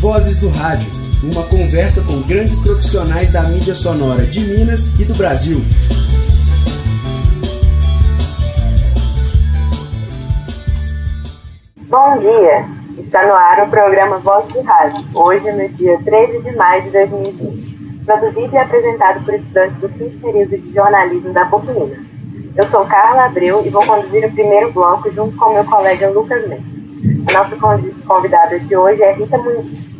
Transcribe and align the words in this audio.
Vozes 0.00 0.38
do 0.38 0.48
Rádio, 0.48 0.88
uma 1.24 1.42
conversa 1.42 2.00
com 2.00 2.22
grandes 2.22 2.60
profissionais 2.60 3.32
da 3.32 3.42
mídia 3.42 3.74
sonora 3.74 4.24
de 4.24 4.38
Minas 4.38 4.86
e 4.96 5.04
do 5.04 5.12
Brasil. 5.12 5.60
Bom 11.88 12.18
dia! 12.20 12.64
Está 12.96 13.26
no 13.26 13.32
ar 13.32 13.66
o 13.66 13.70
programa 13.70 14.18
Vozes 14.18 14.52
do 14.52 14.62
Rádio, 14.62 15.04
hoje 15.16 15.50
no 15.50 15.68
dia 15.70 15.98
13 16.04 16.42
de 16.42 16.54
maio 16.54 16.82
de 16.84 16.90
2020, 16.90 18.04
produzido 18.04 18.54
e 18.54 18.56
apresentado 18.56 19.24
por 19.24 19.34
estudantes 19.34 19.80
do 19.80 19.88
quinto 19.88 20.16
período 20.20 20.58
de 20.58 20.74
jornalismo 20.74 21.32
da 21.32 21.44
PUC 21.46 21.72
Minas. 21.72 22.06
Eu 22.54 22.70
sou 22.70 22.86
Carla 22.86 23.24
Abreu 23.24 23.66
e 23.66 23.68
vou 23.68 23.84
conduzir 23.84 24.24
o 24.24 24.32
primeiro 24.32 24.70
bloco 24.72 25.10
junto 25.10 25.36
com 25.36 25.54
meu 25.54 25.64
colega 25.64 26.08
Lucas 26.08 26.46
Mendes. 26.48 26.78
A 27.28 27.32
nossa 27.32 27.56
convidada 28.06 28.58
de 28.58 28.76
hoje 28.76 29.02
é 29.02 29.12
Rita 29.12 29.36
Muniz. 29.38 29.97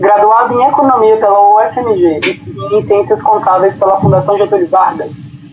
Graduada 0.00 0.54
em 0.54 0.62
Economia 0.66 1.16
pela 1.18 1.56
UFMG 1.56 2.20
e 2.24 2.74
em 2.74 2.82
Ciências 2.82 3.20
Contábeis 3.20 3.76
pela 3.76 4.00
Fundação 4.00 4.38
Getúlio 4.38 4.66
Vargas, 4.66 5.10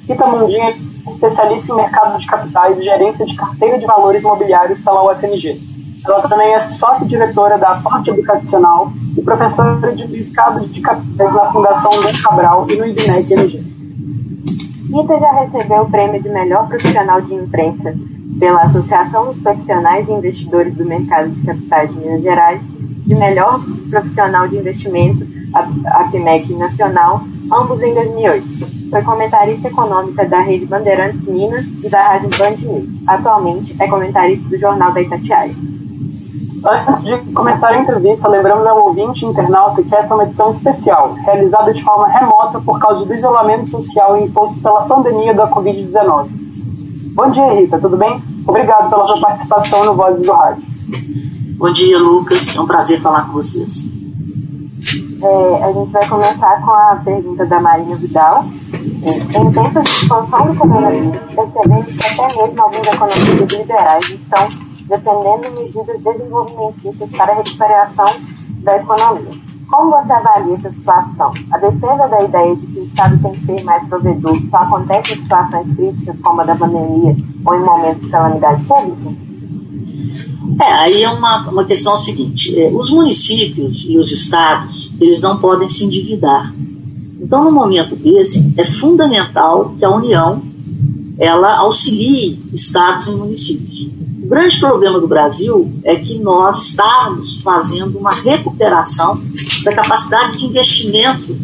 Rita 0.08 0.26
Mundinho 0.26 0.64
é 0.64 1.12
especialista 1.12 1.74
em 1.74 1.76
mercado 1.76 2.18
de 2.18 2.26
capitais 2.26 2.80
e 2.80 2.84
gerência 2.84 3.26
de 3.26 3.36
carteira 3.36 3.78
de 3.78 3.86
valores 3.86 4.22
imobiliários 4.22 4.80
pela 4.80 5.04
UFMG. 5.04 5.60
Ela 6.06 6.22
também 6.30 6.54
é 6.54 6.60
sócia-diretora 6.60 7.58
da 7.58 7.82
Forte 7.82 8.10
Educacional 8.10 8.90
e 9.18 9.22
professora 9.22 9.92
de 9.94 10.08
mercado 10.08 10.66
de 10.66 10.80
capitais 10.80 11.34
na 11.34 11.52
Fundação 11.52 11.92
Dom 11.92 12.22
Cabral 12.24 12.66
e 12.70 12.76
no 12.78 12.88
IBMEC 12.88 13.34
MG. 13.34 13.64
Rita 14.94 15.20
já 15.20 15.32
recebeu 15.42 15.82
o 15.82 15.92
prêmio 15.92 16.24
de 16.24 16.30
melhor 16.30 16.70
profissional 16.70 17.20
de 17.20 17.34
imprensa 17.34 17.94
pela 18.40 18.62
Associação 18.62 19.26
dos 19.26 19.40
Profissionais 19.40 20.08
e 20.08 20.14
Investidores 20.14 20.74
do 20.74 20.86
Mercado 20.86 21.32
de 21.32 21.46
Capitais 21.46 21.94
de 21.94 22.00
Minas 22.00 22.22
Gerais, 22.22 22.62
de 23.08 23.16
melhor 23.16 23.62
profissional 23.90 24.48
de 24.50 24.58
investimento, 24.58 25.26
a 25.54 26.04
PMEC 26.12 26.54
Nacional, 26.56 27.22
ambos 27.52 27.82
em 27.82 27.94
2008. 27.94 28.90
Foi 28.90 29.02
comentarista 29.02 29.70
econômica 29.70 30.26
da 30.26 30.42
Rede 30.42 30.66
Bandeirantes 30.66 31.24
Minas 31.24 31.66
e 31.84 31.90
da 31.90 32.02
Rádio 32.02 32.30
Band 32.38 32.58
News. 32.58 32.90
Atualmente 33.08 33.76
é 33.82 33.88
comentarista 33.88 34.48
do 34.50 34.60
Jornal 34.60 34.92
da 34.92 35.02
Itatiaia. 35.02 35.56
Antes 36.66 37.04
de 37.04 37.18
começar 37.34 37.70
a 37.70 37.78
entrevista, 37.78 38.28
lembramos 38.28 38.66
ao 38.68 38.88
ouvinte 38.88 39.26
internauta 39.26 39.82
que 39.82 39.96
essa 39.96 40.14
é 40.14 40.14
uma 40.14 40.24
edição 40.24 40.52
especial, 40.52 41.14
realizada 41.14 41.74
de 41.74 41.84
forma 41.84 42.08
remota 42.08 42.60
por 42.60 42.78
causa 42.80 43.06
do 43.06 43.14
isolamento 43.14 43.70
social 43.70 44.18
imposto 44.22 44.60
pela 44.60 44.82
pandemia 44.82 45.34
da 45.34 45.48
Covid-19. 45.50 46.28
Bom 47.14 47.30
dia, 47.30 47.54
Rita, 47.54 47.80
tudo 47.80 47.96
bem? 47.96 48.22
Obrigado 48.46 48.90
pela 48.90 49.08
sua 49.08 49.22
participação 49.22 49.86
no 49.86 49.94
Vozes 49.94 50.26
do 50.26 50.32
Rádio. 50.34 50.64
Bom 51.58 51.72
dia, 51.72 51.98
Lucas. 51.98 52.56
É 52.56 52.62
um 52.62 52.68
prazer 52.68 53.02
falar 53.02 53.26
com 53.26 53.34
vocês. 53.34 53.84
É, 55.24 55.64
a 55.64 55.74
gente 55.74 55.92
vai 55.92 56.08
começar 56.08 56.62
com 56.62 56.70
a 56.70 57.02
pergunta 57.04 57.48
da 57.48 57.60
Marina 57.60 57.96
Vidal. 57.96 58.46
É, 59.02 59.40
em 59.40 59.52
tempos 59.52 59.84
de 59.84 59.90
expansão 59.90 60.46
do 60.46 60.56
coronavírus, 60.56 61.18
percebemos 61.34 61.88
que 61.88 62.22
até 62.22 62.38
mesmo 62.38 62.62
alguns 62.62 62.88
economistas 62.88 63.60
liberais 63.60 64.06
estão 64.08 64.48
defendendo 64.88 65.56
medidas 65.56 66.00
desenvolvimentistas 66.04 67.10
para 67.10 67.34
a 67.34 67.36
recuperação 67.38 68.14
da 68.60 68.78
economia. 68.78 69.32
Como 69.68 69.90
você 69.90 70.14
avalia 70.14 70.54
essa 70.54 70.70
situação? 70.70 71.34
A 71.52 71.58
defesa 71.58 72.08
da 72.08 72.22
ideia 72.22 72.56
de 72.56 72.68
que 72.68 72.80
o 72.82 72.84
Estado 72.84 73.20
tem 73.20 73.32
que 73.32 73.46
ser 73.48 73.64
mais 73.64 73.84
provedor 73.88 74.40
só 74.52 74.58
acontece 74.58 75.14
em 75.14 75.24
situações 75.24 75.76
críticas 75.76 76.22
como 76.22 76.42
a 76.42 76.44
da 76.44 76.56
pandemia 76.56 77.16
ou 77.44 77.56
em 77.56 77.62
momentos 77.62 78.04
de 78.04 78.12
calamidade 78.12 78.64
pública? 78.66 79.27
É, 80.62 80.74
aí 80.74 81.04
é 81.04 81.10
uma, 81.10 81.50
uma 81.50 81.66
questão 81.66 81.98
seguinte, 81.98 82.58
é, 82.58 82.70
os 82.74 82.90
municípios 82.90 83.86
e 83.88 83.98
os 83.98 84.12
estados, 84.12 84.94
eles 85.00 85.22
não 85.22 85.40
podem 85.40 85.68
se 85.68 85.84
endividar. 85.84 86.54
Então, 87.20 87.44
no 87.44 87.52
momento 87.52 87.96
desse, 87.96 88.54
é 88.56 88.64
fundamental 88.64 89.76
que 89.78 89.84
a 89.84 89.90
União, 89.90 90.42
ela 91.20 91.58
auxilie 91.58 92.40
estados 92.54 93.08
e 93.08 93.12
municípios. 93.12 93.88
O 94.24 94.28
grande 94.28 94.60
problema 94.60 95.00
do 95.00 95.08
Brasil 95.08 95.72
é 95.84 95.96
que 95.96 96.18
nós 96.20 96.70
estávamos 96.70 97.42
fazendo 97.42 97.98
uma 97.98 98.12
recuperação 98.12 99.22
da 99.64 99.74
capacidade 99.74 100.38
de 100.38 100.46
investimento, 100.46 101.36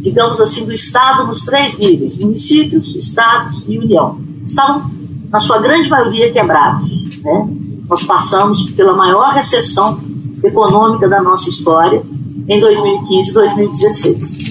digamos 0.00 0.40
assim, 0.40 0.64
do 0.64 0.72
Estado 0.72 1.26
nos 1.26 1.44
três 1.44 1.78
níveis: 1.78 2.18
municípios, 2.18 2.94
estados 2.94 3.64
e 3.68 3.78
União. 3.78 4.20
Estavam, 4.44 4.90
na 5.30 5.38
sua 5.38 5.58
grande 5.58 5.88
maioria, 5.88 6.32
quebrados. 6.32 6.90
Né? 7.22 7.67
Nós 7.88 8.02
passamos 8.04 8.70
pela 8.72 8.94
maior 8.94 9.32
recessão 9.32 9.98
econômica 10.44 11.08
da 11.08 11.22
nossa 11.22 11.48
história 11.48 12.02
em 12.46 12.60
2015 12.60 13.30
e 13.30 13.34
2016. 13.34 14.48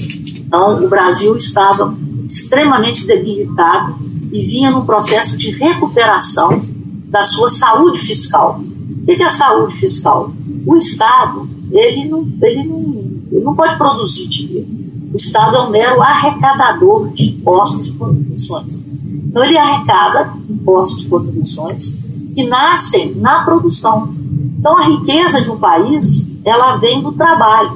Então, 0.47 0.83
o 0.83 0.87
Brasil 0.87 1.35
estava 1.35 1.95
extremamente 2.25 3.05
debilitado 3.05 3.95
e 4.31 4.45
vinha 4.45 4.71
num 4.71 4.85
processo 4.85 5.37
de 5.37 5.51
recuperação 5.51 6.61
da 7.09 7.23
sua 7.23 7.49
saúde 7.49 7.99
fiscal. 7.99 8.59
O 9.03 9.05
que 9.05 9.21
é 9.21 9.25
a 9.25 9.29
saúde 9.29 9.75
fiscal? 9.75 10.31
O 10.65 10.75
Estado, 10.75 11.47
ele 11.71 12.05
não, 12.05 12.27
ele 12.41 12.63
não, 12.63 13.21
ele 13.31 13.43
não 13.43 13.55
pode 13.55 13.77
produzir 13.77 14.27
dinheiro. 14.27 14.67
O 15.13 15.15
Estado 15.15 15.55
é 15.55 15.61
um 15.61 15.69
mero 15.69 16.01
arrecadador 16.01 17.09
de 17.09 17.29
impostos 17.29 17.87
e 17.87 17.93
contribuições. 17.93 18.83
Então, 19.05 19.43
ele 19.43 19.57
arrecada 19.57 20.33
impostos 20.49 21.03
e 21.03 21.07
contribuições 21.07 22.06
que 22.37 22.43
nascem 22.43 23.15
na 23.15 23.43
produção. 23.43 24.13
Então, 24.59 24.77
a 24.77 24.83
riqueza 24.83 25.41
de 25.41 25.49
um 25.49 25.57
país, 25.57 26.29
ela 26.45 26.75
vem 26.75 27.01
do 27.01 27.11
trabalho. 27.11 27.71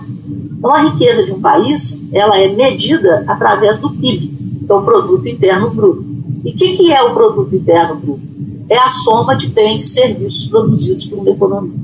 Então, 0.55 0.71
a 0.71 0.83
riqueza 0.83 1.25
de 1.25 1.31
um 1.31 1.41
país, 1.41 2.03
ela 2.13 2.37
é 2.37 2.47
medida 2.47 3.25
através 3.27 3.79
do 3.79 3.89
PIB, 3.89 4.27
que 4.67 4.71
é 4.71 4.75
o 4.75 4.83
Produto 4.83 5.27
Interno 5.27 5.71
Bruto. 5.71 6.05
E 6.45 6.51
o 6.51 6.53
que, 6.53 6.73
que 6.73 6.93
é 6.93 7.01
o 7.01 7.11
Produto 7.11 7.55
Interno 7.55 7.95
Bruto? 7.95 8.31
é 8.69 8.77
a 8.77 8.87
soma 8.87 9.35
de 9.35 9.47
bens 9.47 9.83
e 9.83 9.87
serviços 9.89 10.47
produzidos 10.47 11.05
por 11.05 11.19
uma 11.19 11.31
economia. 11.31 11.75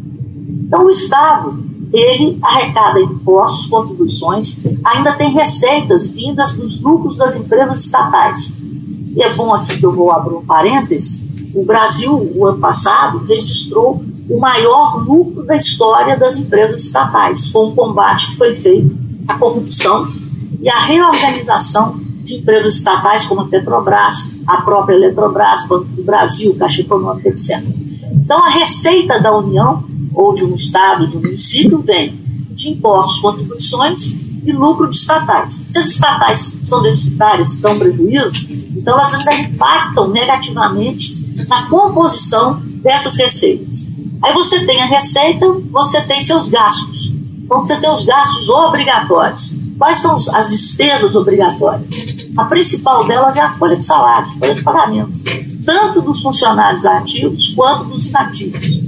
Então, 0.65 0.85
o 0.85 0.89
Estado, 0.89 1.61
ele 1.91 2.37
arrecada 2.41 3.01
impostos, 3.01 3.65
contribuições, 3.65 4.61
ainda 4.85 5.11
tem 5.11 5.29
receitas 5.33 6.09
vindas 6.09 6.53
dos 6.53 6.79
lucros 6.79 7.17
das 7.17 7.35
empresas 7.35 7.83
estatais. 7.83 8.55
E 9.13 9.21
é 9.21 9.33
bom 9.33 9.53
aqui 9.53 9.77
que 9.77 9.85
eu 9.85 9.93
vou 9.93 10.11
abrir 10.11 10.35
um 10.35 10.45
parênteses, 10.45 11.21
o 11.53 11.65
Brasil, 11.65 12.31
o 12.35 12.45
ano 12.45 12.59
passado, 12.59 13.19
registrou 13.25 14.03
o 14.29 14.39
maior 14.39 15.03
lucro 15.05 15.43
da 15.43 15.55
história 15.55 16.17
das 16.17 16.35
empresas 16.35 16.81
estatais, 16.83 17.49
com 17.49 17.69
o 17.69 17.75
combate 17.75 18.31
que 18.31 18.37
foi 18.37 18.53
feito 18.53 18.95
à 19.27 19.35
corrupção 19.35 20.07
e 20.61 20.69
à 20.69 20.79
reorganização 20.79 21.99
de 22.23 22.35
empresas 22.35 22.75
estatais 22.75 23.25
como 23.25 23.41
a 23.41 23.45
Petrobras, 23.47 24.31
a 24.45 24.61
própria 24.61 24.95
Eletrobras, 24.95 25.65
Banco 25.67 25.85
do 25.85 26.03
Brasil, 26.03 26.55
Caixa 26.55 26.81
Econômica, 26.81 27.29
etc. 27.29 27.63
Então, 28.11 28.43
a 28.43 28.49
receita 28.49 29.19
da 29.21 29.35
União, 29.35 29.85
ou 30.13 30.35
de 30.35 30.43
um 30.43 30.53
Estado, 30.53 31.07
de 31.07 31.15
um 31.15 31.21
município, 31.21 31.79
vem 31.79 32.19
de 32.51 32.69
impostos, 32.69 33.19
contribuições 33.19 34.13
e 34.45 34.51
lucro 34.51 34.89
de 34.89 34.97
estatais. 34.97 35.63
Se 35.67 35.79
as 35.79 35.85
estatais 35.85 36.59
são 36.61 36.81
deficitárias, 36.81 37.59
dão 37.59 37.77
prejuízo, 37.77 38.47
então 38.75 38.97
elas 38.97 39.13
ainda 39.13 39.33
impactam 39.35 40.09
negativamente 40.09 41.16
na 41.47 41.67
composição 41.69 42.59
dessas 42.81 43.15
receitas. 43.15 43.87
Aí 44.23 44.33
você 44.33 44.65
tem 44.65 44.81
a 44.81 44.85
receita, 44.85 45.45
você 45.71 46.01
tem 46.01 46.19
seus 46.21 46.49
gastos. 46.49 47.11
Então 47.43 47.61
você 47.61 47.77
tem 47.77 47.91
os 47.91 48.03
gastos 48.03 48.49
obrigatórios. 48.49 49.51
Quais 49.77 49.99
são 49.99 50.15
as 50.15 50.49
despesas 50.49 51.15
obrigatórias? 51.15 52.27
A 52.35 52.45
principal 52.45 53.05
delas 53.05 53.35
é 53.35 53.41
a 53.41 53.53
folha 53.53 53.77
de 53.77 53.85
salário, 53.85 54.27
folha 54.39 54.55
de 54.55 54.63
pagamentos, 54.63 55.23
tanto 55.65 56.01
dos 56.01 56.21
funcionários 56.21 56.85
ativos 56.85 57.49
quanto 57.49 57.85
dos 57.85 58.07
inativos. 58.07 58.79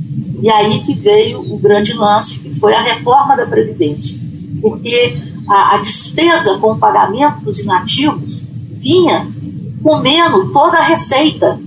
E 0.41 0.49
aí 0.49 0.79
que 0.79 0.93
veio 0.93 1.41
o 1.41 1.59
grande 1.59 1.93
lance, 1.93 2.39
que 2.39 2.59
foi 2.59 2.73
a 2.73 2.81
reforma 2.81 3.35
da 3.35 3.45
Previdência, 3.45 4.19
porque 4.61 5.17
a, 5.47 5.75
a 5.75 5.77
despesa 5.77 6.57
com 6.57 6.71
o 6.71 6.77
pagamento 6.77 7.41
dos 7.41 7.59
inativos 7.59 8.43
vinha 8.71 9.27
comendo 9.83 10.51
toda 10.51 10.77
a 10.77 10.83
receita 10.83 11.59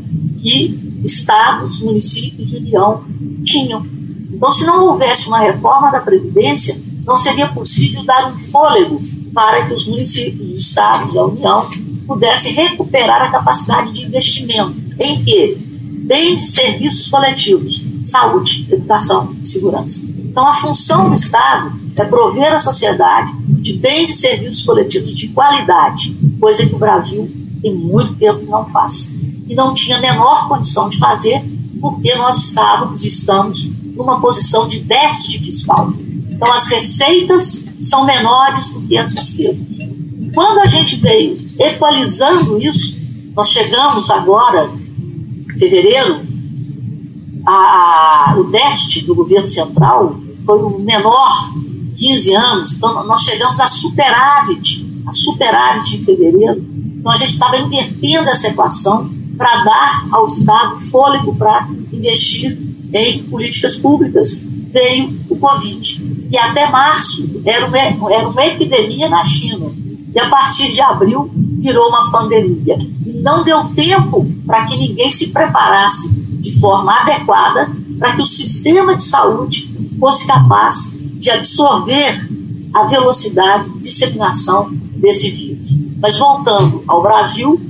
que 0.43 1.00
estados, 1.05 1.81
municípios 1.81 2.53
e 2.53 2.56
União 2.56 3.05
tinham. 3.44 3.87
Então, 4.33 4.50
se 4.50 4.67
não 4.67 4.85
houvesse 4.87 5.29
uma 5.29 5.39
reforma 5.39 5.91
da 5.91 6.00
Previdência, 6.00 6.79
não 7.06 7.17
seria 7.17 7.49
possível 7.49 8.05
dar 8.05 8.33
um 8.33 8.37
fôlego 8.37 9.00
para 9.33 9.65
que 9.65 9.73
os 9.73 9.87
municípios, 9.87 10.50
os 10.50 10.61
estados 10.67 11.15
e 11.15 11.19
a 11.19 11.25
União 11.25 11.71
pudessem 12.06 12.53
recuperar 12.53 13.23
a 13.23 13.31
capacidade 13.31 13.93
de 13.93 14.03
investimento 14.03 14.75
em 14.99 15.23
que? 15.23 15.56
Bens 16.05 16.43
e 16.43 16.49
serviços 16.49 17.09
coletivos, 17.09 17.85
saúde, 18.05 18.67
educação 18.71 19.37
e 19.41 19.47
segurança. 19.47 20.05
Então, 20.05 20.47
a 20.47 20.55
função 20.55 21.09
do 21.09 21.15
Estado 21.15 21.73
é 21.94 22.05
prover 22.05 22.53
a 22.53 22.59
sociedade 22.59 23.33
de 23.49 23.75
bens 23.75 24.11
e 24.11 24.15
serviços 24.15 24.65
coletivos 24.65 25.15
de 25.15 25.29
qualidade, 25.29 26.17
coisa 26.41 26.67
que 26.67 26.75
o 26.75 26.79
Brasil 26.79 27.31
tem 27.62 27.73
muito 27.73 28.15
tempo 28.15 28.44
não 28.47 28.69
faz. 28.69 29.12
E 29.52 29.54
não 29.54 29.75
tinha 29.75 29.99
a 29.99 30.00
menor 30.00 30.49
condição 30.49 30.88
de 30.88 30.96
fazer, 30.96 31.44
porque 31.78 32.14
nós 32.14 32.38
estávamos, 32.38 33.04
estamos 33.04 33.69
numa 33.94 34.19
posição 34.19 34.66
de 34.66 34.81
déficit 34.81 35.40
fiscal. 35.40 35.93
Então, 36.31 36.50
as 36.50 36.69
receitas 36.69 37.66
são 37.78 38.06
menores 38.06 38.72
do 38.72 38.81
que 38.81 38.96
as 38.96 39.12
despesas. 39.12 39.78
Quando 40.32 40.60
a 40.60 40.66
gente 40.69 40.96
veio 40.96 41.38
equalizando 41.58 42.58
isso, 42.62 42.96
nós 43.37 43.50
chegamos 43.50 44.10
agora, 44.10 44.72
em 45.55 45.58
fevereiro, 45.58 46.22
a, 47.44 48.31
a, 48.31 48.37
o 48.38 48.44
déficit 48.44 49.05
do 49.05 49.14
governo 49.14 49.46
central 49.46 50.16
foi 50.46 50.62
o 50.62 50.78
menor 50.78 51.52
15 51.98 52.34
anos, 52.34 52.75
então 52.75 53.06
nós 53.06 53.20
chegamos 53.20 53.60
a 53.60 53.69
superávit, 53.69 54.87
a 55.06 55.12
superávit 55.12 55.98
em 55.98 56.00
fevereiro. 56.00 56.64
Então 56.98 57.12
a 57.12 57.16
gente 57.16 57.32
estava 57.32 57.58
invertendo 57.58 58.31
essa 58.31 58.48
equação 58.48 59.10
para 59.37 59.64
dar 59.64 60.08
ao 60.12 60.26
Estado 60.26 60.79
fôlego 60.81 61.34
para 61.37 61.69
investir 61.93 62.58
em 62.93 63.23
políticas 63.25 63.76
públicas. 63.76 64.44
Veio 64.70 65.14
o 65.29 65.37
Covid, 65.37 66.26
que 66.31 66.38
até 66.38 66.70
março 66.70 67.43
era 67.44 67.67
uma, 67.67 67.79
era 67.79 68.29
uma 68.29 68.46
epidemia 68.46 69.08
na 69.08 69.25
China, 69.25 69.70
e 70.14 70.19
a 70.19 70.29
partir 70.29 70.73
de 70.73 70.81
abril 70.81 71.31
virou 71.58 71.88
uma 71.88 72.11
pandemia. 72.11 72.79
E 73.06 73.12
não 73.23 73.44
deu 73.44 73.64
tempo 73.75 74.26
para 74.46 74.64
que 74.67 74.76
ninguém 74.76 75.11
se 75.11 75.31
preparasse 75.31 76.11
de 76.11 76.58
forma 76.58 76.93
adequada 76.93 77.70
para 77.99 78.17
que 78.17 78.23
o 78.23 78.26
sistema 78.26 78.96
de 78.96 79.02
saúde 79.02 79.70
fosse 79.99 80.26
capaz 80.26 80.93
de 81.19 81.31
absorver 81.31 82.29
a 82.75 82.84
velocidade 82.84 83.70
de 83.70 83.81
disseminação 83.81 84.70
desse 84.96 85.31
vírus. 85.31 85.76
Mas 86.00 86.19
voltando 86.19 86.82
ao 86.88 87.02
Brasil, 87.02 87.61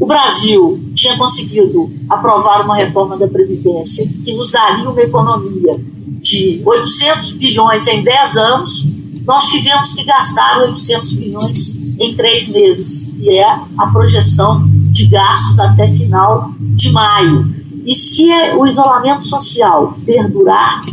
o 0.00 0.06
Brasil 0.06 0.80
tinha 0.94 1.16
conseguido 1.16 1.90
aprovar 2.08 2.64
uma 2.64 2.76
reforma 2.76 3.16
da 3.16 3.28
Previdência 3.28 4.08
que 4.24 4.32
nos 4.32 4.50
daria 4.50 4.88
uma 4.88 5.02
economia 5.02 5.78
de 6.20 6.62
800 6.64 7.32
bilhões 7.32 7.86
em 7.86 8.02
10 8.02 8.36
anos, 8.36 8.86
nós 9.26 9.48
tivemos 9.48 9.92
que 9.92 10.04
gastar 10.04 10.60
800 10.60 11.12
bilhões 11.14 11.76
em 11.98 12.14
três 12.14 12.48
meses, 12.48 13.10
que 13.18 13.30
é 13.30 13.44
a 13.76 13.86
projeção 13.92 14.66
de 14.90 15.06
gastos 15.06 15.58
até 15.60 15.88
final 15.88 16.50
de 16.58 16.90
maio. 16.90 17.46
E 17.84 17.94
se 17.94 18.28
o 18.56 18.66
isolamento 18.66 19.24
social 19.24 19.96
perdurar 20.04 20.84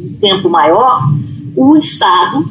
um 0.00 0.12
tempo 0.20 0.48
maior, 0.48 1.08
o 1.56 1.76
Estado, 1.76 2.44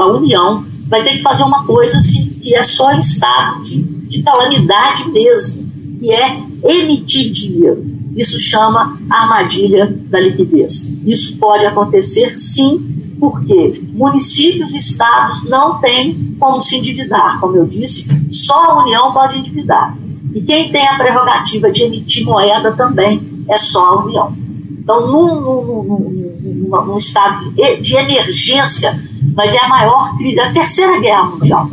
a 0.00 0.06
União, 0.06 0.64
vai 0.88 1.02
ter 1.02 1.16
que 1.16 1.22
fazer 1.22 1.42
uma 1.42 1.64
coisa 1.64 1.98
assim, 1.98 2.30
que 2.42 2.54
é 2.54 2.62
só 2.62 2.92
estado 2.92 3.62
de, 3.62 3.83
de 4.14 4.22
calamidade 4.22 5.08
mesmo, 5.10 5.66
que 5.98 6.12
é 6.12 6.40
emitir 6.62 7.32
dinheiro. 7.32 7.84
Isso 8.16 8.38
chama 8.38 8.96
armadilha 9.10 9.92
da 10.06 10.20
liquidez. 10.20 10.90
Isso 11.04 11.36
pode 11.38 11.66
acontecer 11.66 12.38
sim, 12.38 13.16
porque 13.18 13.82
municípios 13.92 14.72
e 14.72 14.78
estados 14.78 15.44
não 15.44 15.80
têm 15.80 16.36
como 16.38 16.60
se 16.60 16.76
endividar. 16.76 17.40
Como 17.40 17.56
eu 17.56 17.66
disse, 17.66 18.06
só 18.30 18.54
a 18.54 18.82
União 18.82 19.12
pode 19.12 19.38
endividar. 19.38 19.96
E 20.32 20.40
quem 20.42 20.70
tem 20.70 20.86
a 20.86 20.96
prerrogativa 20.96 21.70
de 21.70 21.82
emitir 21.82 22.24
moeda 22.24 22.72
também 22.72 23.20
é 23.48 23.56
só 23.56 23.84
a 23.84 24.04
União. 24.04 24.32
Então, 24.78 25.10
num, 25.10 25.40
num, 25.40 26.68
num, 26.68 26.84
num 26.86 26.98
estado 26.98 27.52
de 27.80 27.96
emergência, 27.96 29.00
mas 29.34 29.54
é 29.54 29.58
a 29.58 29.68
maior 29.68 30.16
crise, 30.16 30.38
a 30.38 30.52
terceira 30.52 31.00
guerra 31.00 31.24
mundial. 31.24 31.68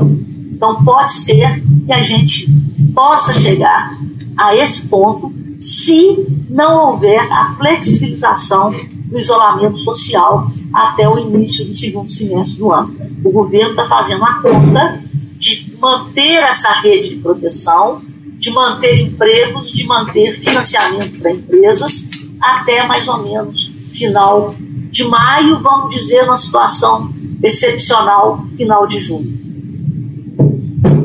Então, 0.51 0.83
pode 0.83 1.11
ser 1.13 1.61
que 1.91 1.95
a 1.95 1.99
gente 1.99 2.47
possa 2.95 3.33
chegar 3.33 3.97
a 4.37 4.55
esse 4.55 4.87
ponto 4.87 5.33
se 5.59 6.25
não 6.49 6.91
houver 6.91 7.19
a 7.19 7.53
flexibilização 7.57 8.71
do 9.07 9.19
isolamento 9.19 9.77
social 9.77 10.49
até 10.73 11.07
o 11.07 11.19
início 11.19 11.65
do 11.65 11.73
segundo 11.73 12.09
semestre 12.09 12.59
do 12.59 12.71
ano. 12.71 12.95
O 13.25 13.29
governo 13.29 13.71
está 13.71 13.85
fazendo 13.89 14.23
a 14.23 14.35
conta 14.35 15.03
de 15.37 15.69
manter 15.81 16.37
essa 16.37 16.71
rede 16.79 17.09
de 17.09 17.15
proteção, 17.17 18.01
de 18.39 18.49
manter 18.51 19.01
empregos, 19.01 19.69
de 19.73 19.85
manter 19.85 20.39
financiamento 20.39 21.19
para 21.19 21.33
empresas 21.33 22.07
até 22.39 22.85
mais 22.87 23.05
ou 23.09 23.21
menos 23.21 23.69
final 23.91 24.55
de 24.89 25.03
maio, 25.03 25.59
vamos 25.61 25.93
dizer, 25.93 26.23
numa 26.23 26.37
situação 26.37 27.13
excepcional, 27.43 28.45
final 28.55 28.87
de 28.87 28.97
junho. 28.97 29.41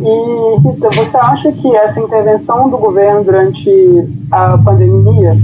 E, 0.06 0.61
Rita, 0.61 0.88
você 0.93 1.17
acha 1.17 1.50
que 1.50 1.75
essa 1.75 1.99
intervenção 1.99 2.70
do 2.70 2.79
governo 2.79 3.25
durante 3.25 3.69
a 4.31 4.56
pandemia 4.56 5.37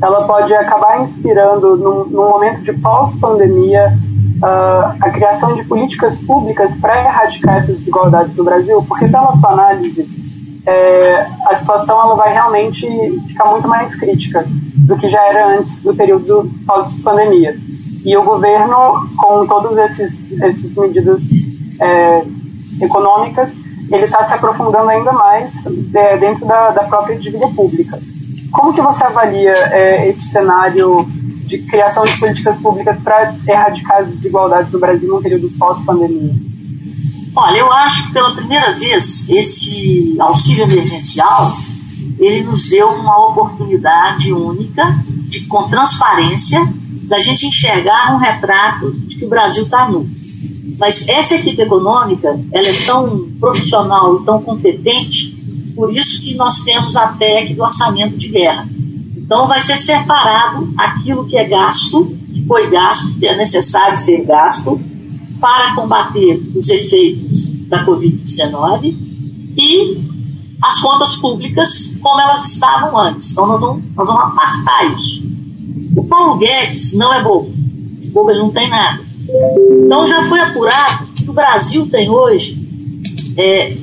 ela 0.00 0.26
pode 0.26 0.54
acabar 0.54 1.02
inspirando, 1.02 1.76
num, 1.76 2.04
num 2.06 2.30
momento 2.30 2.62
de 2.62 2.72
pós-pandemia, 2.72 3.92
uh, 4.38 4.96
a 4.98 5.10
criação 5.10 5.54
de 5.56 5.64
políticas 5.64 6.16
públicas 6.20 6.72
para 6.80 7.00
erradicar 7.00 7.56
essas 7.56 7.76
desigualdades 7.76 8.34
no 8.34 8.44
Brasil? 8.44 8.82
Porque, 8.88 9.08
pela 9.08 9.36
sua 9.36 9.50
análise, 9.50 10.06
é, 10.66 11.26
a 11.46 11.56
situação 11.56 12.00
ela 12.00 12.14
vai 12.14 12.32
realmente 12.32 12.86
ficar 13.26 13.46
muito 13.46 13.68
mais 13.68 13.94
crítica 13.94 14.42
do 14.86 14.96
que 14.96 15.10
já 15.10 15.20
era 15.26 15.58
antes 15.58 15.78
do 15.80 15.94
período 15.94 16.50
pós-pandemia. 16.66 17.56
E 18.04 18.16
o 18.16 18.22
governo, 18.22 19.06
com 19.16 19.46
todas 19.46 19.76
essas 19.76 20.30
medidas 20.76 21.24
é, 21.80 22.22
econômicas, 22.80 23.54
ele 23.90 24.04
está 24.04 24.24
se 24.24 24.34
aprofundando 24.34 24.88
ainda 24.88 25.12
mais 25.12 25.62
é, 25.94 26.16
dentro 26.16 26.46
da, 26.46 26.70
da, 26.70 26.84
própria 26.84 27.18
dívida 27.18 27.48
pública. 27.48 27.98
Como 28.52 28.72
que 28.72 28.80
você 28.80 29.04
avalia 29.04 29.52
é, 29.52 30.08
esse 30.08 30.28
cenário 30.28 31.06
de 31.46 31.58
criação 31.58 32.04
de 32.04 32.18
políticas 32.18 32.58
públicas 32.58 32.98
para 33.02 33.34
erradicar 33.46 34.02
as 34.02 34.08
desigualdades 34.08 34.72
no 34.72 34.78
Brasil 34.78 35.08
no 35.08 35.22
período 35.22 35.48
pós-pandemia? 35.58 36.34
Olha, 37.34 37.58
eu 37.58 37.72
acho 37.72 38.06
que 38.06 38.12
pela 38.12 38.34
primeira 38.34 38.72
vez 38.72 39.28
esse 39.28 40.16
auxílio 40.18 40.64
emergencial 40.64 41.56
ele 42.18 42.42
nos 42.42 42.68
deu 42.68 42.88
uma 42.88 43.28
oportunidade 43.28 44.32
única 44.32 44.84
de, 45.28 45.42
com 45.42 45.68
transparência, 45.68 46.60
da 47.04 47.20
gente 47.20 47.46
enxergar 47.46 48.14
um 48.14 48.18
retrato 48.18 48.92
de 48.92 49.16
que 49.16 49.24
o 49.24 49.28
Brasil 49.28 49.64
está 49.64 49.88
nu. 49.88 50.08
Mas 50.78 51.08
essa 51.08 51.34
equipe 51.34 51.60
econômica, 51.60 52.40
ela 52.52 52.68
é 52.68 52.72
tão 52.86 53.28
profissional 53.40 54.20
e 54.20 54.24
tão 54.24 54.40
competente, 54.40 55.36
por 55.74 55.94
isso 55.94 56.22
que 56.22 56.34
nós 56.34 56.62
temos 56.62 56.96
a 56.96 57.08
PEC 57.08 57.54
do 57.54 57.62
orçamento 57.62 58.16
de 58.16 58.28
guerra. 58.28 58.68
Então 59.16 59.46
vai 59.46 59.60
ser 59.60 59.76
separado 59.76 60.72
aquilo 60.76 61.26
que 61.26 61.36
é 61.36 61.44
gasto, 61.44 62.16
que 62.32 62.44
foi 62.46 62.70
gasto, 62.70 63.12
que 63.18 63.26
é 63.26 63.36
necessário 63.36 63.98
ser 63.98 64.24
gasto, 64.24 64.80
para 65.40 65.74
combater 65.74 66.40
os 66.54 66.68
efeitos 66.68 67.48
da 67.68 67.84
Covid-19 67.84 68.96
e 69.56 69.98
as 70.62 70.80
contas 70.80 71.16
públicas 71.16 71.94
como 72.00 72.20
elas 72.20 72.52
estavam 72.52 72.98
antes. 72.98 73.32
Então 73.32 73.46
nós 73.46 73.60
vamos, 73.60 73.82
nós 73.94 74.08
vamos 74.08 74.22
apartar 74.22 74.86
isso. 74.92 75.22
O 75.96 76.04
Paulo 76.04 76.36
Guedes 76.36 76.94
não 76.94 77.12
é 77.12 77.22
bobo. 77.22 77.52
Bobo 78.12 78.30
ele 78.30 78.40
não 78.40 78.50
tem 78.50 78.68
nada. 78.68 79.07
Então 79.84 80.06
já 80.06 80.28
foi 80.28 80.40
apurado 80.40 81.06
que 81.14 81.28
o 81.28 81.32
Brasil 81.32 81.88
tem 81.90 82.08
hoje 82.08 82.58
é, 83.36 83.76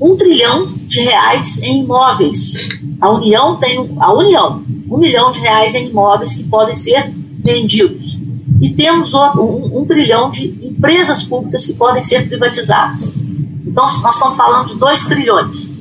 um 0.00 0.16
trilhão 0.16 0.72
de 0.86 1.00
reais 1.00 1.60
em 1.62 1.84
imóveis. 1.84 2.68
A 3.00 3.10
União 3.10 3.56
tem 3.56 3.96
a 3.98 4.12
União 4.12 4.62
um 4.90 4.96
milhão 4.96 5.30
de 5.30 5.40
reais 5.40 5.74
em 5.74 5.88
imóveis 5.88 6.34
que 6.34 6.44
podem 6.44 6.74
ser 6.74 7.12
vendidos. 7.38 8.18
E 8.60 8.70
temos 8.70 9.14
outro, 9.14 9.42
um, 9.42 9.80
um 9.80 9.84
trilhão 9.84 10.30
de 10.30 10.48
empresas 10.62 11.22
públicas 11.22 11.66
que 11.66 11.74
podem 11.74 12.02
ser 12.02 12.26
privatizadas. 12.26 13.14
Então 13.66 13.84
nós 13.84 14.16
estamos 14.16 14.36
falando 14.36 14.68
de 14.68 14.74
2 14.76 15.06
trilhões. 15.06 15.74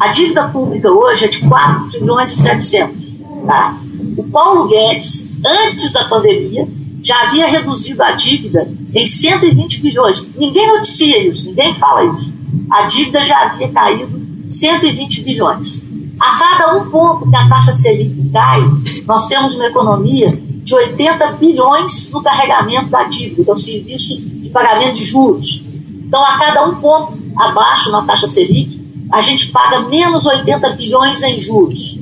A 0.00 0.08
dívida 0.08 0.48
pública 0.48 0.90
hoje 0.90 1.26
é 1.26 1.28
de 1.28 1.40
4 1.40 1.90
trilhões 1.90 2.32
e 2.32 2.36
700. 2.36 3.06
Tá? 3.46 3.78
O 4.16 4.24
Paulo 4.24 4.66
Guedes, 4.66 5.28
antes 5.44 5.92
da 5.92 6.04
pandemia, 6.04 6.66
já 7.06 7.22
havia 7.22 7.46
reduzido 7.46 8.02
a 8.02 8.10
dívida 8.10 8.68
em 8.92 9.06
120 9.06 9.80
bilhões. 9.80 10.28
Ninguém 10.34 10.66
noticia 10.66 11.24
isso, 11.24 11.46
ninguém 11.46 11.72
fala 11.76 12.04
isso. 12.04 12.34
A 12.68 12.82
dívida 12.82 13.22
já 13.22 13.42
havia 13.42 13.68
caído 13.68 14.26
120 14.48 15.22
bilhões. 15.22 15.84
A 16.18 16.36
cada 16.36 16.76
um 16.76 16.90
ponto 16.90 17.30
que 17.30 17.36
a 17.36 17.48
taxa 17.48 17.72
Selic 17.72 18.28
cai, 18.32 18.60
nós 19.06 19.28
temos 19.28 19.54
uma 19.54 19.66
economia 19.66 20.32
de 20.32 20.74
80 20.74 21.32
bilhões 21.34 22.10
no 22.10 22.20
carregamento 22.20 22.88
da 22.88 23.04
dívida, 23.04 23.44
que 23.44 23.50
é 23.50 23.52
o 23.52 23.56
serviço 23.56 24.20
de 24.20 24.48
pagamento 24.48 24.96
de 24.96 25.04
juros. 25.04 25.62
Então, 26.08 26.20
a 26.24 26.38
cada 26.38 26.64
um 26.64 26.74
ponto 26.74 27.16
abaixo 27.36 27.92
na 27.92 28.02
taxa 28.02 28.26
Selic, 28.26 28.84
a 29.12 29.20
gente 29.20 29.52
paga 29.52 29.82
menos 29.82 30.26
80 30.26 30.70
bilhões 30.70 31.22
em 31.22 31.38
juros. 31.38 32.00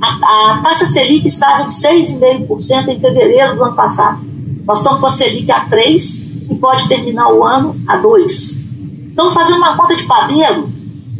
A, 0.00 0.52
a 0.52 0.58
taxa 0.58 0.86
Selic 0.86 1.26
estava 1.26 1.64
em 1.64 1.66
6,5% 1.66 2.88
em 2.88 2.98
fevereiro 3.00 3.56
do 3.56 3.64
ano 3.64 3.74
passado. 3.74 4.35
Nós 4.66 4.78
estamos 4.78 5.00
com 5.00 5.06
a 5.06 5.10
Selic 5.10 5.50
a 5.50 5.60
3 5.60 6.26
e 6.50 6.54
pode 6.56 6.88
terminar 6.88 7.32
o 7.32 7.44
ano 7.44 7.80
a 7.86 7.96
2. 7.98 8.60
Então, 9.12 9.32
fazendo 9.32 9.58
uma 9.58 9.76
conta 9.76 9.94
de 9.94 10.02
padeiro, 10.02 10.68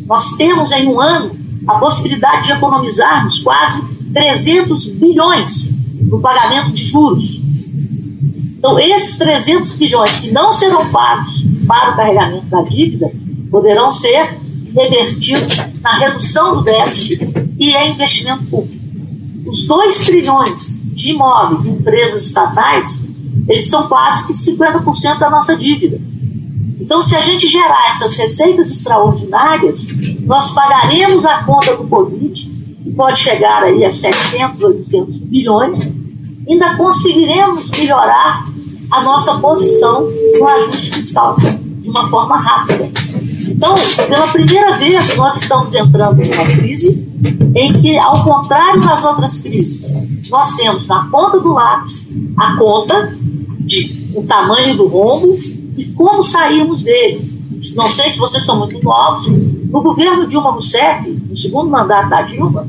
nós 0.05 0.33
temos 0.33 0.73
em 0.73 0.89
um 0.89 1.01
ano 1.01 1.31
a 1.67 1.79
possibilidade 1.79 2.47
de 2.47 2.53
economizarmos 2.53 3.41
quase 3.41 3.85
300 4.13 4.89
bilhões 4.91 5.71
no 6.03 6.21
pagamento 6.21 6.73
de 6.73 6.85
juros. 6.87 7.41
Então, 8.59 8.79
esses 8.81 9.17
300 9.17 9.73
bilhões 9.75 10.17
que 10.17 10.33
não 10.33 10.51
serão 10.51 10.91
pagos 10.91 11.45
para 11.69 11.93
o 11.93 11.97
carregamento 11.97 12.47
da 12.47 12.63
dívida 12.63 13.13
poderão 13.51 13.91
ser 13.93 14.39
revertidos 14.75 15.57
na 15.81 15.99
redução 15.99 16.57
do 16.57 16.63
déficit 16.63 17.33
e 17.59 17.71
em 17.71 17.93
investimento 17.93 18.45
público. 18.45 18.85
Os 19.47 19.65
2 19.67 20.01
trilhões 20.01 20.81
de 20.87 21.11
imóveis 21.11 21.67
em 21.67 21.73
empresas 21.73 22.27
estatais, 22.27 23.06
eles 23.49 23.69
são 23.69 23.89
quase 23.89 24.27
que 24.27 24.33
50% 24.33 25.19
da 25.19 25.31
nossa 25.31 25.57
dívida. 25.57 26.01
Então, 26.81 27.03
se 27.03 27.17
a 27.17 27.21
gente 27.21 27.49
gerar 27.49 27.89
essas 27.89 28.15
receitas 28.15 28.71
extraordinárias, 28.71 29.89
nós 30.23 30.53
pagaremos 30.53 31.25
a 31.25 31.43
conta 31.43 31.77
do 31.77 31.87
Covid, 31.89 32.49
que 32.85 32.91
pode 32.91 33.19
chegar 33.19 33.63
aí 33.63 33.85
a 33.85 33.91
700, 33.91 34.61
800 34.61 35.17
bilhões, 35.17 35.93
ainda 36.49 36.77
conseguiremos 36.77 37.71
melhorar 37.71 38.47
a 38.91 39.03
nossa 39.03 39.35
posição 39.39 40.09
no 40.39 40.49
ajuste 40.49 40.93
fiscal 40.93 41.37
de 41.39 41.89
uma 41.89 42.09
forma 42.09 42.37
rápida. 42.37 42.89
Então, 43.49 43.75
pela 44.09 44.29
primeira 44.29 44.77
vez, 44.77 45.17
nós 45.17 45.43
estamos 45.43 45.75
entrando 45.75 46.23
numa 46.23 46.45
crise 46.45 47.07
em 47.55 47.73
que, 47.73 47.99
ao 47.99 48.23
contrário 48.23 48.81
das 48.83 49.05
outras 49.05 49.39
crises, 49.39 50.31
nós 50.31 50.55
temos 50.55 50.87
na 50.87 51.05
ponta 51.07 51.41
do 51.41 51.53
lápis 51.53 52.07
a 52.37 52.57
conta 52.57 53.17
de 53.67 54.11
o 54.15 54.23
tamanho 54.23 54.77
do 54.77 54.87
rombo 54.87 55.37
e 55.77 55.85
como 55.87 56.23
saímos 56.23 56.83
deles. 56.83 57.37
Não 57.75 57.89
sei 57.89 58.09
se 58.09 58.19
vocês 58.19 58.45
são 58.45 58.59
muito 58.59 58.83
novos. 58.83 59.27
No 59.27 59.83
governo 59.83 60.27
Dilma 60.27 60.53
Rousseff, 60.53 61.09
no 61.09 61.37
segundo 61.37 61.71
mandato 61.71 62.09
da 62.09 62.23
Dilma, 62.23 62.69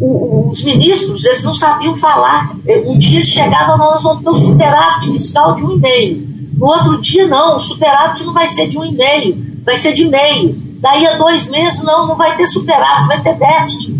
os 0.00 0.62
ministros 0.62 1.24
eles 1.24 1.42
não 1.42 1.54
sabiam 1.54 1.96
falar. 1.96 2.56
Um 2.84 2.98
dia 2.98 3.18
eles 3.18 3.28
chegavam, 3.28 3.78
nós 3.78 4.02
vamos 4.02 4.22
ter 4.22 4.30
um 4.30 4.34
superávit 4.34 5.10
fiscal 5.10 5.54
de 5.54 5.64
um 5.64 5.76
e 5.76 5.78
meio. 5.78 6.28
No 6.54 6.66
outro 6.66 7.00
dia, 7.00 7.26
não, 7.26 7.56
o 7.56 7.60
superávit 7.60 8.24
não 8.24 8.32
vai 8.32 8.48
ser 8.48 8.66
de 8.66 8.78
um 8.78 8.84
e 8.84 8.92
meio, 8.92 9.36
vai 9.64 9.76
ser 9.76 9.92
de 9.92 10.06
meio. 10.06 10.56
Daí 10.80 11.06
a 11.06 11.16
dois 11.16 11.48
meses, 11.50 11.82
não, 11.82 12.06
não 12.06 12.16
vai 12.16 12.36
ter 12.36 12.46
superávit, 12.46 13.08
vai 13.08 13.22
ter 13.22 13.34
déficit. 13.34 13.94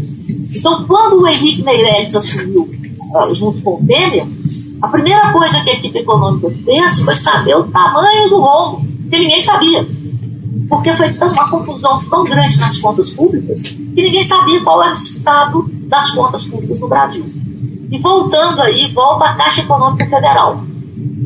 Então, 0.55 0.85
quando 0.85 1.23
o 1.23 1.27
Henrique 1.27 1.63
Meirelles 1.63 2.15
assumiu 2.15 2.63
uh, 2.63 3.35
junto 3.35 3.61
com 3.63 3.75
o 3.75 3.87
Temer, 3.87 4.27
a 4.81 4.89
primeira 4.89 5.33
coisa 5.33 5.61
que 5.63 5.71
a 5.71 5.75
equipe 5.75 5.99
econômica 5.99 6.51
fez 6.65 7.01
foi 7.01 7.15
saber 7.15 7.57
o 7.57 7.65
tamanho 7.65 8.29
do 8.29 8.41
rombo, 8.41 8.87
que 9.11 9.19
ninguém 9.19 9.41
sabia. 9.41 9.87
Porque 10.69 10.93
foi 10.93 11.13
tão, 11.15 11.33
uma 11.33 11.51
confusão 11.51 12.03
tão 12.05 12.25
grande 12.25 12.61
nas 12.61 12.79
contas 12.79 13.11
públicas 13.11 13.63
que 13.63 14.03
ninguém 14.03 14.23
sabia 14.23 14.63
qual 14.63 14.83
era 14.83 14.93
o 14.93 14.95
estado 14.95 15.65
das 15.89 16.11
contas 16.11 16.45
públicas 16.45 16.81
no 16.81 16.89
Brasil. 16.89 17.25
E 17.91 17.99
voltando 17.99 18.61
aí, 18.61 18.87
volta 18.93 19.25
à 19.25 19.35
Caixa 19.35 19.63
Econômica 19.63 20.05
Federal. 20.07 20.63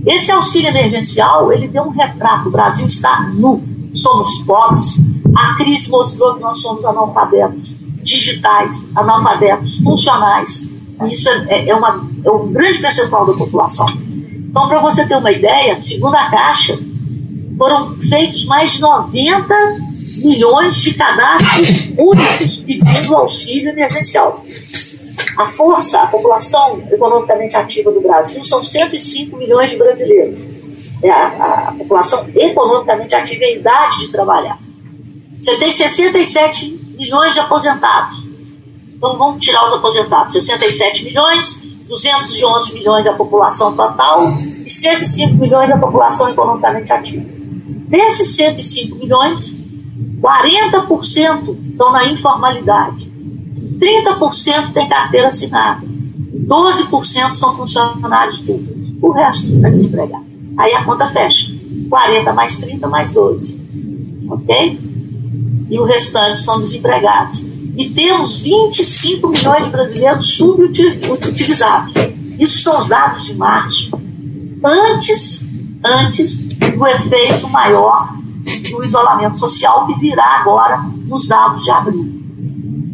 Esse 0.07 0.31
auxílio 0.33 0.69
emergencial, 0.69 1.53
ele 1.53 1.69
deu 1.69 1.83
um 1.83 1.91
retrato. 1.91 2.49
O 2.49 2.53
Brasil 2.53 2.87
está 2.87 3.29
nu, 3.35 3.63
somos 3.93 4.39
pobres. 4.43 5.03
A 5.35 5.55
crise 5.55 5.91
mostrou 5.91 6.35
que 6.35 6.41
nós 6.41 6.61
somos 6.61 6.85
analfabetos 6.85 7.75
digitais, 8.03 8.89
analfabetos 8.95 9.79
funcionais. 9.79 10.69
Isso 11.11 11.29
é, 11.29 11.47
é, 11.49 11.69
é 11.71 11.75
uma, 11.75 12.07
é 12.25 12.31
um 12.31 12.53
grande 12.53 12.79
percentual 12.79 13.27
da 13.27 13.33
população. 13.33 13.87
Então, 14.51 14.69
para 14.69 14.81
você 14.81 15.07
ter 15.07 15.17
uma 15.17 15.33
ideia, 15.33 15.77
segundo 15.77 16.15
a 16.15 16.31
Caixa, 16.31 16.79
foram 17.57 17.97
feitos 17.99 18.45
mais 18.45 18.73
de 18.73 18.81
90 18.81 19.55
milhões 20.19 20.77
de 20.77 20.95
cadastros 20.95 21.89
únicos 21.97 22.57
pedindo 22.59 23.17
auxílio 23.17 23.71
emergencial. 23.71 24.45
A 25.37 25.47
força, 25.47 26.03
a 26.03 26.07
população 26.07 26.83
economicamente 26.91 27.57
ativa 27.57 27.91
do 27.91 28.01
Brasil 28.01 28.45
são 28.45 28.63
105 28.63 29.37
milhões 29.37 29.71
de 29.71 29.77
brasileiros. 29.77 30.39
É 31.03 31.11
a, 31.11 31.69
a 31.69 31.73
população 31.73 32.29
economicamente 32.35 33.15
ativa 33.15 33.45
em 33.45 33.57
idade 33.57 34.01
de 34.01 34.13
trabalhar. 34.13 34.59
Você 35.41 35.57
tem 35.57 35.71
67 35.71 36.95
milhões 36.97 37.35
de 37.35 37.41
aposentados. 37.41 38.19
Então 38.95 39.17
vamos 39.17 39.45
tirar 39.45 39.67
os 39.67 39.73
aposentados. 39.73 40.33
67 40.33 41.05
milhões, 41.05 41.62
211 41.93 42.73
milhões 42.73 43.07
a 43.07 43.13
população 43.13 43.77
total 43.77 44.27
e 44.65 44.71
105 44.71 45.35
milhões 45.35 45.71
a 45.71 45.77
população 45.77 46.27
economicamente 46.31 46.91
ativa. 46.91 47.23
Desses 47.87 48.29
105 48.37 48.97
milhões, 48.97 49.61
40% 50.23 51.55
estão 51.71 51.93
na 51.93 52.11
informalidade, 52.11 53.13
30% 53.79 54.73
tem 54.73 54.89
carteira 54.89 55.29
assinada, 55.29 55.83
12% 55.87 57.33
são 57.35 57.55
funcionários 57.55 58.39
públicos, 58.39 58.75
o 59.03 59.11
resto 59.11 59.55
está 59.55 59.69
desempregado. 59.69 60.25
Aí 60.57 60.73
a 60.73 60.85
conta 60.85 61.07
fecha: 61.09 61.53
40 61.91 62.33
mais 62.33 62.57
30 62.57 62.89
mais 62.89 63.13
12. 63.13 63.61
Ok? 64.31 64.81
E 65.69 65.79
o 65.79 65.85
restante 65.85 66.41
são 66.41 66.59
desempregados. 66.59 67.45
E 67.77 67.89
temos 67.91 68.39
25 68.39 69.29
milhões 69.29 69.65
de 69.65 69.71
brasileiros 69.71 70.27
subutilizados. 70.27 71.93
Isso 72.39 72.63
são 72.63 72.79
os 72.79 72.89
dados 72.89 73.25
de 73.25 73.35
março, 73.35 73.91
antes, 74.65 75.47
antes 75.85 76.41
do 76.41 76.87
efeito 76.87 77.49
maior 77.49 78.15
do 78.71 78.85
isolamento 78.85 79.39
social 79.39 79.87
que 79.87 79.99
virá 79.99 80.41
agora 80.41 80.83
nos 81.07 81.27
dados 81.27 81.63
de 81.63 81.71
abril. 81.71 82.23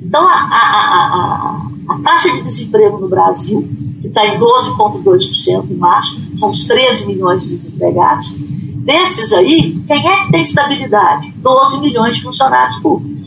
Então, 0.05 0.27
a, 0.27 0.33
a, 0.33 1.61
a, 1.89 1.95
a 1.95 1.99
taxa 2.01 2.31
de 2.33 2.41
desemprego 2.43 2.99
no 2.99 3.09
Brasil, 3.09 3.67
que 4.01 4.09
está 4.09 4.27
em 4.27 4.39
12,2% 4.39 5.71
em 5.71 5.77
março, 5.77 6.19
são 6.37 6.51
os 6.51 6.65
13 6.65 7.07
milhões 7.07 7.43
de 7.43 7.51
desempregados. 7.51 8.35
Desses 8.37 9.33
aí, 9.33 9.79
quem 9.87 10.09
é 10.09 10.25
que 10.25 10.33
tem 10.33 10.41
estabilidade? 10.41 11.33
12 11.37 11.81
milhões 11.81 12.17
de 12.17 12.23
funcionários 12.23 12.77
públicos. 12.77 13.18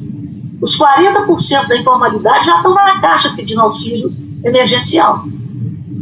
Os 0.62 0.78
40% 0.78 1.68
da 1.68 1.78
informalidade 1.78 2.46
já 2.46 2.58
estão 2.58 2.74
na 2.74 3.02
caixa 3.02 3.34
pedindo 3.36 3.62
auxílio 3.62 4.14
emergencial. 4.44 5.26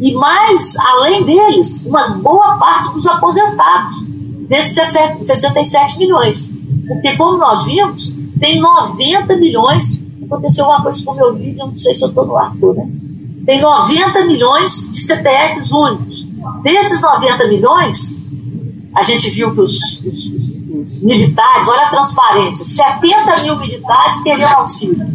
E 0.02 0.14
mais, 0.14 0.78
além 0.78 1.26
deles, 1.26 1.84
uma 1.86 2.10
boa 2.10 2.58
parte 2.58 2.94
dos 2.94 3.08
aposentados 3.08 4.04
desses 4.50 4.74
67 5.22 5.98
milhões. 5.98 6.52
Porque, 6.88 7.16
como 7.16 7.38
nós 7.38 7.64
vimos, 7.64 8.14
tem 8.40 8.60
90 8.60 9.36
milhões. 9.38 10.04
Aconteceu 10.26 10.66
uma 10.66 10.82
coisa 10.82 11.04
com 11.04 11.12
o 11.12 11.16
meu 11.16 11.34
vídeo, 11.36 11.58
não 11.58 11.78
sei 11.78 11.94
se 11.94 12.04
eu 12.04 12.10
estou 12.10 12.26
no 12.26 12.38
ar, 12.38 12.54
né? 12.56 12.90
Tem 13.46 13.62
90 13.62 14.26
milhões 14.26 14.90
de 14.92 15.02
CPFs 15.02 15.72
únicos. 15.72 16.28
Desses 16.64 17.02
90 17.02 17.48
milhões, 17.48 18.18
a 18.96 19.04
gente 19.04 19.30
viu 19.30 19.54
que 19.54 19.62
os, 19.62 20.00
os, 20.06 20.26
os 20.26 20.59
militares, 21.02 21.68
olha 21.68 21.84
a 21.84 21.90
transparência, 21.90 22.66
70 22.66 23.44
mil 23.44 23.56
militares 23.58 24.22
queriam 24.22 24.52
auxílio, 24.58 25.08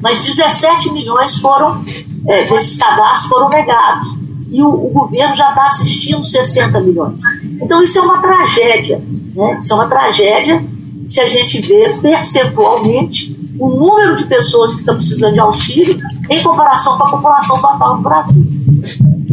mas 0.00 0.24
17 0.24 0.92
milhões 0.92 1.38
foram, 1.38 1.82
é, 2.26 2.44
desses 2.44 2.76
cadastros 2.76 3.28
foram 3.28 3.48
negados 3.48 4.24
e 4.54 4.62
o, 4.62 4.68
o 4.68 4.90
governo 4.90 5.34
já 5.34 5.48
está 5.48 5.64
assistindo 5.64 6.24
60 6.24 6.80
milhões. 6.80 7.22
Então 7.60 7.82
isso 7.82 7.98
é 7.98 8.02
uma 8.02 8.18
tragédia, 8.18 9.02
né? 9.34 9.58
Isso 9.60 9.72
é 9.72 9.76
uma 9.76 9.88
tragédia 9.88 10.64
se 11.08 11.20
a 11.20 11.26
gente 11.26 11.60
vê 11.60 11.90
percentualmente 12.00 13.34
o 13.58 13.68
número 13.68 14.16
de 14.16 14.24
pessoas 14.26 14.74
que 14.74 14.80
estão 14.80 14.94
precisando 14.94 15.34
de 15.34 15.40
auxílio 15.40 15.98
em 16.30 16.42
comparação 16.42 16.96
com 16.96 17.04
a 17.04 17.10
população 17.10 17.60
total 17.60 17.96
do 17.96 18.02
Brasil. 18.02 18.44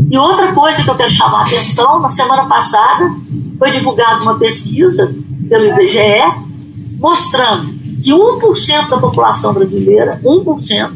E 0.10 0.18
outra 0.18 0.54
coisa 0.54 0.84
que 0.84 0.90
eu 0.90 0.96
quero 0.96 1.10
chamar 1.10 1.40
a 1.40 1.44
atenção, 1.44 2.00
na 2.00 2.10
semana 2.10 2.46
passada 2.48 3.14
foi 3.58 3.72
divulgada 3.72 4.22
uma 4.22 4.38
pesquisa 4.38 5.14
pelo 5.52 5.66
IBGE 5.66 6.00
mostrando 6.98 7.74
que 8.02 8.10
1% 8.12 8.88
da 8.88 8.98
população 8.98 9.54
brasileira, 9.54 10.22
1%, 10.24 10.92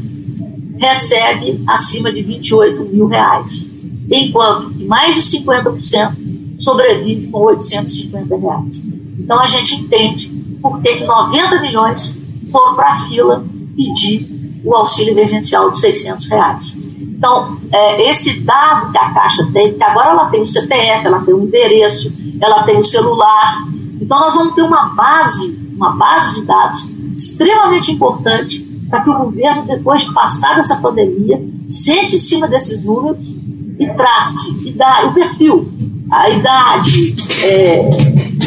recebe 0.78 1.62
acima 1.68 2.10
de 2.10 2.22
28 2.22 2.86
mil 2.86 3.06
reais 3.06 3.68
enquanto 4.10 4.70
que 4.70 4.86
mais 4.86 5.16
de 5.16 5.40
50% 5.40 6.14
sobrevive 6.58 7.28
com 7.28 7.40
850 7.40 8.38
reais. 8.38 8.82
Então 9.20 9.42
a 9.42 9.46
gente 9.46 9.76
entende 9.76 10.32
por 10.62 10.82
que, 10.82 10.96
que 10.96 11.04
90 11.04 11.60
milhões 11.60 12.18
foram 12.50 12.76
para 12.76 12.92
a 12.92 13.00
fila 13.02 13.44
pedir 13.76 14.62
o 14.64 14.74
auxílio 14.74 15.12
emergencial 15.12 15.70
de 15.70 15.80
600 15.80 16.28
reais. 16.28 16.78
Então, 17.02 17.58
é, 17.74 18.10
esse 18.10 18.40
dado 18.40 18.92
que 18.92 18.98
a 18.98 19.14
Caixa 19.14 19.50
tem, 19.52 19.74
que 19.74 19.84
agora 19.84 20.12
ela 20.12 20.30
tem 20.30 20.42
o 20.42 20.48
CPF, 20.48 21.06
ela 21.06 21.22
tem 21.22 21.34
o 21.34 21.44
endereço, 21.44 22.14
ela 22.42 22.64
tem 22.64 22.78
o 22.78 22.84
celular. 22.84 23.75
Então, 24.00 24.20
nós 24.20 24.36
vamos 24.36 24.56
ter 24.56 24.64
uma 24.64 24.90
base, 24.90 25.58
uma 25.75 25.96
base 25.96 26.36
de 26.36 26.46
dados 26.46 26.90
extremamente 27.16 27.92
importante 27.92 28.60
para 28.90 29.02
que 29.02 29.10
o 29.10 29.18
governo, 29.18 29.64
depois 29.66 30.04
de 30.04 30.14
passar 30.14 30.58
essa 30.58 30.78
pandemia, 30.78 31.42
sente 31.68 32.16
em 32.16 32.20
cima 32.20 32.48
desses 32.48 32.84
números 32.84 33.36
e 33.80 33.88
trace, 33.88 34.52
idade, 34.68 35.08
o 35.08 35.14
perfil, 35.14 35.72
a 36.12 36.30
idade, 36.30 37.16
é, 37.44 37.90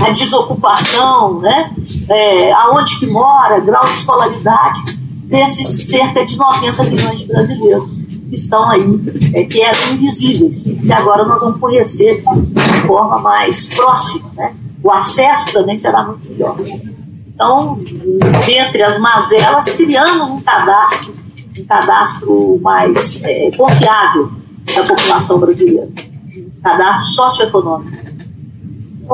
a 0.02 0.10
desocupação, 0.10 1.40
né? 1.40 1.74
É, 2.08 2.52
aonde 2.52 2.98
que 2.98 3.06
mora, 3.06 3.60
grau 3.60 3.84
de 3.84 3.90
escolaridade 3.90 4.98
desses 5.24 5.88
cerca 5.88 6.24
de 6.24 6.36
90 6.36 6.84
milhões 6.84 7.18
de 7.20 7.26
brasileiros. 7.26 8.00
que 8.28 8.34
estão 8.34 8.68
aí, 8.68 8.82
é, 9.32 9.44
que 9.44 9.60
eram 9.60 9.94
invisíveis, 9.94 10.66
e 10.66 10.92
agora 10.92 11.24
nós 11.24 11.40
vamos 11.40 11.58
conhecer 11.58 12.22
de 12.22 12.86
forma 12.86 13.20
mais 13.20 13.66
próxima. 13.68 14.30
Né? 14.36 14.54
O 14.82 14.90
acesso 14.92 15.52
também 15.52 15.76
será 15.76 16.04
muito 16.04 16.28
melhor. 16.30 16.56
Então, 17.34 17.78
dentre 18.46 18.82
as 18.82 18.98
mazelas, 18.98 19.76
criamos 19.76 20.30
um 20.30 20.40
cadastro, 20.40 21.14
um 21.58 21.64
cadastro 21.64 22.58
mais 22.60 23.22
é, 23.24 23.50
confiável 23.56 24.30
da 24.74 24.82
população 24.82 25.38
brasileira. 25.38 25.88
Cadastro 26.62 27.06
socioeconômico. 27.06 28.08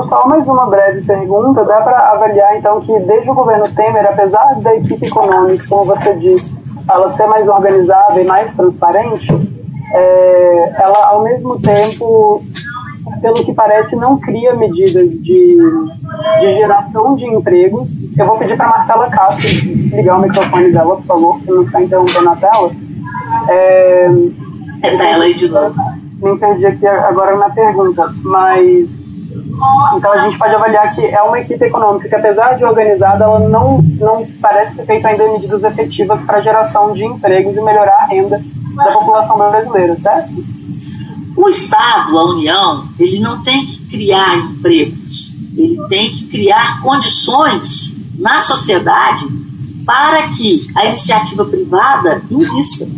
Só 0.09 0.27
mais 0.27 0.47
uma 0.49 0.67
breve 0.67 1.03
pergunta. 1.03 1.65
Dá 1.65 1.81
para 1.83 2.13
avaliar, 2.13 2.57
então, 2.57 2.81
que 2.81 2.99
desde 3.01 3.31
o 3.31 3.35
governo 3.35 3.69
Temer, 3.75 4.07
apesar 4.07 4.61
da 4.61 4.75
equipe 4.75 5.07
econômica, 5.07 5.65
como 5.69 5.85
você 5.85 6.15
disse, 6.17 6.53
ela 6.91 7.11
ser 7.11 7.27
mais 7.27 7.49
organizada 7.49 8.21
e 8.21 8.25
mais 8.25 8.53
transparente, 8.55 9.29
é, 9.93 10.73
ela, 10.83 11.11
ao 11.11 11.23
mesmo 11.23 11.61
tempo, 11.61 12.43
pelo 13.21 13.45
que 13.45 13.53
parece, 13.53 13.97
não 13.97 14.19
cria 14.19 14.55
medidas 14.55 15.11
de, 15.23 15.57
de 16.41 16.55
geração 16.55 17.17
de 17.17 17.27
empregos. 17.27 17.91
Eu 18.17 18.27
vou 18.27 18.39
pedir 18.39 18.57
para 18.57 18.69
Marcela 18.69 19.09
Castro 19.09 19.43
desligar 19.43 20.19
o 20.19 20.23
microfone 20.23 20.73
dela, 20.73 20.97
por 20.97 21.05
favor, 21.05 21.41
que 21.41 21.51
não 21.51 21.63
está 21.63 21.83
interrompendo 21.83 22.29
a 22.31 22.37
tela. 22.37 22.71
É, 23.49 24.11
é 24.83 25.13
ela 25.13 25.25
aí 25.25 25.35
de 25.35 25.49
novo. 25.49 25.75
Me 26.23 26.39
perdi 26.39 26.67
aqui 26.67 26.87
agora 26.87 27.37
na 27.37 27.51
pergunta, 27.51 28.11
mas 28.23 28.89
então 29.97 30.13
a 30.13 30.19
gente 30.19 30.39
pode 30.39 30.55
avaliar 30.55 30.95
que 30.95 31.05
é 31.05 31.23
uma 31.23 31.39
equipe 31.41 31.65
econômica 31.65 32.09
que, 32.09 32.15
apesar 32.15 32.57
de 32.57 32.65
organizada, 32.65 33.25
ela 33.25 33.41
não, 33.41 33.79
não 33.99 34.27
parece 34.41 34.75
ter 34.75 34.85
feito 34.85 35.07
ainda 35.07 35.33
medidas 35.33 35.63
efetivas 35.63 36.21
para 36.23 36.41
geração 36.41 36.93
de 36.93 37.05
empregos 37.05 37.57
e 37.57 37.61
melhorar 37.61 37.97
a 38.03 38.07
renda 38.07 38.41
da 38.77 38.93
população 38.93 39.37
brasileira, 39.37 39.97
certo? 39.97 40.31
O 41.37 41.49
Estado, 41.49 42.17
a 42.17 42.31
União, 42.33 42.87
ele 42.99 43.19
não 43.19 43.43
tem 43.43 43.67
que 43.67 43.79
criar 43.87 44.37
empregos, 44.39 45.35
ele 45.57 45.79
tem 45.89 46.11
que 46.11 46.27
criar 46.27 46.81
condições 46.81 47.97
na 48.17 48.39
sociedade 48.39 49.27
para 49.85 50.29
que 50.29 50.67
a 50.75 50.87
iniciativa 50.87 51.45
privada 51.45 52.23
invista. 52.31 52.89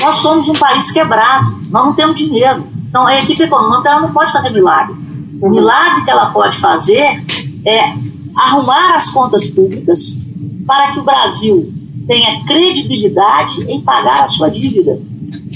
Nós 0.00 0.16
somos 0.16 0.48
um 0.48 0.54
país 0.54 0.90
quebrado, 0.90 1.56
nós 1.70 1.86
não 1.86 1.92
temos 1.92 2.16
dinheiro. 2.16 2.66
Então 2.88 3.06
a 3.06 3.18
equipe 3.18 3.42
econômica 3.42 3.90
ela 3.90 4.00
não 4.00 4.12
pode 4.12 4.32
fazer 4.32 4.50
milagre. 4.50 4.94
O 5.40 5.48
milagre 5.48 6.04
que 6.04 6.10
ela 6.10 6.26
pode 6.26 6.56
fazer 6.58 7.24
é 7.64 7.94
arrumar 8.34 8.94
as 8.94 9.10
contas 9.10 9.46
públicas 9.46 10.18
para 10.66 10.92
que 10.92 11.00
o 11.00 11.02
Brasil 11.02 11.72
tenha 12.06 12.44
credibilidade 12.44 13.62
em 13.70 13.80
pagar 13.80 14.24
a 14.24 14.28
sua 14.28 14.48
dívida. 14.48 15.00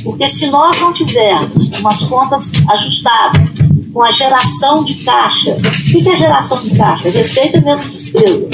Porque 0.03 0.29
se 0.29 0.49
nós 0.49 0.81
não 0.81 0.93
tivermos 0.93 1.69
umas 1.81 2.03
contas 2.05 2.53
ajustadas, 2.69 3.55
com 3.97 4.03
a 4.03 4.11
geração 4.11 4.85
de 4.85 4.97
caixa, 4.97 5.53
o 5.53 6.03
que 6.03 6.07
é 6.07 6.17
geração 6.17 6.63
de 6.63 6.77
caixa? 6.77 7.09
Receita 7.09 7.61
menos 7.63 7.91
despesa, 7.91 8.47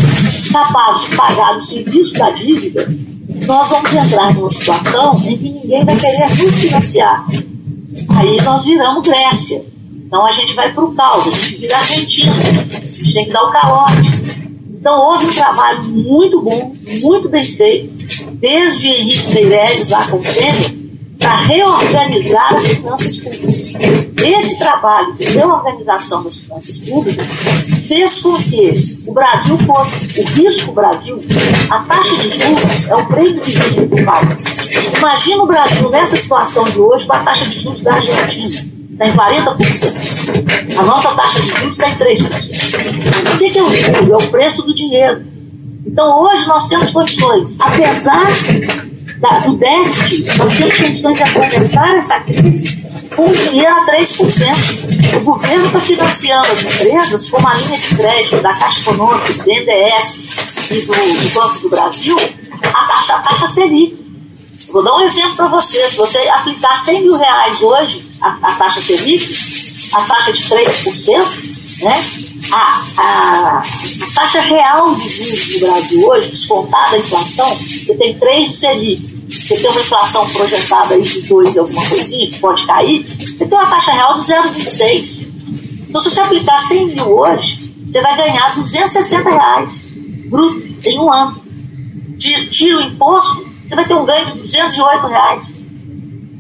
capaz 0.53 1.01
de 1.01 1.17
pagar 1.17 1.57
o 1.57 1.61
serviço 1.61 2.13
da 2.13 2.31
dívida, 2.31 2.89
nós 3.45 3.69
vamos 3.71 3.93
entrar 3.93 4.33
numa 4.33 4.51
situação 4.51 5.21
em 5.27 5.37
que 5.37 5.51
ninguém 5.51 5.85
vai 5.85 5.97
querer 5.97 6.29
nos 6.29 6.57
financiar. 6.57 7.27
Aí 8.17 8.41
nós 8.43 8.65
viramos 8.65 9.07
Grécia. 9.07 9.65
Então 10.07 10.25
a 10.25 10.31
gente 10.31 10.55
vai 10.55 10.71
para 10.73 10.85
o 10.85 10.95
caos, 10.95 11.27
a 11.27 11.31
gente 11.31 11.57
vira 11.57 11.77
Argentina, 11.77 12.35
a 12.35 12.85
gente 12.85 13.13
tem 13.13 13.25
que 13.25 13.33
dar 13.33 13.43
o 13.43 13.51
calote. 13.51 14.11
Então 14.79 14.95
houve 14.97 15.27
um 15.27 15.33
trabalho 15.33 15.83
muito 15.85 16.41
bom, 16.41 16.73
muito 17.01 17.29
bem 17.29 17.45
feito, 17.45 17.93
desde 18.35 18.89
Henrique 18.89 19.35
Meirelles 19.35 19.91
lá 19.91 20.07
com 20.07 20.19
o 20.19 20.23
Temer, 20.23 20.82
para 21.23 21.37
reorganizar 21.37 22.55
as 22.55 22.67
finanças 22.67 23.17
públicas. 23.17 23.75
Esse 24.23 24.59
trabalho 24.59 25.14
de 25.14 25.26
reorganização 25.26 26.23
das 26.25 26.38
finanças 26.38 26.79
públicas 26.79 27.26
fez 27.87 28.21
com 28.21 28.37
que 28.37 28.99
o 29.07 29.12
Brasil 29.14 29.57
fosse, 29.59 30.21
o 30.21 30.25
risco 30.35 30.73
Brasil, 30.73 31.23
a 31.71 31.78
taxa 31.80 32.17
de 32.17 32.28
juros 32.28 32.89
é 32.89 32.97
o 32.97 33.06
prêmio 33.06 33.41
de 33.41 33.41
risco 33.41 33.87
do 33.87 34.04
país. 34.04 34.45
Imagina 34.99 35.43
o 35.43 35.47
Brasil 35.47 35.89
nessa 35.91 36.17
situação 36.17 36.65
de 36.65 36.78
hoje 36.78 37.06
com 37.06 37.15
a 37.15 37.21
taxa 37.21 37.47
de 37.47 37.61
juros 37.61 37.80
da 37.80 37.95
Argentina 37.95 38.73
está 38.93 39.06
em 39.06 39.17
40%. 39.17 40.78
A 40.78 40.82
nossa 40.82 41.15
taxa 41.15 41.41
de 41.41 41.47
juros 41.47 41.78
está 41.78 41.89
em 41.89 41.95
3%. 41.95 43.35
O 43.35 43.39
que 43.39 43.58
é 43.58 43.63
o 43.63 43.75
juro? 43.75 44.13
É 44.13 44.17
o 44.17 44.30
preço 44.30 44.63
do 44.63 44.75
dinheiro. 44.75 45.25
Então, 45.87 46.23
hoje 46.23 46.47
nós 46.47 46.69
temos 46.69 46.91
condições, 46.91 47.58
apesar 47.61 48.26
da, 49.23 49.39
do 49.39 49.54
déficit, 49.54 50.37
nós 50.37 50.56
temos 50.56 50.76
condições 50.76 51.17
de 51.17 51.23
atravessar 51.23 51.95
essa 51.95 52.21
crise 52.21 52.82
com 53.15 53.25
dinheiro 53.30 53.71
a 53.71 53.87
3%. 53.87 55.17
O 55.17 55.21
governo 55.21 55.67
está 55.67 55.78
financiando 55.78 56.49
as 56.49 56.65
empresas 56.65 57.30
com 57.30 57.47
a 57.47 57.54
linha 57.54 57.78
de 57.78 57.95
crédito 57.95 58.43
da 58.43 58.52
Caixa 58.52 58.80
Econômica, 58.80 59.32
do 59.32 59.45
BNDES 59.45 60.71
e 60.73 60.80
do, 60.80 60.93
do 60.93 61.35
Banco 61.35 61.61
do 61.61 61.69
Brasil, 61.69 62.17
a 62.65 62.85
taxa, 62.87 63.15
a 63.15 63.19
taxa 63.21 63.47
Selic. 63.47 64.02
Vou 64.73 64.82
dar 64.82 64.97
um 64.97 65.02
exemplo 65.02 65.37
para 65.37 65.47
você. 65.47 65.89
Se 65.89 65.99
você 65.99 66.19
aplicar 66.28 66.75
100 66.75 67.02
mil 67.02 67.17
reais 67.17 67.63
hoje 67.63 68.04
a, 68.21 68.30
a 68.43 68.52
taxa 68.56 68.80
Selic, 68.80 69.25
a 69.93 70.00
taxa 70.00 70.32
de 70.32 70.43
3%, 70.43 71.52
né? 71.82 72.04
A, 72.50 72.85
a, 72.99 73.58
a, 73.58 74.15
taxa 74.15 74.41
real 74.41 74.95
de 74.97 75.08
juros 75.08 75.54
no 75.54 75.61
Brasil 75.61 76.08
hoje, 76.08 76.28
descontada 76.28 76.97
a 76.97 76.99
inflação, 76.99 77.49
você 77.49 77.95
tem 77.95 78.19
3 78.19 78.47
de 78.47 78.56
Selic, 78.56 79.12
você 79.43 79.57
tem 79.57 79.71
uma 79.71 79.81
inflação 79.81 80.28
projetada 80.28 80.95
aí 80.95 81.02
de 81.02 81.23
2 81.23 81.59
alguma 81.59 81.85
coisinha, 81.87 82.31
que 82.31 82.39
pode 82.39 82.65
cair, 82.65 83.05
você 83.19 83.45
tem 83.45 83.59
uma 83.59 83.69
taxa 83.69 83.93
real 83.93 84.15
de 84.15 84.21
0,26. 84.21 85.28
Então, 85.89 86.00
se 86.00 86.11
você 86.11 86.21
aplicar 86.21 86.59
100 86.59 86.87
mil 86.87 87.19
hoje, 87.19 87.75
você 87.87 88.00
vai 88.00 88.17
ganhar 88.17 88.55
260 88.55 89.31
reais 89.31 89.85
bruto 90.26 90.63
em 90.85 90.99
um 90.99 91.13
ano. 91.13 91.43
Tira 92.17 92.78
o 92.78 92.81
imposto, 92.81 93.47
você 93.67 93.75
vai 93.75 93.85
ter 93.85 93.95
um 93.95 94.05
ganho 94.05 94.25
de 94.25 94.33
208 94.39 95.07
reais. 95.09 95.57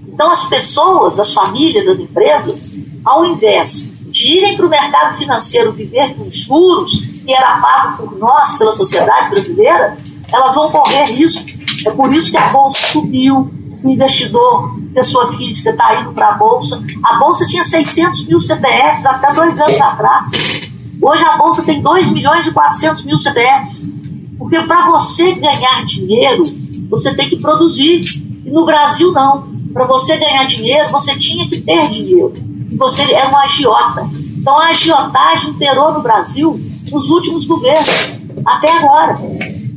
Então, 0.08 0.30
as 0.30 0.44
pessoas, 0.44 1.18
as 1.18 1.34
famílias, 1.34 1.86
as 1.88 1.98
empresas, 1.98 2.76
ao 3.04 3.26
invés 3.26 3.90
de 4.04 4.38
irem 4.38 4.56
para 4.56 4.66
o 4.66 4.68
mercado 4.68 5.16
financeiro 5.16 5.72
viver 5.72 6.14
com 6.14 6.30
juros 6.30 7.00
que 7.24 7.34
era 7.34 7.60
pago 7.60 7.96
por 8.06 8.18
nós, 8.18 8.56
pela 8.56 8.72
sociedade 8.72 9.30
brasileira, 9.30 9.96
elas 10.32 10.54
vão 10.54 10.70
correr 10.70 11.04
risco. 11.04 11.61
É 11.86 11.90
por 11.90 12.12
isso 12.12 12.30
que 12.30 12.36
a 12.36 12.48
bolsa 12.48 12.86
subiu, 12.88 13.50
o 13.82 13.90
investidor, 13.90 14.78
pessoa 14.94 15.32
física, 15.32 15.70
está 15.70 16.00
indo 16.00 16.12
para 16.12 16.28
a 16.28 16.34
bolsa. 16.34 16.82
A 17.04 17.18
bolsa 17.18 17.46
tinha 17.46 17.64
600 17.64 18.26
mil 18.26 18.40
CPFs 18.40 19.06
até 19.06 19.32
dois 19.32 19.58
anos 19.58 19.80
atrás. 19.80 20.72
Hoje 21.00 21.24
a 21.24 21.36
bolsa 21.36 21.62
tem 21.62 21.82
2 21.82 22.12
milhões 22.12 22.46
e 22.46 22.52
400 22.52 23.04
mil 23.04 23.18
CPFs. 23.18 23.84
Porque 24.38 24.60
para 24.62 24.90
você 24.90 25.34
ganhar 25.34 25.84
dinheiro, 25.84 26.44
você 26.88 27.14
tem 27.14 27.28
que 27.28 27.36
produzir. 27.36 28.02
E 28.44 28.50
no 28.50 28.64
Brasil, 28.64 29.10
não. 29.12 29.50
Para 29.72 29.84
você 29.84 30.16
ganhar 30.16 30.44
dinheiro, 30.44 30.88
você 30.90 31.16
tinha 31.16 31.48
que 31.48 31.60
ter 31.60 31.88
dinheiro. 31.88 32.32
E 32.70 32.76
você 32.76 33.02
era 33.12 33.30
um 33.30 33.36
agiota. 33.36 34.08
Então 34.38 34.58
a 34.58 34.68
agiotagem 34.68 35.50
imperou 35.50 35.92
no 35.94 36.02
Brasil 36.02 36.60
nos 36.90 37.08
últimos 37.08 37.44
governos, 37.44 37.88
até 38.44 38.70
agora. 38.78 39.18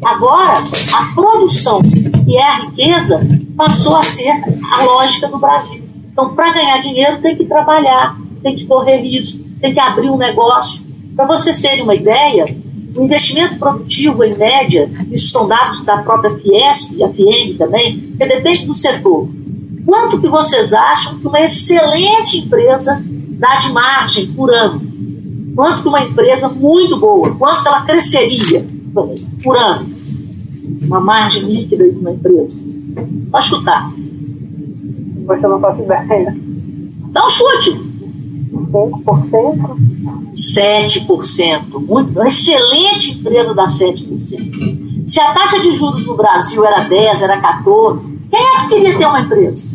Agora, 0.05 0.63
a 0.93 1.15
produção 1.15 1.81
e 2.27 2.37
a 2.37 2.57
riqueza 2.57 3.27
passou 3.57 3.95
a 3.95 4.03
ser 4.03 4.33
a 4.71 4.83
lógica 4.83 5.27
do 5.27 5.39
Brasil. 5.39 5.81
Então, 6.11 6.35
para 6.35 6.53
ganhar 6.53 6.79
dinheiro, 6.79 7.19
tem 7.23 7.35
que 7.35 7.43
trabalhar, 7.45 8.15
tem 8.43 8.55
que 8.55 8.67
correr 8.67 8.97
risco, 8.97 9.43
tem 9.59 9.73
que 9.73 9.79
abrir 9.79 10.11
um 10.11 10.15
negócio. 10.15 10.85
Para 11.15 11.25
vocês 11.25 11.59
terem 11.59 11.81
uma 11.81 11.95
ideia, 11.95 12.55
o 12.95 13.03
investimento 13.03 13.57
produtivo, 13.57 14.23
em 14.23 14.35
média, 14.35 14.87
isso 15.09 15.31
são 15.31 15.47
dados 15.47 15.81
da 15.81 15.97
própria 15.97 16.37
Fiesp 16.37 16.93
e 16.93 17.03
a 17.03 17.09
FIEM 17.09 17.57
também, 17.57 17.99
que 17.99 18.27
depende 18.27 18.67
do 18.67 18.75
setor. 18.75 19.27
Quanto 19.87 20.19
que 20.21 20.27
vocês 20.27 20.71
acham 20.71 21.17
que 21.17 21.25
uma 21.25 21.41
excelente 21.41 22.37
empresa 22.37 23.03
dá 23.39 23.55
de 23.55 23.71
margem 23.73 24.31
por 24.33 24.53
ano? 24.53 24.79
Quanto 25.55 25.81
que 25.81 25.87
uma 25.87 26.03
empresa 26.03 26.47
muito 26.47 26.95
boa, 26.97 27.33
quanto 27.33 27.63
que 27.63 27.67
ela 27.67 27.81
cresceria 27.81 28.63
por 29.43 29.57
ano? 29.57 29.94
Uma 30.83 30.99
margem 30.99 31.43
líquida 31.43 31.89
de 31.89 31.97
uma 31.97 32.11
empresa. 32.11 32.57
Pode 33.31 33.45
chutar. 33.45 33.91
Você 35.25 35.47
não 35.47 35.59
faço 35.59 35.81
ideia. 35.81 36.35
Dá 37.11 37.25
um 37.25 37.29
chute. 37.29 37.95
5%? 38.71 40.05
7%. 40.33 41.87
Muito, 41.87 42.11
uma 42.11 42.27
excelente 42.27 43.11
empresa 43.11 43.53
dá 43.53 43.65
7%. 43.65 45.05
Se 45.05 45.21
a 45.21 45.33
taxa 45.33 45.59
de 45.59 45.71
juros 45.71 46.05
no 46.05 46.15
Brasil 46.15 46.65
era 46.65 46.81
10, 46.81 47.21
era 47.21 47.39
14, 47.39 48.07
quem 48.29 48.39
é 48.39 48.61
que 48.61 48.67
queria 48.67 48.97
ter 48.97 49.05
uma 49.05 49.21
empresa? 49.21 49.67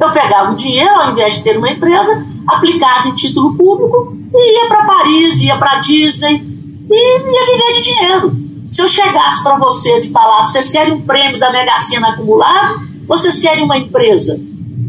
Eu 0.00 0.12
pegava 0.12 0.52
o 0.52 0.56
dinheiro, 0.56 0.94
ao 0.94 1.10
invés 1.10 1.34
de 1.34 1.42
ter 1.42 1.58
uma 1.58 1.70
empresa, 1.70 2.24
aplicava 2.46 3.08
em 3.08 3.14
título 3.14 3.56
público 3.56 4.16
e 4.32 4.54
ia 4.54 4.68
para 4.68 4.84
Paris, 4.84 5.42
ia 5.42 5.56
para 5.56 5.80
Disney 5.80 6.40
e 6.88 6.94
ia 6.94 7.46
viver 7.46 7.72
de 7.74 7.82
dinheiro. 7.82 8.47
Se 8.70 8.82
eu 8.82 8.88
chegasse 8.88 9.42
para 9.42 9.56
vocês 9.56 10.04
e 10.04 10.10
falasse, 10.10 10.52
vocês 10.52 10.70
querem 10.70 10.94
um 10.94 11.00
prêmio 11.00 11.38
da 11.38 11.50
Mega 11.50 11.78
Sena 11.78 12.10
acumulado? 12.10 12.80
Vocês 13.06 13.38
querem 13.38 13.64
uma 13.64 13.78
empresa 13.78 14.38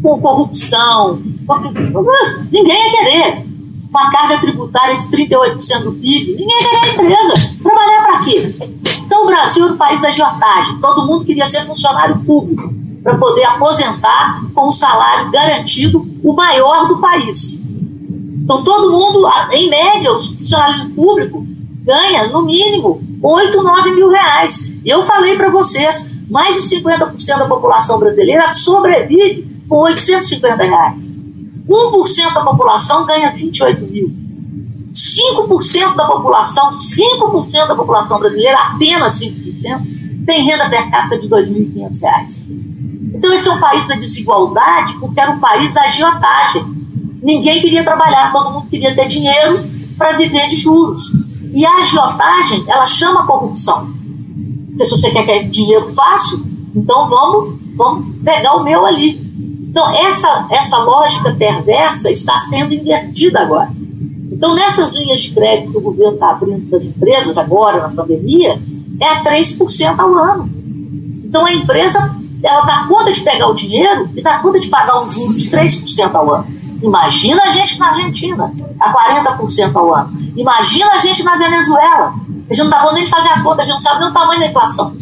com 0.04 0.20
corrupção? 0.20 1.14
Uh, 1.14 2.48
ninguém 2.52 2.78
ia 2.78 2.92
querer. 2.92 3.50
Uma 3.90 4.12
carga 4.12 4.38
tributária 4.40 4.98
de 4.98 5.08
38% 5.08 5.84
do 5.84 5.94
PIB. 5.94 6.32
Ninguém 6.34 6.62
ia 6.62 6.70
querer 6.70 6.86
a 6.86 6.94
empresa. 6.94 7.56
Trabalhar 7.64 8.04
para 8.04 8.20
quê? 8.20 8.56
Então 9.06 9.24
o 9.24 9.28
Brasil 9.28 9.64
era 9.64 9.74
o 9.74 9.78
país 9.78 10.02
da 10.02 10.10
agiotagem. 10.10 10.78
Todo 10.80 11.08
mundo 11.08 11.26
queria 11.26 11.46
ser 11.46 11.66
funcionário 11.66 12.20
público 12.20 12.74
para 13.02 13.18
poder 13.18 13.46
aposentar 13.46 14.44
com 14.54 14.68
um 14.68 14.72
salário 14.72 15.32
garantido, 15.32 16.06
o 16.22 16.34
maior 16.34 16.88
do 16.88 16.98
país. 16.98 17.60
Então 18.44 18.62
todo 18.62 18.92
mundo, 18.92 19.28
em 19.52 19.70
média, 19.70 20.12
os 20.12 20.28
funcionários 20.28 20.94
públicos 20.94 21.44
ganha 21.84 22.28
no 22.28 22.44
mínimo 22.44 23.02
8, 23.22 23.64
9 23.64 23.92
mil 23.92 24.10
reais. 24.10 24.72
E 24.84 24.90
eu 24.90 25.04
falei 25.04 25.36
para 25.36 25.50
vocês, 25.50 26.16
mais 26.30 26.56
de 26.56 26.62
50% 26.78 27.38
da 27.38 27.48
população 27.48 28.00
brasileira 28.00 28.48
sobrevive 28.48 29.48
com 29.68 29.78
850 29.78 30.64
reais. 30.64 30.96
1% 31.68 32.34
da 32.34 32.42
população 32.44 33.06
ganha 33.06 33.32
28 33.32 33.86
mil. 33.86 34.12
5% 34.94 35.96
da 35.96 36.06
população, 36.06 36.74
5% 36.74 37.68
da 37.68 37.76
população 37.76 38.20
brasileira, 38.20 38.58
apenas 38.58 39.20
5%, 39.20 40.26
tem 40.26 40.44
renda 40.44 40.68
per 40.68 40.90
capita 40.90 41.20
de 41.20 41.30
2.500 41.30 42.02
reais. 42.02 42.44
Então 43.14 43.34
esse 43.34 43.48
é 43.48 43.52
um 43.52 43.60
país 43.60 43.88
da 43.88 43.96
desigualdade 43.96 44.94
porque 45.00 45.20
era 45.20 45.32
um 45.32 45.40
país 45.40 45.74
da 45.74 45.84
agiotagem. 45.84 46.64
Ninguém 47.22 47.60
queria 47.60 47.84
trabalhar, 47.84 48.32
todo 48.32 48.52
mundo 48.52 48.70
queria 48.70 48.96
ter 48.96 49.08
dinheiro 49.08 49.60
para 49.98 50.14
viver 50.14 50.48
de 50.48 50.56
juros. 50.56 51.12
E 51.52 51.66
a 51.66 51.78
agiotagem, 51.80 52.64
ela 52.68 52.86
chama 52.86 53.26
corrupção. 53.26 53.90
Porque 54.68 54.86
se 54.86 54.92
você 54.92 55.12
quer, 55.12 55.26
quer 55.26 55.44
dinheiro 55.50 55.92
fácil, 55.92 56.46
então 56.76 57.10
vamos, 57.10 57.60
vamos 57.76 58.16
pegar 58.24 58.56
o 58.56 58.64
meu 58.64 58.86
ali. 58.86 59.20
Então 59.70 59.90
essa, 59.94 60.48
essa 60.50 60.78
lógica 60.78 61.36
perversa 61.36 62.10
está 62.10 62.40
sendo 62.42 62.74
invertida 62.74 63.40
agora. 63.42 63.72
Então 64.32 64.56
nessas 64.56 64.94
linhas 64.94 65.22
de 65.22 65.32
crédito 65.32 65.72
que 65.72 65.78
o 65.78 65.82
governo 65.82 66.14
está 66.14 66.32
abrindo 66.32 66.70
para 66.70 66.78
as 66.78 66.86
empresas 66.86 67.38
agora, 67.38 67.82
na 67.82 67.90
pandemia, 67.90 68.60
é 69.00 69.06
a 69.06 69.24
3% 69.24 70.00
ao 70.00 70.16
ano. 70.16 70.50
Então 71.24 71.46
a 71.46 71.54
empresa 71.54 72.16
ela 72.42 72.62
dá 72.62 72.86
conta 72.88 73.12
de 73.12 73.22
pegar 73.22 73.48
o 73.48 73.54
dinheiro 73.54 74.10
e 74.16 74.22
dá 74.22 74.40
conta 74.40 74.60
de 74.60 74.68
pagar 74.68 75.02
um 75.02 75.10
juros 75.10 75.42
de 75.42 75.50
3% 75.50 76.16
ao 76.16 76.34
ano. 76.34 76.59
Imagina 76.82 77.42
a 77.44 77.50
gente 77.50 77.78
na 77.78 77.90
Argentina, 77.90 78.54
a 78.80 78.94
40% 78.94 79.76
ao 79.76 79.94
ano. 79.94 80.18
Imagina 80.36 80.94
a 80.94 80.98
gente 80.98 81.24
na 81.24 81.36
Venezuela. 81.36 82.16
A 82.50 82.54
gente 82.54 82.68
não 82.68 82.78
está 82.78 82.94
nem 82.94 83.06
fazer 83.06 83.30
a 83.30 83.44
conta, 83.44 83.62
a 83.62 83.66
gente 83.66 83.74
não 83.74 83.80
sabe 83.80 84.00
nem 84.00 84.10
o 84.10 84.14
tamanho 84.14 84.40
da 84.40 84.48
inflação. 84.48 84.96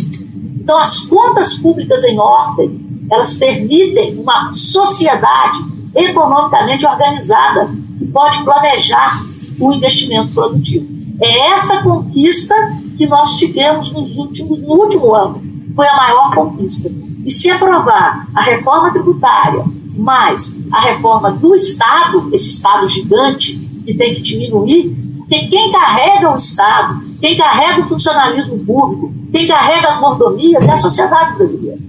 Então, 0.59 0.77
as 0.79 1.01
contas 1.01 1.55
públicas 1.55 2.03
em 2.03 2.19
ordem, 2.19 3.07
elas 3.09 3.35
permitem 3.35 4.19
uma 4.19 4.51
sociedade 4.51 5.59
economicamente 5.95 6.85
organizada 6.85 7.71
que 7.97 8.05
pode 8.07 8.43
planejar 8.43 9.21
o 9.59 9.71
investimento 9.71 10.33
produtivo. 10.33 10.85
É 11.21 11.51
essa 11.51 11.81
conquista 11.81 12.55
que 12.97 13.07
nós 13.07 13.35
tivemos 13.35 13.91
nos 13.91 14.17
últimos, 14.17 14.61
no 14.61 14.73
último 14.73 15.15
ano. 15.15 15.41
Foi 15.75 15.87
a 15.87 15.95
maior 15.95 16.35
conquista. 16.35 16.91
E 17.25 17.31
se 17.31 17.49
aprovar 17.49 18.27
a 18.35 18.43
reforma 18.43 18.91
tributária, 18.91 19.63
mais 19.97 20.55
a 20.71 20.81
reforma 20.81 21.31
do 21.31 21.55
Estado, 21.55 22.29
esse 22.33 22.49
Estado 22.51 22.88
gigante 22.88 23.53
que 23.86 23.93
tem 23.93 24.13
que 24.13 24.21
diminuir, 24.21 24.95
porque 25.17 25.47
quem 25.47 25.71
carrega 25.71 26.31
o 26.31 26.38
Estado, 26.38 27.01
quem 27.19 27.36
carrega 27.36 27.81
o 27.81 27.86
funcionalismo 27.86 28.60
público, 28.60 29.13
quem 29.31 29.47
carrega 29.47 29.89
as 29.89 29.99
mordomias 29.99 30.67
é 30.67 30.71
a 30.71 30.77
sociedade 30.77 31.36
brasileira. 31.36 31.79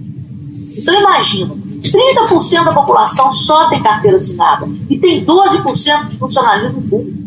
Então 0.77 0.99
imagina, 0.99 1.55
30% 1.81 2.65
da 2.65 2.73
população 2.73 3.31
só 3.31 3.69
tem 3.69 3.81
carteira 3.81 4.17
assinada 4.17 4.67
e 4.89 4.97
tem 4.97 5.25
12% 5.25 6.07
de 6.07 6.17
funcionalismo 6.17 6.81
público. 6.81 7.17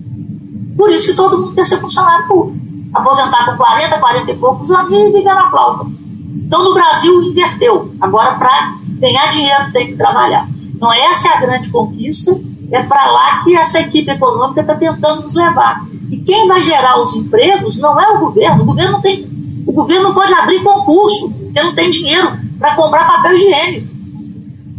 Por 0.77 0.91
isso 0.91 1.09
que 1.09 1.15
todo 1.15 1.39
mundo 1.39 1.55
quer 1.55 1.65
ser 1.65 1.79
funcionário 1.79 2.27
público. 2.27 2.61
Aposentar 2.93 3.47
com 3.47 3.57
40, 3.57 3.99
40 3.99 4.31
e 4.31 4.37
poucos 4.37 4.71
anos 4.71 4.93
e 4.93 5.05
viver 5.05 5.23
na 5.23 5.51
flauta. 5.51 5.87
Então, 6.35 6.65
no 6.65 6.75
Brasil, 6.75 7.23
inverteu. 7.23 7.95
Agora, 8.01 8.35
para 8.35 8.75
ganhar 8.99 9.29
dinheiro, 9.29 9.73
tem 9.73 9.87
que 9.87 9.97
trabalhar. 9.97 10.49
Então, 10.83 10.93
essa 10.93 11.29
é 11.29 11.33
a 11.37 11.41
grande 11.41 11.71
conquista. 11.71 12.37
É 12.73 12.83
para 12.83 13.07
lá 13.07 13.45
que 13.45 13.57
essa 13.57 13.79
equipe 13.79 14.11
econômica 14.11 14.63
está 14.63 14.75
tentando 14.75 15.23
nos 15.23 15.33
levar. 15.33 15.87
E 16.11 16.17
quem 16.17 16.49
vai 16.49 16.61
gerar 16.61 17.01
os 17.01 17.15
empregos 17.15 17.79
não 17.79 18.01
é 18.01 18.17
o 18.17 18.19
governo. 18.19 18.65
O 18.65 18.67
governo 18.67 18.95
não 18.95 19.01
tem. 19.01 19.25
O 19.65 19.73
governo 19.73 20.09
não 20.09 20.15
pode 20.15 20.35
abrir 20.35 20.61
concurso, 20.65 21.31
porque 21.31 21.63
não 21.63 21.73
tem 21.73 21.89
dinheiro 21.89 22.33
para 22.59 22.75
comprar 22.75 23.07
papel 23.07 23.35
higiênico. 23.35 23.87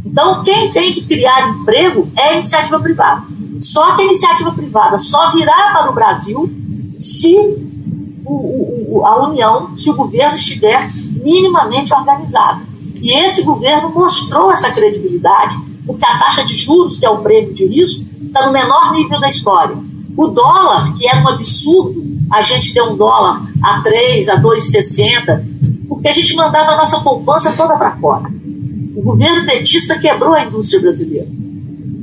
Então, 0.05 0.43
quem 0.43 0.73
tem 0.73 0.91
que 0.91 1.05
criar 1.05 1.47
emprego 1.47 2.11
é 2.17 2.27
a 2.27 2.33
iniciativa 2.33 2.81
privada. 2.81 3.23
Só 3.61 3.95
que 3.95 4.01
a 4.01 4.05
iniciativa 4.05 4.51
privada 4.51 4.97
só 4.97 5.31
virá 5.31 5.71
para 5.71 5.89
o 5.89 5.93
Brasil 5.93 6.51
se 6.99 7.33
o, 8.25 8.97
o, 8.97 9.05
a 9.05 9.25
União, 9.29 9.73
se 9.77 9.89
o 9.89 9.95
governo 9.95 10.35
estiver 10.35 10.85
minimamente 11.23 11.93
organizada. 11.93 12.61
E 13.01 13.13
esse 13.13 13.43
governo 13.43 13.89
mostrou 13.89 14.51
essa 14.51 14.69
credibilidade, 14.69 15.71
porque 15.85 16.05
a 16.05 16.17
taxa 16.17 16.43
de 16.45 16.57
juros, 16.57 16.99
que 16.99 17.05
é 17.05 17.09
o 17.09 17.19
prêmio 17.19 17.53
de 17.53 17.65
risco, 17.65 18.05
está 18.25 18.45
no 18.45 18.53
menor 18.53 18.93
nível 18.93 19.19
da 19.19 19.27
história. 19.27 19.75
O 20.15 20.27
dólar, 20.27 20.95
que 20.97 21.07
era 21.07 21.21
um 21.21 21.27
absurdo, 21.27 22.03
a 22.31 22.41
gente 22.41 22.73
ter 22.73 22.81
um 22.81 22.95
dólar 22.95 23.41
a 23.61 23.81
3, 23.81 24.29
a 24.29 24.41
2,60, 24.41 25.45
porque 25.87 26.07
a 26.07 26.11
gente 26.11 26.35
mandava 26.35 26.71
a 26.71 26.77
nossa 26.77 26.99
poupança 27.01 27.53
toda 27.53 27.75
para 27.77 27.97
fora. 27.97 28.31
O 28.95 29.01
governo 29.01 29.45
petista 29.45 29.97
quebrou 29.97 30.33
a 30.33 30.45
indústria 30.45 30.81
brasileira, 30.81 31.27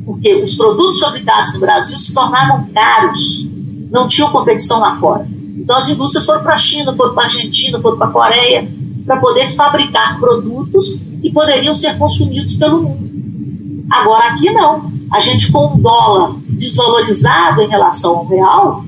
porque 0.04 0.34
os 0.34 0.54
produtos 0.54 0.98
fabricados 0.98 1.54
no 1.54 1.60
Brasil 1.60 1.98
se 1.98 2.12
tornavam 2.12 2.68
caros, 2.74 3.46
não 3.90 4.06
tinham 4.06 4.30
competição 4.30 4.80
lá 4.80 4.98
fora. 4.98 5.26
Então 5.56 5.76
as 5.76 5.88
indústrias 5.88 6.24
foram 6.24 6.42
para 6.42 6.54
a 6.54 6.58
China, 6.58 6.94
foram 6.94 7.14
para 7.14 7.24
a 7.24 7.26
Argentina, 7.26 7.80
foram 7.80 7.96
para 7.96 8.08
a 8.08 8.10
Coreia, 8.10 8.68
para 9.04 9.18
poder 9.18 9.46
fabricar 9.48 10.18
produtos 10.18 11.02
que 11.20 11.32
poderiam 11.32 11.74
ser 11.74 11.98
consumidos 11.98 12.54
pelo 12.56 12.82
mundo. 12.82 13.09
Agora 13.90 14.24
aqui 14.29 14.50
não. 14.50 14.90
A 15.12 15.18
gente 15.18 15.50
com 15.50 15.74
um 15.74 15.79
dólar 15.79 16.37
desvalorizado 16.48 17.62
em 17.62 17.68
relação 17.68 18.18
ao 18.18 18.26
real, 18.26 18.85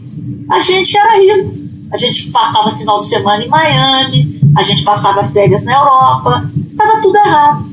a 0.48 0.58
gente 0.60 0.96
era 0.96 1.18
rico. 1.18 1.62
A 1.90 1.96
gente 1.96 2.30
passava 2.30 2.76
final 2.76 2.98
de 3.00 3.06
semana 3.06 3.44
em 3.44 3.48
Miami, 3.48 4.40
a 4.56 4.62
gente 4.62 4.82
passava 4.82 5.24
férias 5.24 5.62
na 5.62 5.74
Europa, 5.74 6.50
estava 6.70 7.02
tudo 7.02 7.16
errado. 7.16 7.66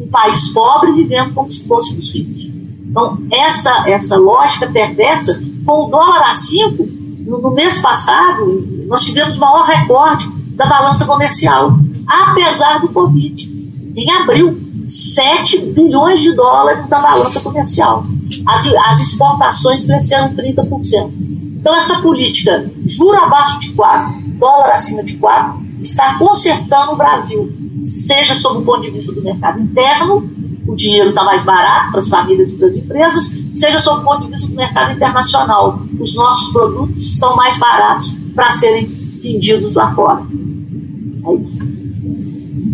Um 0.00 0.08
país 0.10 0.48
pobre 0.52 0.92
vivendo 0.92 1.34
como 1.34 1.50
se 1.50 1.66
fôssemos 1.66 2.14
ricos. 2.14 2.48
Então, 2.88 3.18
essa, 3.30 3.90
essa 3.90 4.16
lógica 4.16 4.68
perversa, 4.68 5.42
com 5.66 5.86
o 5.86 5.90
dólar 5.90 6.30
a 6.30 6.32
5, 6.32 6.88
no, 7.26 7.42
no 7.42 7.50
mês 7.50 7.76
passado, 7.78 8.86
nós 8.86 9.04
tivemos 9.04 9.36
o 9.36 9.40
maior 9.40 9.66
recorde 9.66 10.26
da 10.54 10.64
balança 10.64 11.04
comercial 11.04 11.78
apesar 12.08 12.80
do 12.80 12.88
Covid. 12.88 13.52
Em 13.94 14.10
abril, 14.10 14.58
7 14.88 15.66
bilhões 15.66 16.20
de 16.20 16.32
dólares 16.32 16.86
da 16.86 16.98
balança 16.98 17.40
comercial. 17.40 18.04
As, 18.46 18.66
as 18.66 19.00
exportações 19.00 19.84
cresceram 19.84 20.34
30%. 20.34 21.10
Então, 21.60 21.76
essa 21.76 22.00
política, 22.00 22.70
juro 22.86 23.18
abaixo 23.18 23.58
de 23.58 23.72
4, 23.72 24.14
dólar 24.38 24.72
acima 24.72 25.02
de 25.02 25.16
4, 25.16 25.60
está 25.80 26.18
consertando 26.18 26.92
o 26.92 26.96
Brasil, 26.96 27.52
seja 27.82 28.34
sob 28.34 28.60
o 28.60 28.64
ponto 28.64 28.82
de 28.82 28.90
vista 28.90 29.12
do 29.12 29.22
mercado 29.22 29.60
interno, 29.60 30.28
o 30.66 30.74
dinheiro 30.74 31.10
está 31.10 31.24
mais 31.24 31.42
barato 31.42 31.90
para 31.90 32.00
as 32.00 32.08
famílias 32.08 32.50
e 32.50 32.56
para 32.56 32.68
as 32.68 32.76
empresas, 32.76 33.34
seja 33.54 33.78
sob 33.80 34.00
o 34.00 34.04
ponto 34.04 34.24
de 34.24 34.32
vista 34.32 34.48
do 34.48 34.54
mercado 34.54 34.92
internacional, 34.92 35.80
os 35.98 36.14
nossos 36.14 36.52
produtos 36.52 36.98
estão 36.98 37.36
mais 37.36 37.58
baratos 37.58 38.14
para 38.34 38.50
serem 38.50 38.86
vendidos 38.86 39.74
lá 39.74 39.94
fora. 39.94 40.22
É 41.26 41.34
isso. 41.34 41.87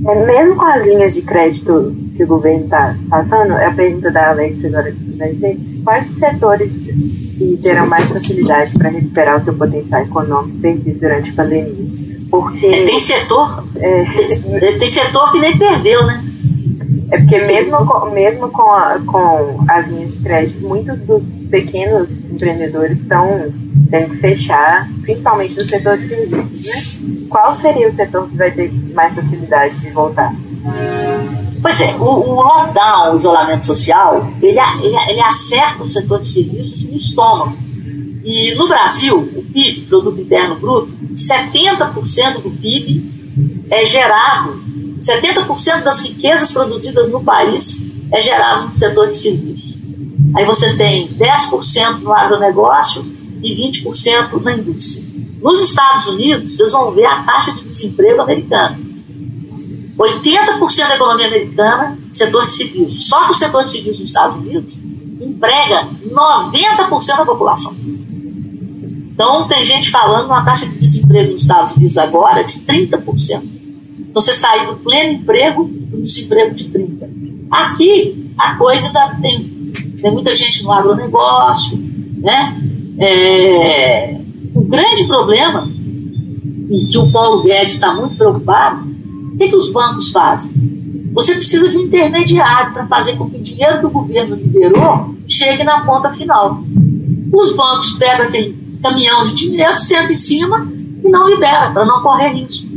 É, 0.07 0.27
mesmo 0.27 0.57
com 0.57 0.67
as 0.67 0.85
linhas 0.85 1.14
de 1.14 1.23
crédito 1.23 1.95
que 2.17 2.25
o 2.25 2.27
governo 2.27 2.64
está 2.64 2.95
passando, 3.09 3.55
é 3.55 3.67
a 3.67 3.73
pergunta 3.73 4.11
da 4.11 4.31
Alex 4.31 4.64
agora 4.64 4.93
que 4.93 5.17
vai 5.17 5.33
ser, 5.33 5.59
quais 5.83 6.07
setores 6.09 6.71
que 6.71 7.59
terão 7.62 7.87
mais 7.87 8.05
facilidade 8.09 8.75
para 8.75 8.90
recuperar 8.90 9.38
o 9.38 9.45
seu 9.45 9.55
potencial 9.55 10.03
econômico 10.03 10.59
perdido 10.59 11.01
durante 11.01 11.31
a 11.31 11.35
pandemia? 11.35 11.87
Porque 12.31 12.67
é, 12.67 12.85
tem 12.85 12.99
setor, 12.99 13.64
é, 13.77 14.05
tem, 14.61 14.79
tem, 14.79 14.88
setor 14.88 15.33
que 15.33 15.40
nem 15.40 15.57
perdeu, 15.57 16.05
né? 16.07 16.23
É 17.11 17.19
porque 17.19 17.38
mesmo 17.38 17.87
com, 17.87 18.11
mesmo 18.11 18.51
com, 18.51 18.71
a, 18.73 18.99
com 19.07 19.64
as 19.69 19.88
linhas 19.88 20.14
de 20.14 20.23
crédito, 20.23 20.67
muitos 20.67 20.99
dos 21.01 21.23
pequenos 21.51 22.11
empreendedores 22.31 22.99
estão 22.99 23.53
que 23.90 24.16
fechar, 24.18 24.88
principalmente 25.03 25.57
no 25.57 25.64
setor 25.64 25.99
de 25.99 26.09
serviços, 26.09 26.64
né? 26.64 27.27
Qual 27.29 27.55
seria 27.55 27.88
o 27.88 27.92
setor 27.92 28.29
que 28.29 28.37
vai 28.37 28.51
ter 28.51 28.73
mais 28.94 29.14
facilidade 29.14 29.79
de 29.81 29.90
voltar? 29.90 30.35
Pois 31.61 31.81
é, 31.81 31.94
o, 31.97 32.05
o 32.05 32.35
lockdown, 32.35 33.12
o 33.12 33.16
isolamento 33.16 33.64
social, 33.64 34.31
ele, 34.42 34.59
ele, 34.83 34.97
ele 35.09 35.20
acerta 35.20 35.83
o 35.83 35.88
setor 35.88 36.20
de 36.20 36.29
serviços 36.29 36.85
no 36.85 36.97
estômago. 36.97 37.57
E 38.25 38.55
no 38.55 38.68
Brasil, 38.68 39.18
o 39.18 39.42
PIB, 39.42 39.87
Produto 39.88 40.20
Interno 40.20 40.57
Bruto, 40.57 40.92
70% 41.14 42.42
do 42.42 42.51
PIB 42.51 43.66
é 43.70 43.85
gerado 43.85 44.62
70% 45.05 45.83
das 45.83 46.01
riquezas 46.01 46.51
produzidas 46.53 47.11
no 47.11 47.23
país 47.23 47.83
é 48.11 48.20
gerado 48.20 48.66
no 48.66 48.73
setor 48.73 49.09
de 49.09 49.16
serviços. 49.16 49.75
Aí 50.35 50.44
você 50.44 50.75
tem 50.77 51.09
10% 51.09 51.99
no 52.01 52.12
agronegócio 52.12 53.05
e 53.44 53.54
20% 53.54 54.42
na 54.42 54.57
indústria. 54.57 55.04
Nos 55.42 55.61
Estados 55.61 56.07
Unidos, 56.07 56.57
vocês 56.57 56.72
vão 56.72 56.90
ver 56.92 57.04
a 57.04 57.22
taxa 57.22 57.52
de 57.52 57.62
desemprego 57.64 58.22
americana. 58.22 58.78
80% 59.98 60.88
da 60.88 60.94
economia 60.96 61.26
americana, 61.26 61.98
setor 62.11 62.46
de. 62.46 62.88
Só 62.88 63.26
que 63.26 63.30
o 63.33 63.35
setor 63.35 63.62
de 63.62 63.87
nos 63.87 64.00
Estados 64.00 64.37
Unidos 64.37 64.72
emprega 65.20 65.88
90% 66.11 67.18
da 67.18 67.26
população. 67.26 67.74
Então, 69.12 69.46
tem 69.46 69.62
gente 69.62 69.90
falando 69.90 70.26
uma 70.26 70.44
taxa 70.44 70.66
de 70.66 70.76
desemprego 70.76 71.35
nos 71.35 71.42
Estados 71.42 71.76
Unidos 71.76 71.98
agora 71.98 72.42
de 72.42 72.59
30%. 72.61 73.42
Então, 73.98 74.22
você 74.22 74.33
sai 74.33 74.66
do 74.66 74.76
pleno 74.76 75.12
emprego 75.12 75.68
para 75.68 75.98
o 75.98 76.02
desemprego 76.02 76.54
de 76.54 76.64
30%. 76.70 77.09
Aqui, 77.50 78.33
a 78.37 78.57
coisa 78.57 78.90
da, 78.90 79.14
tem, 79.16 79.72
tem 80.00 80.11
muita 80.11 80.35
gente 80.35 80.64
no 80.64 80.72
agronegócio, 80.72 81.78
né? 82.16 82.61
É, 82.98 84.18
o 84.54 84.62
grande 84.62 85.07
problema, 85.07 85.68
e 86.70 86.87
que 86.87 86.98
o 86.98 87.11
Paulo 87.11 87.42
Guedes 87.42 87.74
está 87.74 87.94
muito 87.94 88.16
preocupado, 88.16 88.87
o 89.33 89.37
que, 89.37 89.48
que 89.48 89.57
os 89.57 89.72
bancos 89.72 90.11
fazem? 90.11 90.52
Você 91.12 91.35
precisa 91.35 91.68
de 91.68 91.76
um 91.76 91.83
intermediário 91.83 92.72
para 92.72 92.87
fazer 92.87 93.16
com 93.16 93.28
que 93.30 93.37
o 93.37 93.42
dinheiro 93.42 93.78
que 93.78 93.87
o 93.87 93.90
governo 93.90 94.35
liberou 94.35 95.14
chegue 95.28 95.62
na 95.62 95.85
ponta 95.85 96.11
final. 96.11 96.61
Os 97.33 97.54
bancos 97.54 97.92
pegam 97.92 98.26
aquele 98.26 98.57
caminhão 98.83 99.24
de 99.24 99.35
dinheiro, 99.35 99.76
senta 99.76 100.12
em 100.12 100.16
cima 100.16 100.68
e 101.02 101.09
não 101.09 101.28
libera, 101.28 101.70
para 101.70 101.85
não 101.85 102.02
correr 102.02 102.33
risco. 102.33 102.68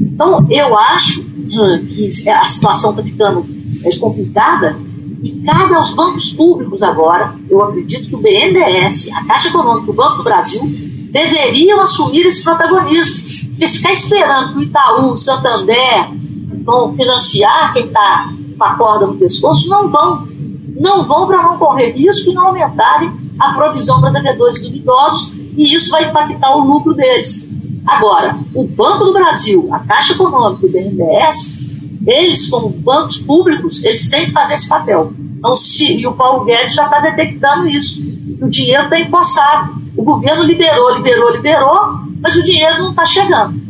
Então, 0.00 0.46
eu 0.50 0.78
acho 0.78 1.24
que 1.24 2.28
a 2.28 2.44
situação 2.44 2.90
está 2.90 3.02
ficando 3.02 3.44
complicada 3.98 4.76
cabe 5.44 5.74
aos 5.74 5.92
bancos 5.92 6.30
públicos 6.30 6.82
agora, 6.82 7.34
eu 7.48 7.62
acredito 7.62 8.08
que 8.08 8.14
o 8.14 8.18
BNDES, 8.18 9.10
a 9.12 9.24
Caixa 9.24 9.48
Econômica, 9.48 9.90
o 9.90 9.94
Banco 9.94 10.18
do 10.18 10.24
Brasil, 10.24 10.60
deveriam 11.10 11.80
assumir 11.80 12.26
esse 12.26 12.42
protagonismo. 12.42 13.22
Porque 13.50 13.66
se 13.66 13.78
ficar 13.78 13.92
esperando 13.92 14.52
que 14.52 14.58
o 14.58 14.62
Itaú, 14.62 15.12
o 15.12 15.16
Santander 15.16 16.08
vão 16.64 16.94
financiar 16.94 17.72
quem 17.72 17.86
está 17.86 18.32
com 18.56 18.64
a 18.64 18.74
corda 18.74 19.06
no 19.06 19.14
pescoço, 19.14 19.68
não 19.68 19.88
vão. 19.88 20.30
Não 20.74 21.06
vão 21.06 21.26
para 21.26 21.42
não 21.42 21.58
correr 21.58 21.90
risco 21.90 22.30
e 22.30 22.34
não 22.34 22.48
aumentarem 22.48 23.12
a 23.38 23.52
provisão 23.52 24.00
para 24.00 24.10
devedores 24.10 24.60
duvidosos 24.60 25.32
e 25.56 25.74
isso 25.74 25.90
vai 25.90 26.08
impactar 26.08 26.56
o 26.56 26.66
lucro 26.66 26.94
deles. 26.94 27.48
Agora, 27.86 28.36
o 28.54 28.64
Banco 28.64 29.04
do 29.04 29.12
Brasil, 29.12 29.68
a 29.70 29.80
Caixa 29.80 30.14
Econômica 30.14 30.66
e 30.66 30.68
o 30.68 30.72
BNDES 30.72 31.62
eles, 32.06 32.48
como 32.48 32.68
bancos 32.68 33.18
públicos, 33.18 33.82
eles 33.84 34.08
têm 34.08 34.26
que 34.26 34.32
fazer 34.32 34.54
esse 34.54 34.68
papel. 34.68 35.12
Então, 35.42 35.56
se, 35.56 35.92
e 35.92 36.06
o 36.06 36.12
Paulo 36.12 36.44
Guedes 36.44 36.72
já 36.72 36.84
está 36.84 37.00
detectando 37.00 37.66
isso. 37.66 38.00
O 38.40 38.48
dinheiro 38.48 38.84
está 38.84 39.00
empossado. 39.00 39.74
O 39.96 40.04
governo 40.04 40.44
liberou, 40.44 40.94
liberou, 40.94 41.32
liberou, 41.32 41.98
mas 42.20 42.36
o 42.36 42.44
dinheiro 42.44 42.78
não 42.78 42.90
está 42.90 43.04
chegando. 43.04 43.60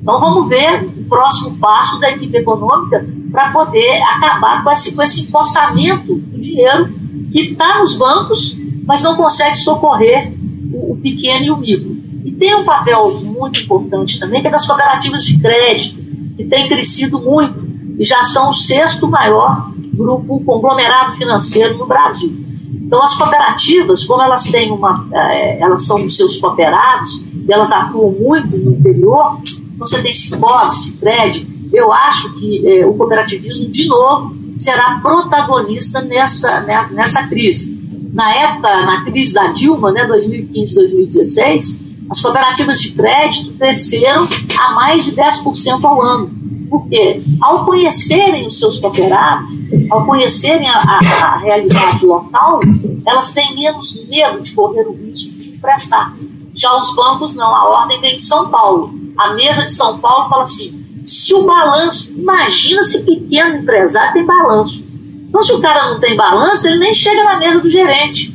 Então 0.00 0.18
vamos 0.18 0.48
ver 0.48 0.84
o 0.84 1.04
próximo 1.04 1.54
passo 1.58 2.00
da 2.00 2.10
equipe 2.10 2.34
econômica 2.38 3.06
para 3.30 3.50
poder 3.50 4.02
acabar 4.04 4.64
com 4.64 4.72
esse, 4.72 4.94
com 4.94 5.02
esse 5.02 5.24
empossamento 5.24 6.14
do 6.14 6.40
dinheiro 6.40 6.88
que 7.30 7.40
está 7.40 7.78
nos 7.78 7.94
bancos, 7.94 8.56
mas 8.86 9.02
não 9.02 9.14
consegue 9.14 9.54
socorrer 9.54 10.32
o, 10.72 10.94
o 10.94 10.96
pequeno 10.96 11.44
e 11.44 11.50
o 11.50 11.58
micro. 11.58 11.94
E 12.24 12.32
tem 12.32 12.54
um 12.54 12.64
papel 12.64 13.20
muito 13.22 13.60
importante 13.60 14.18
também, 14.18 14.40
que 14.40 14.48
é 14.48 14.50
das 14.50 14.66
cooperativas 14.66 15.24
de 15.24 15.38
crédito, 15.38 16.02
que 16.38 16.44
tem 16.44 16.66
crescido 16.66 17.20
muito 17.20 17.68
e 17.98 18.02
já 18.02 18.22
são 18.22 18.48
o 18.48 18.54
sexto 18.54 19.06
maior 19.06 19.70
grupo 19.98 20.40
conglomerado 20.44 21.16
financeiro 21.16 21.76
no 21.76 21.86
Brasil. 21.86 22.32
Então, 22.72 23.02
as 23.02 23.14
cooperativas, 23.14 24.06
como 24.06 24.22
elas 24.22 24.44
têm 24.44 24.70
uma, 24.70 25.06
é, 25.12 25.60
elas 25.60 25.84
são 25.84 26.08
seus 26.08 26.38
cooperados, 26.38 27.20
e 27.46 27.52
elas 27.52 27.70
atuam 27.70 28.12
muito 28.12 28.56
no 28.56 28.72
interior, 28.72 29.38
você 29.76 30.00
tem 30.00 30.12
Cicobi, 30.12 30.74
Cicred, 30.74 31.70
eu 31.72 31.92
acho 31.92 32.32
que 32.34 32.66
é, 32.66 32.86
o 32.86 32.94
cooperativismo, 32.94 33.68
de 33.68 33.86
novo, 33.86 34.34
será 34.56 34.98
protagonista 35.02 36.00
nessa, 36.00 36.60
né, 36.60 36.88
nessa 36.92 37.26
crise. 37.26 37.76
Na 38.12 38.32
época, 38.32 38.84
na 38.84 39.04
crise 39.04 39.34
da 39.34 39.48
Dilma, 39.48 39.92
né, 39.92 40.06
2015, 40.06 40.74
2016, 40.74 41.88
as 42.10 42.22
cooperativas 42.22 42.80
de 42.80 42.92
crédito 42.92 43.52
cresceram 43.58 44.26
a 44.58 44.72
mais 44.72 45.04
de 45.04 45.12
10% 45.12 45.84
ao 45.84 46.02
ano. 46.02 46.30
Porque 46.68 47.22
ao 47.40 47.64
conhecerem 47.64 48.46
os 48.46 48.58
seus 48.58 48.78
cooperados, 48.78 49.50
ao 49.90 50.04
conhecerem 50.04 50.68
a, 50.68 50.76
a, 50.76 50.98
a, 51.26 51.38
realidade 51.38 52.04
local, 52.04 52.60
elas 53.06 53.32
têm 53.32 53.54
menos 53.54 54.04
medo 54.06 54.42
de 54.42 54.52
correr 54.52 54.86
o 54.86 54.92
risco 54.92 55.32
de 55.38 55.50
emprestar. 55.50 56.14
Já 56.54 56.76
os 56.76 56.94
bancos 56.94 57.34
não, 57.34 57.54
a 57.54 57.68
ordem 57.68 58.00
vem 58.00 58.16
de 58.16 58.22
São 58.22 58.48
Paulo. 58.48 58.92
A 59.16 59.32
mesa 59.34 59.64
de 59.64 59.72
São 59.72 59.98
Paulo 59.98 60.28
fala 60.28 60.42
assim: 60.42 60.74
se 61.06 61.34
o 61.34 61.44
balanço, 61.44 62.10
imagina 62.10 62.82
se 62.82 63.02
pequeno 63.02 63.56
empresário 63.56 64.12
tem 64.12 64.26
balanço. 64.26 64.86
Então, 65.28 65.42
se 65.42 65.52
o 65.52 65.60
cara 65.60 65.90
não 65.90 66.00
tem 66.00 66.16
balanço, 66.16 66.68
ele 66.68 66.78
nem 66.78 66.92
chega 66.92 67.22
na 67.24 67.38
mesa 67.38 67.60
do 67.60 67.70
gerente. 67.70 68.32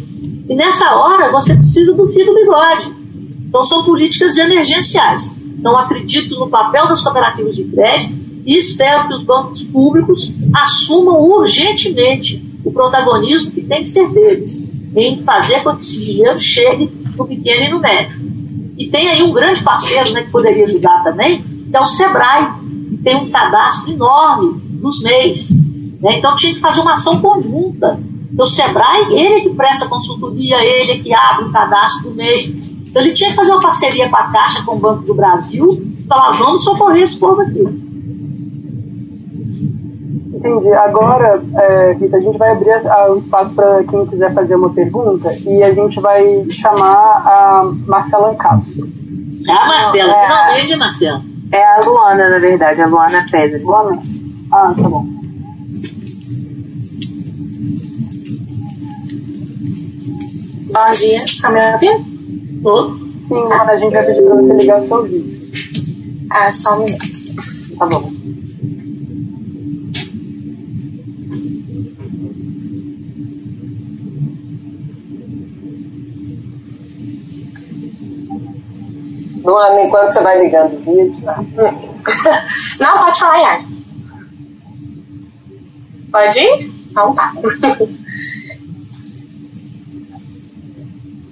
E 0.47 0.55
nessa 0.55 0.95
hora 0.95 1.31
você 1.31 1.55
precisa 1.55 1.93
do 1.93 2.07
fio 2.07 2.25
do 2.25 2.35
bigode. 2.35 2.93
Então, 3.47 3.63
são 3.63 3.83
políticas 3.83 4.37
emergenciais. 4.37 5.35
Então, 5.57 5.77
acredito 5.77 6.37
no 6.39 6.49
papel 6.49 6.87
das 6.87 7.01
cooperativas 7.01 7.55
de 7.55 7.63
crédito 7.65 8.22
e 8.45 8.57
espero 8.57 9.07
que 9.07 9.13
os 9.13 9.23
bancos 9.23 9.63
públicos 9.63 10.33
assumam 10.53 11.21
urgentemente 11.21 12.43
o 12.63 12.71
protagonismo 12.71 13.51
que 13.51 13.61
tem 13.61 13.83
que 13.83 13.89
ser 13.89 14.09
deles 14.09 14.63
em 14.95 15.23
fazer 15.23 15.61
com 15.63 15.75
que 15.75 15.83
esse 15.83 15.99
dinheiro 15.99 16.39
chegue 16.39 16.89
no 17.15 17.25
pequeno 17.25 17.63
e 17.63 17.69
no 17.69 17.79
médio. 17.79 18.21
E 18.77 18.87
tem 18.87 19.09
aí 19.09 19.23
um 19.23 19.31
grande 19.31 19.63
parceiro 19.63 20.11
né, 20.11 20.23
que 20.23 20.29
poderia 20.29 20.65
ajudar 20.65 21.03
também, 21.03 21.41
que 21.41 21.75
é 21.75 21.79
o 21.79 21.85
SEBRAE, 21.85 22.53
que 22.89 22.97
tem 22.97 23.15
um 23.15 23.29
cadastro 23.29 23.91
enorme 23.91 24.61
nos 24.81 25.01
MEIs. 25.01 25.51
Né? 26.01 26.17
Então 26.17 26.35
tinha 26.35 26.53
que 26.53 26.59
fazer 26.59 26.81
uma 26.81 26.93
ação 26.93 27.21
conjunta. 27.21 27.99
Então 28.31 28.43
o 28.43 28.47
SEBRAE, 28.47 29.13
ele 29.13 29.33
é 29.35 29.41
que 29.41 29.49
presta 29.49 29.87
consultoria, 29.87 30.63
ele 30.63 30.91
é 30.93 30.99
que 30.99 31.13
abre 31.13 31.45
o 31.45 31.51
cadastro 31.51 32.09
do 32.09 32.15
MEI. 32.15 32.55
Então 32.87 33.01
ele 33.01 33.13
tinha 33.13 33.29
que 33.29 33.35
fazer 33.35 33.51
uma 33.51 33.61
parceria 33.61 34.09
com 34.09 34.17
a 34.17 34.23
Caixa, 34.23 34.63
com 34.63 34.75
o 34.75 34.79
Banco 34.79 35.03
do 35.03 35.15
Brasil, 35.15 35.83
falar, 36.07 36.31
vamos 36.31 36.63
socorrer 36.63 37.01
esse 37.01 37.19
povo 37.19 37.41
aqui. 37.41 37.92
Entendi. 40.43 40.73
Agora, 40.73 41.41
é, 41.55 41.93
Rita, 41.93 42.17
a 42.17 42.19
gente 42.19 42.37
vai 42.37 42.51
abrir 42.51 42.71
o 43.09 43.17
espaço 43.17 43.55
para 43.55 43.81
quem 43.85 44.05
quiser 44.05 44.33
fazer 44.33 44.55
uma 44.55 44.73
pergunta 44.73 45.33
e 45.45 45.63
a 45.63 45.73
gente 45.73 46.01
vai 46.01 46.45
chamar 46.49 47.23
a 47.25 47.71
Marcela 47.87 48.35
Castro. 48.35 48.89
Ah, 49.47 49.67
Marcela, 49.67 50.11
é, 50.11 50.21
finalmente, 50.25 50.75
Marcela. 50.75 51.21
É 51.49 51.63
a 51.63 51.79
Luana, 51.79 52.29
na 52.29 52.39
verdade, 52.39 52.81
a 52.81 52.87
Luana 52.87 53.25
Pedra. 53.31 53.57
Luana? 53.63 54.01
Ah, 54.51 54.73
tá 54.75 54.89
bom. 54.89 55.05
Bom 60.73 60.93
dia, 60.93 61.23
está 61.23 61.51
me 61.51 61.71
ouvindo? 61.71 62.03
Sim, 63.29 63.33
Luana, 63.35 63.71
a 63.71 63.77
gente 63.77 63.93
vai 63.93 64.05
pedir 64.05 64.23
para 64.23 64.35
você 64.35 64.53
ligar 64.53 64.81
o 64.81 64.87
seu 64.87 65.03
vídeo. 65.03 66.27
Ah, 66.29 66.51
só 66.51 66.75
um 66.75 66.83
minuto. 66.83 67.77
Tá 67.79 67.85
bom. 67.85 68.11
Luana, 79.43 79.81
enquanto 79.81 80.13
você 80.13 80.21
vai 80.21 80.39
ligando 80.41 80.73
o 80.73 80.79
vídeo. 80.79 81.23
Não, 82.79 82.97
pode 82.97 83.19
falar, 83.19 83.37
Yara. 83.37 83.63
Pode 86.11 86.39
ir? 86.39 86.71
Então 86.91 87.13
tá. 87.15 87.33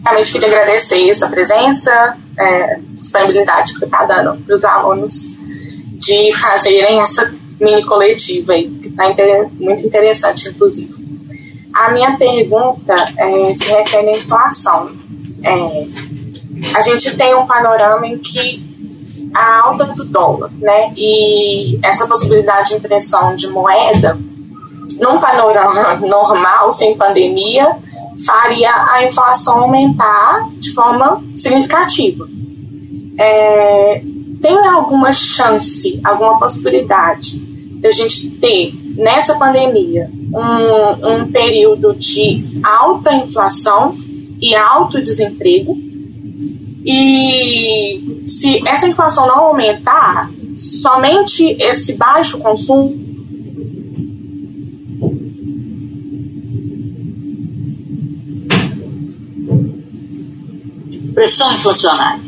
Realmente 0.04 0.32
queria 0.34 0.48
agradecer 0.48 1.10
a 1.10 1.16
sua 1.16 1.30
presença, 1.30 2.18
é, 2.38 2.80
disponibilidade 2.94 3.74
que 3.74 3.80
você 3.80 3.86
está 3.86 4.04
dando 4.06 4.44
para 4.44 4.56
os 4.56 4.66
alunos 4.66 5.38
de 6.00 6.34
fazerem 6.34 7.00
essa 7.00 7.32
mini 7.60 7.86
coletiva 7.86 8.54
aí, 8.54 8.68
que 8.68 8.88
está 8.88 9.12
inter 9.12 9.48
muito 9.60 9.86
interessante, 9.86 10.50
inclusive. 10.50 11.06
A 11.74 11.92
minha 11.92 12.18
pergunta 12.18 12.96
é, 13.18 13.54
se 13.54 13.72
refere 13.72 14.10
à 14.10 14.12
inflação. 14.18 14.92
É, 15.44 15.88
a 16.76 16.82
gente 16.82 17.16
tem 17.18 17.36
um 17.36 17.46
panorama 17.46 18.06
em 18.08 18.18
que 18.18 18.64
a 19.34 19.62
alta 19.62 19.86
do 19.86 20.04
dólar, 20.06 20.52
né, 20.60 20.94
e 20.98 21.80
essa 21.84 22.08
possibilidade 22.08 22.70
de 22.70 22.76
impressão 22.76 23.36
de 23.36 23.48
moeda, 23.48 24.18
num 25.00 25.20
panorama 25.20 25.96
normal, 26.06 26.72
sem 26.72 26.98
pandemia, 26.98 27.78
faria 28.26 28.70
a 28.94 29.06
inflação 29.06 29.62
aumentar 29.62 30.50
de 30.60 30.72
forma 30.72 31.24
significativa. 31.34 32.28
É, 33.18 34.02
tem 34.42 34.58
alguma 34.68 35.14
chance, 35.14 36.00
alguma 36.04 36.40
possibilidade 36.40 37.40
da 37.80 37.92
gente 37.92 38.30
ter 38.32 38.74
nessa 38.96 39.38
pandemia 39.38 40.10
um, 40.34 41.08
um 41.14 41.32
período 41.32 41.94
de 41.94 42.42
alta 42.64 43.14
inflação 43.14 43.88
e 44.42 44.56
alto 44.56 45.02
desemprego. 45.02 45.78
E 46.86 48.24
se 48.26 48.68
essa 48.68 48.88
inflação 48.88 49.28
não 49.28 49.40
aumentar, 49.40 50.32
somente 50.56 51.56
esse 51.60 51.96
baixo 51.96 52.40
consumo 52.40 53.12
pressão 61.22 61.54
inflacionária. 61.54 62.20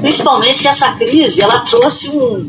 Principalmente 0.00 0.62
que 0.62 0.68
essa 0.68 0.92
crise 0.92 1.40
ela 1.40 1.60
trouxe 1.60 2.10
um, 2.10 2.48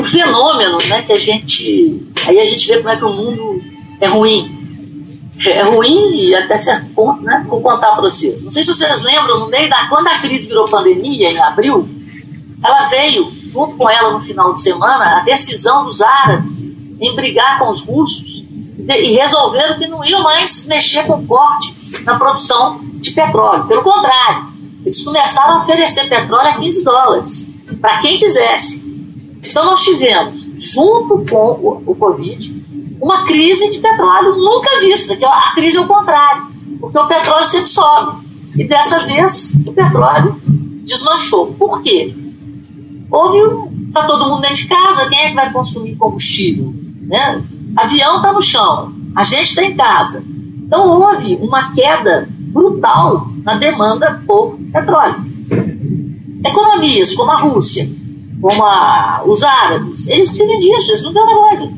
um 0.00 0.04
fenômeno 0.04 0.78
né, 0.88 1.02
que 1.02 1.12
a 1.12 1.18
gente. 1.18 2.02
Aí 2.26 2.40
a 2.40 2.44
gente 2.46 2.66
vê 2.66 2.78
como 2.78 2.88
é 2.88 2.96
que 2.96 3.04
o 3.04 3.12
mundo 3.12 3.62
é 4.00 4.06
ruim. 4.06 4.55
É 5.44 5.62
ruim 5.62 6.14
e 6.14 6.34
até 6.34 6.56
certo 6.56 6.86
ponto, 6.94 7.22
né? 7.22 7.44
Vou 7.46 7.60
contar 7.60 7.92
para 7.92 8.00
vocês. 8.00 8.42
Não 8.42 8.50
sei 8.50 8.62
se 8.62 8.74
vocês 8.74 9.02
lembram, 9.02 9.40
no 9.40 9.48
meio 9.48 9.68
da. 9.68 9.86
Quando 9.88 10.06
a 10.08 10.18
crise 10.18 10.48
virou 10.48 10.66
pandemia, 10.66 11.28
em 11.28 11.38
abril, 11.38 11.88
ela 12.64 12.86
veio, 12.86 13.30
junto 13.46 13.76
com 13.76 13.88
ela 13.88 14.12
no 14.12 14.20
final 14.20 14.54
de 14.54 14.62
semana, 14.62 15.18
a 15.18 15.20
decisão 15.20 15.84
dos 15.84 16.00
árabes 16.00 16.64
em 16.98 17.14
brigar 17.14 17.58
com 17.58 17.70
os 17.70 17.82
russos 17.82 18.44
e 18.78 19.12
resolveram 19.12 19.78
que 19.78 19.86
não 19.86 20.04
iam 20.04 20.22
mais 20.22 20.66
mexer 20.66 21.06
com 21.06 21.26
corte 21.26 21.74
na 22.04 22.16
produção 22.16 22.80
de 22.94 23.10
petróleo. 23.10 23.66
Pelo 23.66 23.82
contrário, 23.82 24.46
eles 24.82 25.02
começaram 25.02 25.54
a 25.54 25.62
oferecer 25.62 26.08
petróleo 26.08 26.48
a 26.48 26.54
15 26.54 26.84
dólares 26.84 27.46
para 27.80 27.98
quem 27.98 28.16
quisesse. 28.16 28.84
Então 29.44 29.64
nós 29.64 29.82
tivemos, 29.82 30.46
junto 30.56 31.24
com 31.28 31.36
o, 31.36 31.82
o 31.86 31.94
Covid, 31.94 32.55
uma 33.00 33.24
crise 33.24 33.70
de 33.70 33.78
petróleo 33.78 34.36
nunca 34.36 34.80
vista, 34.80 35.16
que 35.16 35.24
é 35.24 35.28
a 35.28 35.52
crise 35.54 35.76
é 35.76 35.80
o 35.80 35.86
contrário, 35.86 36.46
porque 36.80 36.98
o 36.98 37.06
petróleo 37.06 37.46
sempre 37.46 37.68
sobe. 37.68 38.26
E 38.56 38.64
dessa 38.64 39.04
vez 39.04 39.52
o 39.66 39.72
petróleo 39.72 40.40
desmanchou. 40.84 41.54
Por 41.58 41.82
quê? 41.82 42.14
Houve. 43.10 43.76
Está 43.88 44.04
todo 44.04 44.28
mundo 44.28 44.42
dentro 44.42 44.56
de 44.56 44.66
casa, 44.66 45.08
quem 45.08 45.18
é 45.18 45.28
que 45.30 45.34
vai 45.34 45.50
consumir 45.50 45.96
combustível? 45.96 46.74
Né? 47.00 47.42
Avião 47.74 48.16
está 48.16 48.30
no 48.30 48.42
chão, 48.42 48.92
a 49.14 49.24
gente 49.24 49.44
está 49.44 49.62
em 49.62 49.74
casa. 49.74 50.22
Então 50.66 50.86
houve 50.86 51.36
uma 51.40 51.72
queda 51.72 52.28
brutal 52.30 53.26
na 53.42 53.54
demanda 53.54 54.22
por 54.26 54.58
petróleo. 54.70 55.16
Economias 56.44 57.14
como 57.14 57.30
a 57.30 57.36
Rússia, 57.36 57.88
como 58.40 58.64
a, 58.64 59.22
os 59.24 59.42
árabes, 59.42 60.06
eles 60.08 60.30
vivem 60.32 60.60
disso, 60.60 60.90
eles 60.90 61.02
não 61.02 61.14
têm 61.14 61.24
coisa. 61.24 61.72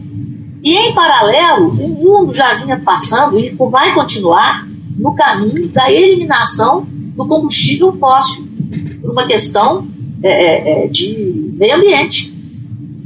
E 0.63 0.75
em 0.75 0.95
paralelo, 0.95 1.69
o 1.69 1.89
mundo 1.89 2.35
já 2.35 2.55
vinha 2.55 2.79
passando 2.79 3.39
e 3.39 3.51
vai 3.51 3.95
continuar 3.95 4.67
no 4.99 5.15
caminho 5.15 5.69
da 5.69 5.91
eliminação 5.91 6.87
do 6.91 7.27
combustível 7.27 7.93
fóssil, 7.93 8.47
por 9.01 9.11
uma 9.11 9.27
questão 9.27 9.87
é, 10.23 10.29
é, 10.29 10.85
é 10.85 10.89
de 10.89 11.55
meio 11.57 11.77
ambiente. 11.77 12.35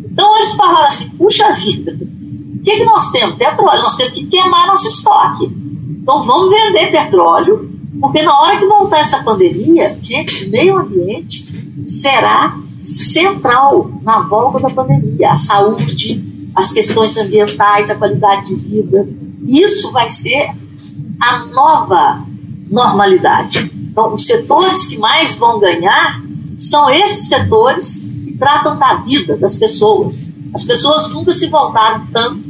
Então 0.04 0.36
eles 0.36 0.54
falaram 0.54 0.86
assim: 0.86 1.08
puxa 1.10 1.52
vida, 1.52 1.92
o 1.92 2.62
que, 2.62 2.76
que 2.76 2.84
nós 2.84 3.10
temos? 3.10 3.36
Petróleo, 3.36 3.82
nós 3.82 3.96
temos 3.96 4.12
que 4.12 4.26
queimar 4.26 4.66
nosso 4.66 4.88
estoque. 4.88 5.50
Então 5.90 6.24
vamos 6.24 6.50
vender 6.50 6.90
petróleo, 6.90 7.70
porque 8.00 8.22
na 8.22 8.38
hora 8.38 8.58
que 8.58 8.66
voltar 8.66 9.00
essa 9.00 9.22
pandemia, 9.22 9.96
gente, 10.02 10.48
meio 10.48 10.78
ambiente 10.78 11.44
será 11.86 12.56
central 12.80 13.90
na 14.02 14.20
volta 14.20 14.58
da 14.60 14.70
pandemia. 14.70 15.32
A 15.32 15.36
saúde, 15.36 16.31
as 16.54 16.72
questões 16.72 17.16
ambientais, 17.16 17.90
a 17.90 17.94
qualidade 17.94 18.46
de 18.46 18.54
vida. 18.54 19.08
Isso 19.46 19.90
vai 19.92 20.08
ser 20.08 20.54
a 21.20 21.46
nova 21.46 22.24
normalidade. 22.70 23.70
Então, 23.74 24.14
os 24.14 24.26
setores 24.26 24.86
que 24.86 24.98
mais 24.98 25.36
vão 25.36 25.60
ganhar 25.60 26.22
são 26.58 26.90
esses 26.90 27.28
setores 27.28 28.06
que 28.24 28.36
tratam 28.38 28.78
da 28.78 28.94
vida 28.94 29.36
das 29.36 29.56
pessoas. 29.56 30.22
As 30.54 30.64
pessoas 30.64 31.10
nunca 31.10 31.32
se 31.32 31.48
voltaram 31.48 32.06
tanto 32.12 32.40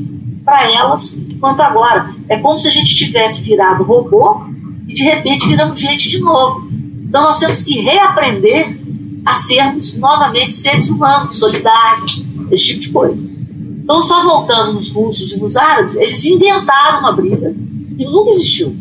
para 0.44 0.70
elas 0.72 1.18
quanto 1.40 1.60
agora. 1.60 2.14
É 2.28 2.38
como 2.38 2.58
se 2.58 2.68
a 2.68 2.70
gente 2.70 2.94
tivesse 2.94 3.42
virado 3.42 3.84
robô 3.84 4.44
e 4.86 4.94
de 4.94 5.02
repente 5.04 5.48
viramos 5.48 5.78
gente 5.78 6.08
de 6.08 6.20
novo. 6.20 6.68
Então 7.08 7.22
nós 7.22 7.38
temos 7.38 7.62
que 7.62 7.80
reaprender 7.80 8.78
a 9.24 9.34
sermos 9.34 9.96
novamente 9.96 10.54
seres 10.54 10.88
humanos, 10.88 11.38
solidários, 11.38 12.24
esse 12.50 12.64
tipo 12.64 12.80
de 12.80 12.88
coisa. 12.90 13.31
Então, 13.82 14.00
só 14.00 14.22
voltando 14.22 14.74
nos 14.74 14.92
russos 14.92 15.32
e 15.32 15.40
nos 15.40 15.56
árabes, 15.56 15.96
eles 15.96 16.24
inventaram 16.24 17.00
uma 17.00 17.12
briga 17.12 17.54
que 17.96 18.04
nunca 18.04 18.30
existiu 18.30 18.74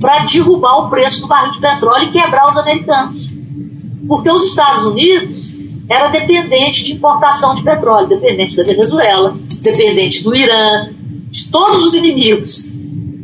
para 0.00 0.24
derrubar 0.24 0.86
o 0.86 0.90
preço 0.90 1.20
do 1.20 1.26
barril 1.26 1.52
de 1.52 1.60
petróleo 1.60 2.08
e 2.08 2.10
quebrar 2.10 2.48
os 2.48 2.56
americanos. 2.56 3.28
Porque 4.06 4.30
os 4.30 4.44
Estados 4.44 4.84
Unidos 4.84 5.54
era 5.88 6.08
dependente 6.08 6.84
de 6.84 6.94
importação 6.94 7.54
de 7.54 7.62
petróleo, 7.62 8.08
dependente 8.08 8.56
da 8.56 8.62
Venezuela, 8.62 9.36
dependente 9.60 10.22
do 10.22 10.34
Irã, 10.34 10.88
de 11.30 11.48
todos 11.48 11.84
os 11.84 11.94
inimigos. 11.94 12.66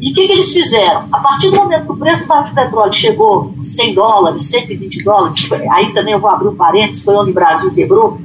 E 0.01 0.11
o 0.11 0.15
que, 0.15 0.27
que, 0.27 0.33
eles 0.33 0.53
fizeram? 0.53 1.05
A 1.13 1.19
partir 1.19 1.51
do 1.51 1.57
momento 1.57 1.85
que 1.85 1.93
o 1.93 1.97
preço 1.97 2.23
do 2.23 2.29
barril 2.29 2.49
de 2.49 2.55
petróleo 2.55 2.93
chegou 2.93 3.55
a 3.59 3.63
100 3.63 3.95
dólares, 3.95 4.47
120 4.47 5.05
dólares, 5.05 5.53
aí 5.71 5.93
também 5.93 6.15
eu 6.15 6.21
vou 6.21 6.31
abrir 6.31 6.49
um 6.49 6.57
parênteses, 6.57 7.05
foi 7.05 7.15
onde 7.15 7.31
o 7.31 7.35
Brasil 7.35 7.71
quebrou, 7.73 8.19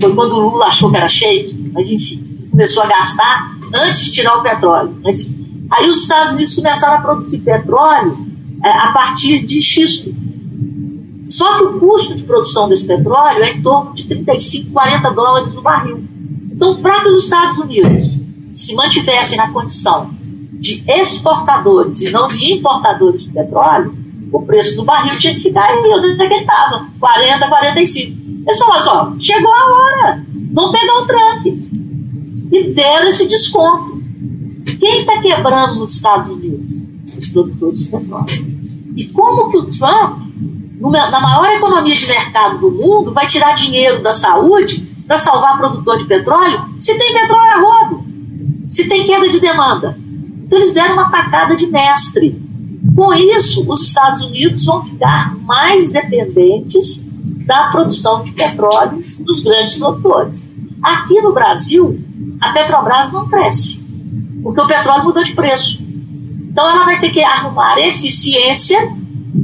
foi 0.00 0.14
quando 0.14 0.32
o 0.32 0.48
Lula 0.48 0.66
achou 0.66 0.90
que 0.90 0.96
era 0.96 1.08
shake, 1.08 1.67
mas 1.72 1.90
enfim, 1.90 2.48
começou 2.50 2.82
a 2.82 2.86
gastar 2.86 3.56
antes 3.74 4.04
de 4.04 4.10
tirar 4.10 4.36
o 4.36 4.42
petróleo. 4.42 4.96
Mas, 5.02 5.32
aí 5.70 5.88
os 5.88 6.02
Estados 6.02 6.32
Unidos 6.32 6.54
começaram 6.54 6.98
a 6.98 7.00
produzir 7.00 7.38
petróleo 7.38 8.16
é, 8.64 8.70
a 8.70 8.92
partir 8.92 9.44
de 9.44 9.60
xisto. 9.60 10.14
Só 11.28 11.58
que 11.58 11.64
o 11.64 11.78
custo 11.78 12.14
de 12.14 12.22
produção 12.22 12.68
desse 12.68 12.86
petróleo 12.86 13.44
é 13.44 13.52
em 13.52 13.62
torno 13.62 13.92
de 13.92 14.04
35, 14.06 14.70
40 14.72 15.10
dólares 15.10 15.54
no 15.54 15.60
barril. 15.60 16.02
Então, 16.50 16.76
para 16.76 17.02
que 17.02 17.08
os 17.08 17.24
Estados 17.24 17.58
Unidos 17.58 18.16
se 18.52 18.74
mantivessem 18.74 19.36
na 19.36 19.50
condição 19.50 20.10
de 20.52 20.82
exportadores 20.88 22.00
e 22.00 22.10
não 22.10 22.28
de 22.28 22.52
importadores 22.52 23.22
de 23.22 23.28
petróleo, 23.28 23.94
o 24.32 24.42
preço 24.42 24.76
do 24.76 24.84
barril 24.84 25.18
tinha 25.18 25.34
que 25.34 25.40
ficar 25.40 25.64
aí 25.64 25.78
onde 25.78 26.20
é 26.20 26.24
ele 26.24 26.34
estava, 26.34 26.86
40, 26.98 27.48
45. 27.48 28.18
Eles 28.46 28.58
falaram 28.58 28.78
assim, 28.78 28.90
ó, 28.90 29.20
chegou 29.20 29.52
a 29.52 29.66
hora, 29.66 30.26
vamos 30.52 30.78
pegar 30.78 30.94
o 30.94 31.06
Trump. 31.06 31.46
E 32.50 32.72
deram 32.72 33.08
esse 33.08 33.26
desconto. 33.26 34.02
Quem 34.78 35.00
está 35.00 35.20
quebrando 35.20 35.76
nos 35.76 35.94
Estados 35.94 36.28
Unidos? 36.28 36.82
Os 37.16 37.28
produtores 37.28 37.84
de 37.84 37.90
petróleo. 37.90 38.58
E 38.96 39.04
como 39.06 39.50
que 39.50 39.56
o 39.56 39.66
Trump, 39.66 40.18
na 40.80 41.20
maior 41.20 41.46
economia 41.56 41.94
de 41.94 42.06
mercado 42.06 42.58
do 42.58 42.70
mundo, 42.70 43.12
vai 43.12 43.26
tirar 43.26 43.54
dinheiro 43.54 44.02
da 44.02 44.12
saúde 44.12 44.86
para 45.06 45.16
salvar 45.16 45.58
produtor 45.58 45.98
de 45.98 46.04
petróleo 46.04 46.60
se 46.78 46.96
tem 46.96 47.12
petróleo 47.12 47.52
a 47.52 47.60
rodo? 47.60 48.04
Se 48.70 48.88
tem 48.88 49.06
queda 49.06 49.28
de 49.28 49.40
demanda? 49.40 49.98
Então 50.44 50.58
eles 50.58 50.72
deram 50.72 50.94
uma 50.94 51.10
tacada 51.10 51.56
de 51.56 51.66
mestre. 51.66 52.40
Com 52.94 53.12
isso, 53.12 53.64
os 53.70 53.82
Estados 53.82 54.20
Unidos 54.22 54.64
vão 54.64 54.82
ficar 54.82 55.36
mais 55.44 55.90
dependentes 55.90 57.04
da 57.46 57.68
produção 57.68 58.22
de 58.22 58.32
petróleo 58.32 59.02
dos 59.28 59.40
grandes 59.40 59.74
produtores. 59.74 60.44
Aqui 60.82 61.20
no 61.20 61.32
Brasil, 61.32 62.00
a 62.40 62.50
Petrobras 62.50 63.12
não 63.12 63.28
cresce, 63.28 63.80
porque 64.42 64.60
o 64.60 64.66
petróleo 64.66 65.04
mudou 65.04 65.22
de 65.22 65.32
preço. 65.32 65.80
Então 66.50 66.68
ela 66.68 66.84
vai 66.84 66.98
ter 66.98 67.10
que 67.10 67.22
arrumar 67.22 67.78
eficiência 67.78 68.78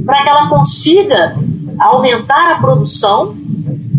para 0.05 0.23
que 0.23 0.29
ela 0.29 0.47
consiga 0.49 1.37
aumentar 1.79 2.51
a 2.51 2.55
produção 2.55 3.35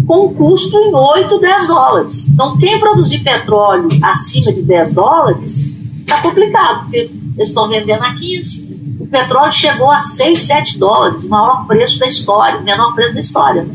com 0.06 0.34
custo 0.34 0.76
em 0.76 0.94
8, 0.94 1.40
10 1.40 1.66
dólares. 1.68 2.28
Então, 2.28 2.56
quem 2.58 2.78
produzir 2.78 3.20
petróleo 3.20 3.88
acima 4.02 4.52
de 4.52 4.62
10 4.62 4.92
dólares 4.92 5.76
Está 6.06 6.22
complicado, 6.22 6.82
porque 6.82 7.10
eles 7.34 7.48
estão 7.48 7.68
vendendo 7.68 8.04
a 8.04 8.14
15. 8.14 8.96
O 9.00 9.06
petróleo 9.08 9.50
chegou 9.50 9.90
a 9.90 9.98
6, 9.98 10.38
7 10.38 10.78
dólares, 10.78 11.24
o 11.24 11.28
maior 11.28 11.66
preço 11.66 11.98
da 11.98 12.06
história, 12.06 12.60
o 12.60 12.62
menor 12.62 12.94
preço 12.94 13.12
da 13.12 13.20
história. 13.20 13.68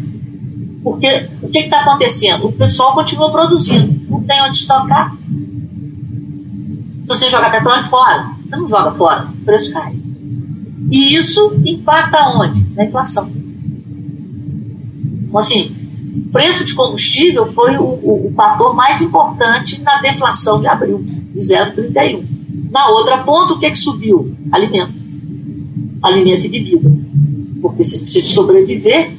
Porque 0.82 1.28
que 1.52 1.60
está 1.60 1.82
acontecendo? 1.82 2.48
O 2.48 2.54
pessoal 2.54 2.94
continua 2.94 3.32
produzindo, 3.32 3.94
não 4.10 4.24
tem 4.24 4.42
onde 4.42 4.58
estocar. 4.58 5.16
Se 7.02 7.08
você 7.08 7.30
joga 7.30 7.50
petróleo 7.50 7.84
fora, 7.84 8.32
você 8.46 8.56
não 8.56 8.68
joga 8.68 8.92
fora, 8.92 9.28
o 9.28 9.46
preço 9.46 9.72
cai. 9.74 9.96
E 10.92 11.16
isso 11.16 11.54
impacta 11.66 12.30
onde? 12.30 12.66
Na 12.76 12.86
inflação. 12.86 13.30
Então, 15.28 15.40
assim, 15.40 15.76
preço 16.32 16.66
de 16.66 16.74
combustível 16.74 17.46
foi 17.52 17.78
o, 17.78 17.84
o, 17.84 18.28
o 18.28 18.34
fator 18.36 18.76
mais 18.76 19.02
importante 19.02 19.82
na 19.82 20.02
deflação 20.02 20.60
de 20.60 20.68
abril 20.68 21.04
de 21.04 21.40
0,31. 21.40 22.24
Na 22.70 22.90
outra 22.90 23.20
ponta, 23.20 23.54
o 23.54 23.60
que, 23.60 23.66
é 23.66 23.70
que 23.70 23.78
subiu? 23.78 24.36
Alimento. 24.52 24.94
Alimento 26.02 26.46
e 26.46 26.50
bebida. 26.50 26.92
Porque 27.62 27.84
você 27.84 28.00
precisa 28.00 28.26
sobreviver, 28.26 29.12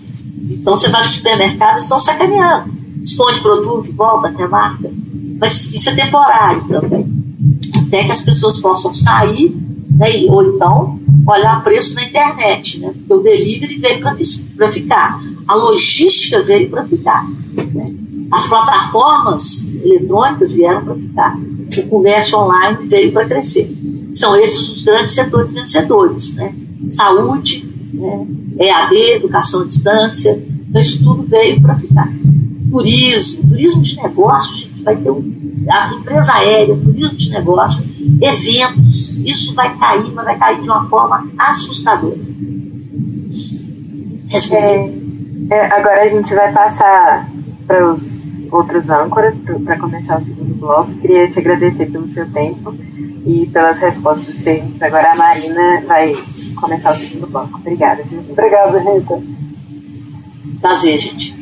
então 0.61 0.77
você 0.77 0.89
vai 0.89 1.03
no 1.03 1.09
supermercado 1.09 1.75
e 1.75 1.79
estão 1.79 1.99
sacaneando. 1.99 2.73
Esconde 3.01 3.41
produto, 3.41 3.93
volta 3.93 4.29
até 4.29 4.45
a 4.45 4.49
marca. 4.49 4.91
Mas 5.41 5.73
isso 5.73 5.91
é 5.91 5.95
temporário 5.95 6.63
também. 6.69 7.07
Até 7.87 8.05
que 8.05 8.13
as 8.13 8.23
pessoas 8.23 8.61
possam 8.61 8.95
sair, 8.95 9.55
né, 9.91 10.09
ou 10.29 10.43
então 10.45 11.01
olhar 11.27 11.63
preço 11.63 11.95
na 11.95 12.05
internet, 12.05 12.79
né? 12.81 12.93
Porque 12.93 13.15
o 13.15 13.21
delivery 13.21 13.79
veio 13.79 14.01
para 14.01 14.69
ficar. 14.69 15.21
A 15.47 15.55
logística 15.55 16.43
veio 16.43 16.69
para 16.71 16.85
ficar. 16.85 17.29
Né? 17.55 17.93
As 18.31 18.47
plataformas 18.47 19.69
eletrônicas 19.85 20.53
vieram 20.53 20.85
para 20.85 20.95
ficar. 20.95 21.39
O 21.79 21.89
comércio 21.89 22.39
online 22.39 22.87
veio 22.87 23.13
para 23.13 23.27
crescer. 23.27 23.71
São 24.13 24.37
esses 24.37 24.69
os 24.69 24.83
grandes 24.83 25.13
setores 25.13 25.53
vencedores. 25.53 26.35
Né? 26.35 26.55
Saúde, 26.89 27.65
né? 27.93 28.27
EAD, 28.59 28.95
educação 29.15 29.63
à 29.63 29.67
distância. 29.67 30.43
Então, 30.69 30.81
isso 30.81 31.03
tudo 31.03 31.23
veio 31.23 31.61
para 31.61 31.77
ficar. 31.77 32.11
Turismo, 32.71 33.49
turismo 33.49 33.83
de 33.83 33.97
negócios, 33.97 34.61
gente, 34.61 34.83
vai 34.83 34.97
ter 34.97 35.11
um, 35.11 35.33
a 35.69 35.95
empresa 35.95 36.33
aérea, 36.35 36.77
turismo 36.77 37.17
de 37.17 37.31
negócios, 37.31 37.85
eventos, 38.21 39.17
isso 39.25 39.55
vai 39.55 39.77
cair, 39.77 40.11
mas 40.13 40.25
vai 40.25 40.39
cair 40.39 40.63
de 40.63 40.69
uma 40.69 40.89
forma 40.89 41.27
assustadora. 41.39 42.17
É, 44.51 44.91
é, 45.51 45.67
agora 45.67 46.03
a 46.03 46.09
gente 46.09 46.35
vai 46.35 46.51
passar 46.53 47.29
para 47.67 47.93
os 47.93 48.19
outros 48.51 48.89
âncoras 48.89 49.35
para 49.65 49.79
começar 49.79 50.19
o 50.19 50.25
segundo 50.25 50.55
bloco. 50.55 50.93
Queria 51.01 51.29
te 51.29 51.39
agradecer 51.39 51.87
pelo 51.87 52.09
seu 52.09 52.31
tempo 52.31 52.75
e 53.27 53.47
pelas 53.47 53.79
respostas. 53.79 54.37
Agora 54.81 55.13
a 55.13 55.17
Marina 55.17 55.83
vai 55.87 56.17
começar 56.63 56.95
o 56.95 56.99
segundo 56.99 57.27
bloco. 57.27 57.59
Obrigada. 57.59 58.03
Viu? 58.05 58.25
Obrigado, 58.31 58.79
Rita. 58.79 59.21
Prazer, 60.61 60.99
gente. 60.99 61.35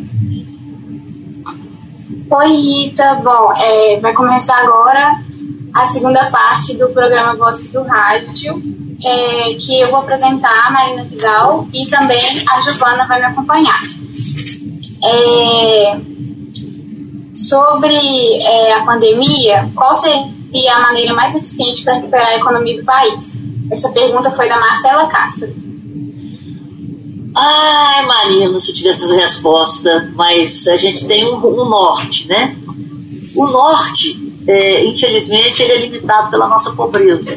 Oi, 2.30 2.48
Rita. 2.48 3.14
Bom, 3.16 3.52
é, 3.52 4.00
vai 4.00 4.14
começar 4.14 4.56
agora 4.56 5.20
a 5.74 5.84
segunda 5.84 6.30
parte 6.30 6.76
do 6.76 6.88
programa 6.88 7.36
Vozes 7.36 7.70
do 7.70 7.82
Rádio, 7.82 8.60
é, 9.04 9.54
que 9.54 9.80
eu 9.80 9.88
vou 9.88 10.00
apresentar 10.00 10.66
a 10.66 10.70
Marina 10.70 11.04
Vidal 11.04 11.68
e 11.72 11.86
também 11.86 12.22
a 12.50 12.60
Giovana 12.62 13.06
vai 13.06 13.20
me 13.20 13.26
acompanhar. 13.26 13.80
É, 15.04 16.00
sobre 17.34 17.94
é, 17.94 18.74
a 18.74 18.84
pandemia, 18.84 19.70
qual 19.74 19.94
seria 19.94 20.74
a 20.74 20.80
maneira 20.80 21.14
mais 21.14 21.34
eficiente 21.34 21.82
para 21.84 21.94
recuperar 21.94 22.28
a 22.28 22.36
economia 22.36 22.76
do 22.78 22.84
país? 22.84 23.39
Essa 23.70 23.90
pergunta 23.90 24.30
foi 24.30 24.48
da 24.48 24.58
Marcela 24.58 25.06
Castro. 25.06 25.54
Ai, 27.34 28.04
Marina, 28.06 28.58
se 28.58 28.74
tivesse 28.74 29.04
essa 29.04 29.14
resposta, 29.14 30.12
mas 30.16 30.66
a 30.66 30.76
gente 30.76 31.06
tem 31.06 31.24
um, 31.24 31.36
um 31.36 31.64
norte, 31.64 32.26
né? 32.26 32.56
O 33.36 33.46
norte, 33.46 34.34
é, 34.46 34.84
infelizmente, 34.84 35.62
ele 35.62 35.72
é 35.72 35.76
limitado 35.86 36.30
pela 36.30 36.48
nossa 36.48 36.72
pobreza. 36.72 37.30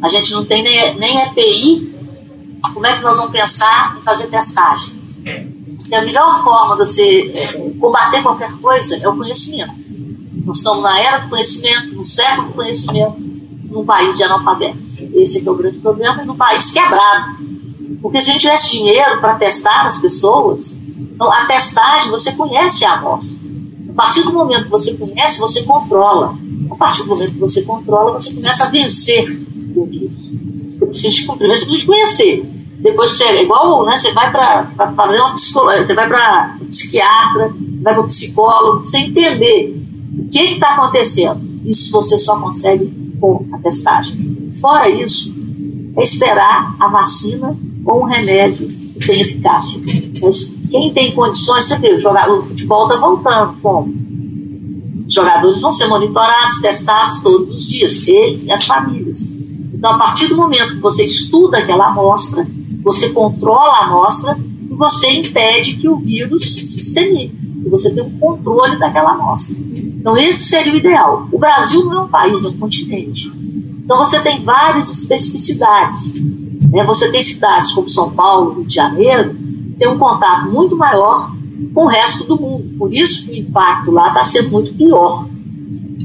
A 0.00 0.08
gente 0.08 0.32
não 0.32 0.44
tem 0.44 0.62
nem, 0.62 0.94
nem 0.94 1.20
EPI, 1.22 1.92
como 2.72 2.86
é 2.86 2.96
que 2.96 3.02
nós 3.02 3.16
vamos 3.16 3.32
pensar 3.32 3.96
em 3.98 4.02
fazer 4.02 4.28
testagem? 4.28 4.92
E 5.90 5.94
a 5.94 6.02
melhor 6.02 6.44
forma 6.44 6.76
de 6.76 6.86
você 6.86 7.32
é, 7.34 7.70
combater 7.80 8.22
qualquer 8.22 8.52
coisa 8.58 8.96
é 8.96 9.08
o 9.08 9.16
conhecimento. 9.16 9.72
Nós 10.44 10.58
estamos 10.58 10.82
na 10.82 11.00
era 11.00 11.18
do 11.18 11.28
conhecimento, 11.28 11.94
no 11.94 12.06
século 12.06 12.48
do 12.48 12.54
conhecimento, 12.54 13.16
num 13.70 13.84
país 13.84 14.16
de 14.16 14.22
analfabetos. 14.22 14.97
Esse 15.14 15.38
é, 15.38 15.46
é 15.46 15.50
o 15.50 15.54
grande 15.54 15.78
problema, 15.78 16.24
num 16.24 16.36
país 16.36 16.70
quebrado. 16.70 17.36
Porque 18.00 18.20
se 18.20 18.30
a 18.30 18.32
gente 18.32 18.42
tivesse 18.42 18.70
dinheiro 18.70 19.20
para 19.20 19.34
testar 19.34 19.86
as 19.86 19.98
pessoas, 19.98 20.76
então 20.98 21.32
a 21.32 21.46
testagem, 21.46 22.10
você 22.10 22.32
conhece 22.32 22.84
a 22.84 22.94
amostra. 22.94 23.36
A 23.90 23.92
partir 23.94 24.22
do 24.22 24.32
momento 24.32 24.64
que 24.64 24.70
você 24.70 24.94
conhece, 24.94 25.40
você 25.40 25.62
controla. 25.62 26.36
A 26.70 26.74
partir 26.76 27.02
do 27.02 27.08
momento 27.08 27.32
que 27.32 27.40
você 27.40 27.62
controla, 27.62 28.12
você 28.12 28.32
começa 28.32 28.64
a 28.64 28.68
vencer 28.68 29.42
o 29.74 29.84
vírus. 29.84 30.30
Você 30.78 30.86
precisa, 31.08 31.32
primeiro 31.32 31.58
você 31.58 31.66
precisa 31.66 31.86
conhecer. 31.86 32.58
Depois 32.78 33.10
que 33.10 33.18
você 33.18 33.24
é 33.24 33.42
igual, 33.42 33.84
né, 33.84 33.96
você 33.96 34.12
vai 34.12 34.30
para 34.30 34.64
fazer 34.94 35.18
uma 35.18 35.34
psicologia, 35.34 35.84
você 35.84 35.94
vai 35.94 36.06
para 36.06 36.56
psiquiatra, 36.70 37.48
você 37.48 37.82
vai 37.82 37.94
para 37.94 38.02
psicólogo, 38.04 38.86
você 38.86 38.98
entender 38.98 39.76
o 40.16 40.28
que 40.28 40.38
está 40.38 40.74
acontecendo. 40.74 41.40
Isso 41.64 41.90
você 41.90 42.16
só 42.16 42.38
consegue 42.38 42.86
com 43.20 43.44
a 43.52 43.58
testagem. 43.58 44.16
Fora 44.60 44.88
isso, 44.88 45.32
é 45.96 46.02
esperar 46.02 46.76
a 46.78 46.88
vacina 46.88 47.56
ou 47.84 48.02
um 48.02 48.04
remédio 48.04 48.68
que 48.68 49.06
tenha 49.06 49.20
eficácia. 49.20 49.80
Mas 50.22 50.54
quem 50.70 50.92
tem 50.92 51.12
condições, 51.12 51.66
você 51.66 51.78
vê, 51.78 51.94
o 51.94 52.42
futebol 52.42 52.84
está 52.84 52.96
voltando, 52.96 53.56
como? 53.60 53.94
Os 55.06 55.12
jogadores 55.12 55.60
vão 55.60 55.72
ser 55.72 55.86
monitorados, 55.86 56.60
testados 56.60 57.20
todos 57.20 57.50
os 57.50 57.66
dias, 57.66 58.06
eles 58.06 58.42
e 58.44 58.52
as 58.52 58.64
famílias. 58.64 59.30
Então, 59.72 59.92
a 59.92 59.98
partir 59.98 60.26
do 60.26 60.36
momento 60.36 60.74
que 60.74 60.80
você 60.80 61.04
estuda 61.04 61.58
aquela 61.58 61.88
amostra, 61.88 62.46
você 62.82 63.10
controla 63.10 63.74
a 63.74 63.84
amostra 63.86 64.38
e 64.70 64.74
você 64.74 65.10
impede 65.10 65.74
que 65.76 65.88
o 65.88 65.96
vírus 65.96 66.54
se 66.54 66.76
dissemine, 66.76 67.32
que 67.62 67.70
você 67.70 67.90
tem 67.90 68.02
um 68.02 68.18
controle 68.18 68.76
daquela 68.76 69.12
amostra. 69.12 69.56
Então, 69.56 70.16
esse 70.16 70.40
seria 70.40 70.72
o 70.72 70.76
ideal. 70.76 71.28
O 71.32 71.38
Brasil 71.38 71.84
não 71.84 71.94
é 71.94 72.00
um 72.00 72.08
país, 72.08 72.44
é 72.44 72.48
um 72.48 72.56
continente. 72.56 73.32
Então, 73.88 73.96
você 73.96 74.20
tem 74.20 74.44
várias 74.44 74.90
especificidades. 74.90 76.12
Né? 76.70 76.84
Você 76.84 77.10
tem 77.10 77.22
cidades 77.22 77.72
como 77.72 77.88
São 77.88 78.10
Paulo, 78.10 78.56
Rio 78.56 78.66
de 78.66 78.74
Janeiro, 78.74 79.34
tem 79.78 79.88
um 79.88 79.96
contato 79.96 80.50
muito 80.50 80.76
maior 80.76 81.32
com 81.72 81.86
o 81.86 81.88
resto 81.88 82.24
do 82.24 82.38
mundo. 82.38 82.68
Por 82.78 82.92
isso 82.92 83.24
que 83.24 83.30
o 83.30 83.36
impacto 83.36 83.90
lá 83.90 84.08
está 84.08 84.22
sendo 84.24 84.50
muito 84.50 84.74
pior. 84.74 85.26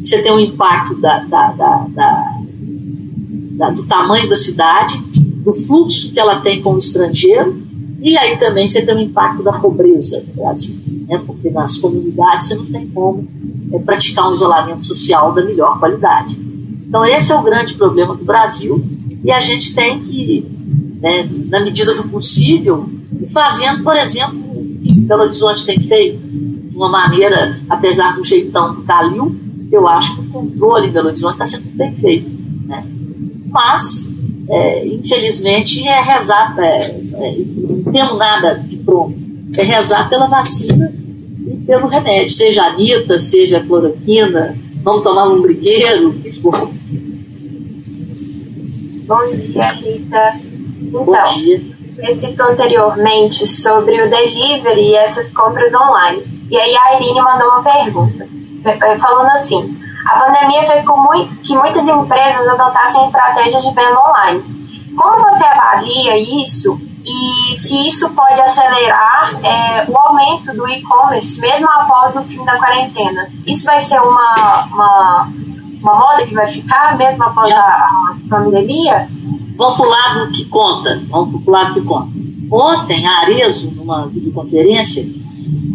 Você 0.02 0.22
tem 0.22 0.32
um 0.32 0.40
impacto 0.40 0.96
da, 0.96 1.20
da, 1.26 1.52
da, 1.52 1.88
da, 3.58 3.70
do 3.72 3.84
tamanho 3.84 4.30
da 4.30 4.36
cidade, 4.38 4.98
do 5.44 5.54
fluxo 5.54 6.14
que 6.14 6.20
ela 6.22 6.38
tem 6.40 6.62
com 6.62 6.76
o 6.76 6.78
estrangeiro, 6.78 7.62
e 8.00 8.18
aí 8.18 8.38
também 8.38 8.66
você 8.66 8.82
tem 8.82 8.96
o 8.96 9.02
impacto 9.02 9.44
da 9.44 9.52
pobreza 9.52 10.24
no 10.26 10.42
Brasil, 10.42 10.78
né? 11.06 11.22
porque 11.28 11.50
nas 11.50 11.76
comunidades 11.76 12.48
você 12.48 12.56
não 12.56 12.66
tem 12.66 12.88
como 12.88 13.28
é, 13.74 13.80
praticar 13.80 14.30
um 14.30 14.34
isolamento 14.34 14.84
social 14.84 15.34
da 15.34 15.44
melhor 15.44 15.78
qualidade. 15.80 16.53
Então, 16.94 17.04
esse 17.08 17.32
é 17.32 17.36
o 17.36 17.42
grande 17.42 17.74
problema 17.74 18.16
do 18.16 18.24
Brasil, 18.24 18.80
e 19.24 19.32
a 19.32 19.40
gente 19.40 19.74
tem 19.74 20.00
que, 20.00 20.46
né, 21.02 21.28
na 21.50 21.60
medida 21.60 21.96
do 21.96 22.04
possível, 22.04 22.88
fazendo, 23.30 23.84
por 23.84 23.96
exemplo, 23.96 24.38
o 24.38 24.78
que 24.80 24.94
Belo 25.00 25.24
Horizonte 25.24 25.66
tem 25.66 25.80
feito, 25.80 26.20
de 26.20 26.78
uma 26.78 26.90
maneira, 26.90 27.60
apesar 27.68 28.16
do 28.16 28.24
jeitão 28.24 28.76
do 28.76 28.84
Calil, 28.84 29.36
eu 29.72 29.88
acho 29.88 30.14
que 30.14 30.22
o 30.22 30.26
controle 30.26 30.86
em 30.86 30.92
Belo 30.92 31.08
Horizonte 31.08 31.34
está 31.34 31.48
sendo 31.48 31.64
bem 31.76 31.92
feito. 31.96 32.30
Né? 32.68 32.86
Mas, 33.48 34.08
é, 34.48 34.86
infelizmente, 34.86 35.82
é 35.88 36.00
rezar, 36.00 36.54
é, 36.60 36.78
é, 36.86 37.36
não 37.56 37.92
temos 37.92 38.20
nada 38.20 38.60
de 38.60 38.78
pronto, 38.78 39.16
é 39.58 39.64
rezar 39.64 40.08
pela 40.10 40.28
vacina 40.28 40.94
e 41.44 41.56
pelo 41.66 41.88
remédio, 41.88 42.30
seja 42.30 42.66
anita, 42.66 43.18
seja 43.18 43.62
cloroquina, 43.62 44.56
vamos 44.84 45.02
tomar 45.02 45.28
um 45.30 45.42
brigueiro, 45.42 46.10
o 46.10 46.14
que 46.14 46.32
for. 46.34 46.83
Bom 49.06 49.26
dia, 49.36 49.72
Rita. 49.74 50.34
Então, 50.82 51.04
Bom 51.04 51.24
dia. 51.24 51.62
você 51.96 52.20
citou 52.20 52.48
anteriormente 52.48 53.46
sobre 53.46 54.02
o 54.02 54.10
delivery 54.10 54.92
e 54.92 54.96
essas 54.96 55.32
compras 55.34 55.74
online. 55.74 56.24
E 56.50 56.58
aí 56.58 56.76
a 56.76 56.96
Irine 56.96 57.22
mandou 57.22 57.50
uma 57.50 57.64
pergunta, 57.64 58.28
eh, 58.66 58.98
falando 58.98 59.30
assim: 59.32 59.78
a 60.06 60.20
pandemia 60.20 60.64
fez 60.64 60.86
com 60.86 60.94
que 61.44 61.56
muitas 61.56 61.88
empresas 61.88 62.48
adotassem 62.48 63.04
estratégias 63.04 63.64
de 63.64 63.74
venda 63.74 64.00
online. 64.00 64.44
Como 64.96 65.20
você 65.20 65.46
avalia 65.46 66.18
isso 66.18 66.80
e 67.06 67.56
se 67.56 67.88
isso 67.88 68.10
pode 68.12 68.40
acelerar 68.40 69.34
é, 69.44 69.86
o 69.90 69.98
aumento 69.98 70.56
do 70.56 70.68
e-commerce 70.70 71.40
mesmo 71.40 71.70
após 71.70 72.16
o 72.16 72.24
fim 72.24 72.44
da 72.46 72.58
quarentena? 72.58 73.28
Isso 73.46 73.66
vai 73.66 73.82
ser 73.82 74.00
uma, 74.00 74.66
uma, 74.72 75.30
uma 75.84 76.00
moda 76.00 76.26
que 76.26 76.34
vai 76.34 76.52
ficar 76.52 76.98
mesmo 76.98 77.24
após 77.24 77.52
a, 77.52 77.60
a 77.60 78.16
pandemia? 78.30 79.08
Vamos 79.56 79.78
para 79.78 79.86
o 79.86 79.90
lado 79.90 80.32
que 80.32 80.46
conta. 80.46 81.02
Vamos 81.10 81.44
para 81.44 81.52
o 81.52 81.54
lado 81.54 81.74
que 81.74 81.82
conta. 81.82 82.10
Ontem, 82.50 83.06
a 83.06 83.22
Arezo, 83.22 83.72
numa 83.72 84.08
videoconferência, 84.08 85.06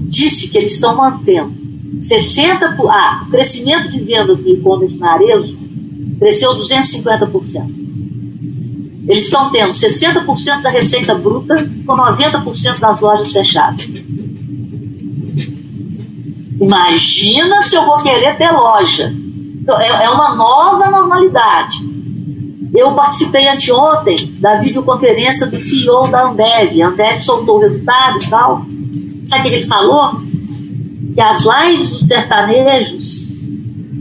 disse 0.09 0.49
que 0.49 0.59
eles 0.59 0.73
estão 0.73 0.97
mantendo 0.97 1.53
60%, 1.99 2.89
ah, 2.89 3.25
o 3.27 3.31
crescimento 3.31 3.91
de 3.91 4.01
vendas 4.01 4.41
do 4.41 4.49
e-commerce 4.49 4.99
na 4.99 5.13
Arezo 5.13 5.59
cresceu 6.19 6.55
250%. 6.57 7.79
Eles 9.09 9.25
estão 9.25 9.51
tendo 9.51 9.71
60% 9.71 10.63
da 10.63 10.71
receita 10.71 11.15
bruta 11.15 11.57
com 11.87 11.97
90% 11.97 12.79
das 12.79 13.01
lojas 13.01 13.33
fechadas. 13.33 13.89
Imagina 16.61 17.63
se 17.63 17.77
eu 17.77 17.87
vou 17.87 17.97
querer 17.99 18.37
ter 18.37 18.51
loja. 18.51 19.15
Então, 19.69 19.79
é, 19.79 20.05
é 20.05 20.09
uma 20.09 20.35
nova 20.35 20.89
normalidade. 20.89 21.87
Eu 22.75 22.93
participei 22.93 23.47
anteontem 23.47 24.35
da 24.41 24.55
videoconferência 24.55 25.47
do 25.47 25.61
CEO 25.61 26.09
da 26.09 26.31
Ambev. 26.31 26.81
A 26.81 26.89
Ambev 26.89 27.19
soltou 27.19 27.59
o 27.59 27.61
resultado 27.61 28.19
e 28.19 28.31
tal. 28.31 28.65
Sabe 29.27 29.41
o 29.41 29.51
que 29.51 29.57
ele 29.57 29.67
falou? 29.67 30.23
que 31.15 31.21
as 31.21 31.41
lives 31.41 31.91
dos 31.91 32.07
sertanejos, 32.07 33.29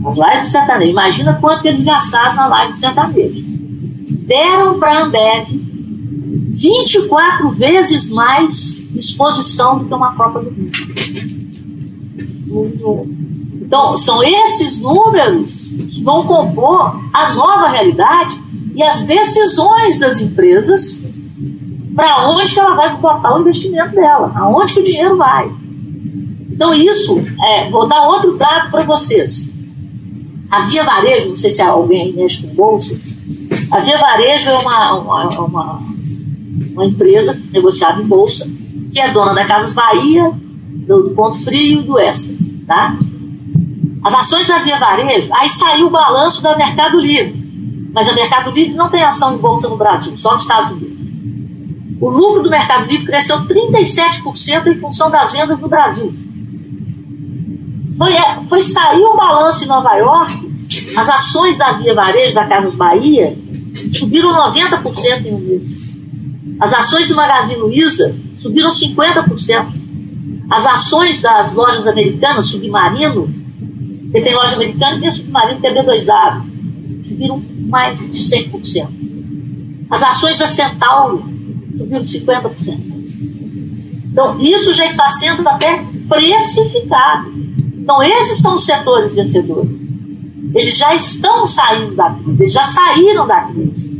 As 0.06 0.16
lives 0.16 0.44
de 0.44 0.50
sertanejo. 0.52 0.90
Imagina 0.90 1.34
quanto 1.34 1.66
eles 1.66 1.84
gastaram 1.84 2.34
na 2.34 2.46
live 2.46 2.72
de 2.72 2.78
sertanejo. 2.78 3.44
Deram 4.26 4.78
para 4.78 4.92
a 4.92 5.02
Ambev 5.02 5.48
24 5.50 7.50
vezes 7.50 8.10
mais 8.10 8.80
exposição 8.94 9.80
do 9.80 9.84
que 9.84 9.92
uma 9.92 10.14
Copa 10.14 10.40
do 10.40 10.50
Mundo. 12.46 13.37
Então, 13.68 13.98
são 13.98 14.24
esses 14.24 14.80
números 14.80 15.74
que 15.90 16.02
vão 16.02 16.26
compor 16.26 16.98
a 17.12 17.34
nova 17.34 17.68
realidade 17.68 18.40
e 18.74 18.82
as 18.82 19.02
decisões 19.02 19.98
das 19.98 20.22
empresas 20.22 21.04
para 21.94 22.30
onde 22.30 22.54
que 22.54 22.58
ela 22.58 22.74
vai 22.74 22.96
botar 22.96 23.36
o 23.36 23.40
investimento 23.40 23.94
dela, 23.94 24.32
aonde 24.36 24.72
que 24.72 24.80
o 24.80 24.84
dinheiro 24.84 25.18
vai. 25.18 25.52
Então, 26.50 26.72
isso, 26.72 27.22
é, 27.44 27.68
vou 27.68 27.86
dar 27.86 28.08
outro 28.08 28.38
dado 28.38 28.70
para 28.70 28.84
vocês. 28.84 29.50
A 30.50 30.62
Via 30.62 30.82
Varejo, 30.82 31.28
não 31.28 31.36
sei 31.36 31.50
se 31.50 31.60
alguém 31.60 32.14
mexe 32.14 32.46
com 32.46 32.54
bolsa, 32.54 32.98
a 33.70 33.80
Via 33.80 33.98
Varejo 33.98 34.48
é 34.48 34.56
uma, 34.56 34.94
uma, 34.94 35.28
uma, 35.40 35.82
uma 36.72 36.86
empresa 36.86 37.38
negociada 37.52 38.00
em 38.00 38.06
bolsa, 38.06 38.50
que 38.94 38.98
é 38.98 39.12
dona 39.12 39.34
da 39.34 39.44
Casas 39.44 39.74
Bahia, 39.74 40.32
do, 40.70 41.10
Ponto 41.10 41.36
Frio 41.44 41.80
e 41.80 41.82
do 41.82 41.98
Extra. 41.98 42.34
Tá? 42.66 42.96
As 44.08 44.14
ações 44.14 44.48
da 44.48 44.58
Via 44.60 44.78
Varejo, 44.78 45.28
aí 45.34 45.50
saiu 45.50 45.88
o 45.88 45.90
balanço 45.90 46.42
da 46.42 46.56
Mercado 46.56 46.98
Livre. 46.98 47.90
Mas 47.92 48.08
a 48.08 48.14
Mercado 48.14 48.50
Livre 48.50 48.72
não 48.72 48.88
tem 48.88 49.04
ação 49.04 49.34
em 49.34 49.36
bolsa 49.36 49.68
no 49.68 49.76
Brasil, 49.76 50.16
só 50.16 50.32
nos 50.32 50.44
Estados 50.44 50.70
Unidos. 50.70 50.96
O 52.00 52.08
lucro 52.08 52.42
do 52.42 52.48
Mercado 52.48 52.86
Livre 52.86 53.04
cresceu 53.04 53.44
37% 53.44 54.66
em 54.66 54.74
função 54.76 55.10
das 55.10 55.32
vendas 55.32 55.60
no 55.60 55.68
Brasil. 55.68 56.10
Foi, 57.98 58.14
é, 58.14 58.38
foi 58.48 58.62
sair 58.62 59.04
o 59.04 59.14
balanço 59.14 59.64
em 59.64 59.68
Nova 59.68 59.94
York, 59.96 60.50
as 60.96 61.10
ações 61.10 61.58
da 61.58 61.72
Via 61.72 61.92
Varejo, 61.92 62.32
da 62.32 62.46
Casas 62.46 62.74
Bahia, 62.74 63.36
subiram 63.92 64.32
90% 64.32 65.26
em 65.26 65.34
um 65.34 65.38
mês. 65.38 65.76
As 66.58 66.72
ações 66.72 67.08
do 67.08 67.14
Magazine 67.14 67.60
Luiza 67.60 68.16
subiram 68.34 68.70
50%. 68.70 69.66
As 70.48 70.64
ações 70.64 71.20
das 71.20 71.52
lojas 71.52 71.86
americanas, 71.86 72.46
Submarino, 72.46 73.36
que 74.12 74.20
tem 74.20 74.34
loja 74.34 74.56
americana 74.56 74.96
e 74.96 75.00
tem 75.00 75.10
Submarino, 75.10 75.60
tem 75.60 75.74
B2W, 75.74 76.42
subiram 77.04 77.42
mais 77.68 77.98
de 77.98 78.06
100%. 78.08 78.88
As 79.90 80.02
ações 80.02 80.38
da 80.38 80.46
Centauro 80.46 81.24
subiram 81.76 82.02
50%. 82.02 82.78
Então, 84.10 84.40
isso 84.40 84.72
já 84.72 84.84
está 84.84 85.08
sendo 85.08 85.46
até 85.48 85.82
precificado. 86.08 87.32
Então, 87.78 88.02
esses 88.02 88.38
são 88.38 88.56
os 88.56 88.64
setores 88.64 89.14
vencedores. 89.14 89.86
Eles 90.54 90.76
já 90.76 90.94
estão 90.94 91.46
saindo 91.46 91.94
da 91.94 92.10
crise, 92.10 92.42
eles 92.42 92.52
já 92.52 92.62
saíram 92.62 93.26
da 93.26 93.42
crise. 93.42 93.98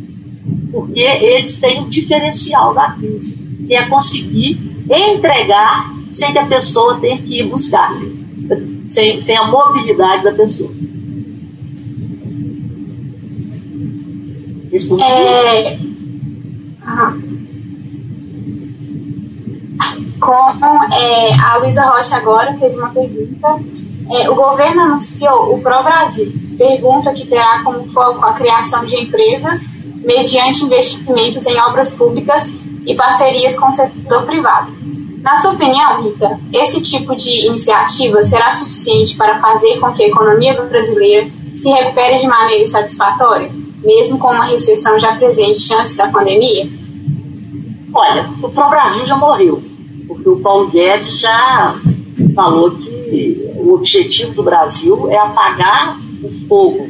Porque 0.73 1.01
eles 1.01 1.59
têm 1.59 1.81
um 1.81 1.89
diferencial 1.89 2.75
da 2.75 2.93
crise, 2.93 3.37
que 3.67 3.75
é 3.75 3.85
conseguir 3.85 4.59
entregar 4.91 5.95
sem 6.11 6.33
que 6.33 6.39
a 6.39 6.47
pessoa 6.47 6.99
tenha 6.99 7.19
que 7.19 7.41
ir 7.41 7.45
buscar, 7.45 7.95
sem, 8.89 9.21
sem 9.21 9.37
a 9.37 9.45
mobilidade 9.45 10.25
da 10.25 10.33
pessoa. 10.33 10.71
Respondi? 14.71 15.03
É... 15.03 15.79
Como 20.21 20.85
é, 20.93 21.33
a 21.35 21.59
Luísa 21.59 21.83
Rocha 21.83 22.17
agora 22.17 22.53
fez 22.55 22.77
uma 22.77 22.89
pergunta, 22.89 23.61
é, 24.11 24.29
o 24.29 24.35
governo 24.35 24.83
anunciou 24.83 25.55
o 25.55 25.61
Pro 25.61 25.83
Brasil, 25.83 26.33
pergunta 26.57 27.13
que 27.13 27.27
terá 27.27 27.63
como 27.63 27.87
foco 27.93 28.27
a 28.27 28.33
criação 28.33 28.85
de 28.85 28.97
empresas 28.97 29.71
mediante 30.03 30.65
investimentos 30.65 31.47
em 31.47 31.57
obras 31.61 31.91
públicas 31.91 32.53
e 32.85 32.95
parcerias 32.95 33.57
com 33.57 33.69
o 33.69 33.73
setor 33.73 34.25
privado. 34.25 34.78
Na 35.23 35.35
sua 35.37 35.53
opinião, 35.53 36.03
Rita, 36.03 36.39
esse 36.53 36.81
tipo 36.81 37.15
de 37.17 37.47
iniciativa 37.47 38.23
será 38.23 38.51
suficiente 38.51 39.17
para 39.17 39.39
fazer 39.41 39.79
com 39.79 39.93
que 39.93 40.05
a 40.05 40.09
economia 40.09 40.55
brasileira 40.63 41.27
se 41.55 41.69
recupere 41.71 42.19
de 42.19 42.27
maneira 42.27 42.65
satisfatória, 42.67 43.51
mesmo 43.83 44.19
com 44.19 44.29
uma 44.29 44.45
recessão 44.45 44.99
já 44.99 45.17
presente 45.17 45.75
antes 45.75 45.95
da 45.95 46.09
pandemia? 46.09 46.69
Olha, 47.93 48.29
o 48.43 48.49
Brasil 48.49 49.05
já 49.07 49.17
morreu, 49.17 49.63
porque 50.07 50.29
o 50.29 50.39
Paulo 50.41 50.69
Guedes 50.69 51.19
já 51.19 51.75
falou 52.35 52.71
que 52.71 53.51
o 53.57 53.75
objetivo 53.75 54.35
do 54.35 54.43
Brasil 54.43 55.11
é 55.11 55.19
apagar 55.19 55.99
o 56.23 56.31
fogo 56.47 56.89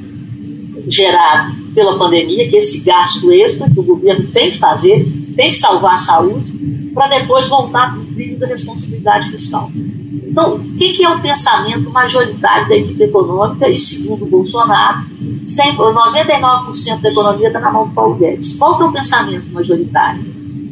gerado 0.87 1.55
pela 1.75 1.97
pandemia, 1.99 2.49
que 2.49 2.57
esse 2.57 2.81
gasto 2.81 3.31
extra 3.33 3.71
que 3.71 3.79
o 3.79 3.83
governo 3.83 4.27
tem 4.29 4.51
que 4.51 4.59
fazer, 4.59 5.07
tem 5.37 5.51
que 5.51 5.57
salvar 5.57 5.95
a 5.95 5.99
saúde, 5.99 6.58
para 6.95 7.19
depois 7.19 7.49
voltar 7.49 7.93
para 7.93 8.01
o 8.01 8.07
trilho 8.07 8.39
da 8.39 8.47
responsabilidade 8.47 9.31
fiscal. 9.31 9.71
Então, 9.75 10.57
o 10.57 10.77
que, 10.77 11.03
é 11.03 11.09
o 11.09 11.21
pensamento 11.21 11.91
majoritário 11.91 12.69
da 12.69 12.77
equipe 12.77 13.03
econômica 13.03 13.69
e, 13.69 13.79
segundo 13.81 14.27
Bolsonaro, 14.27 15.05
99% 15.45 17.01
da 17.01 17.09
economia 17.11 17.49
está 17.49 17.61
na 17.61 17.73
mão 17.73 17.89
do 17.89 17.95
Paulo 17.95 18.15
Guedes. 18.17 18.55
Qual 18.55 18.77
que 18.77 18.83
é 18.83 18.87
o 18.87 18.93
pensamento 18.93 19.47
majoritário? 19.53 20.25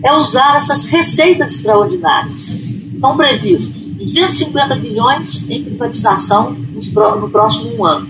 É 0.05 0.15
usar 0.15 0.57
essas 0.57 0.87
receitas 0.87 1.53
extraordinárias. 1.53 2.49
Estão 2.49 3.17
previstos 3.17 3.87
250 3.97 4.77
bilhões 4.77 5.49
em 5.49 5.65
privatização 5.65 6.53
no 6.53 7.29
próximo 7.29 7.85
ano. 7.85 8.07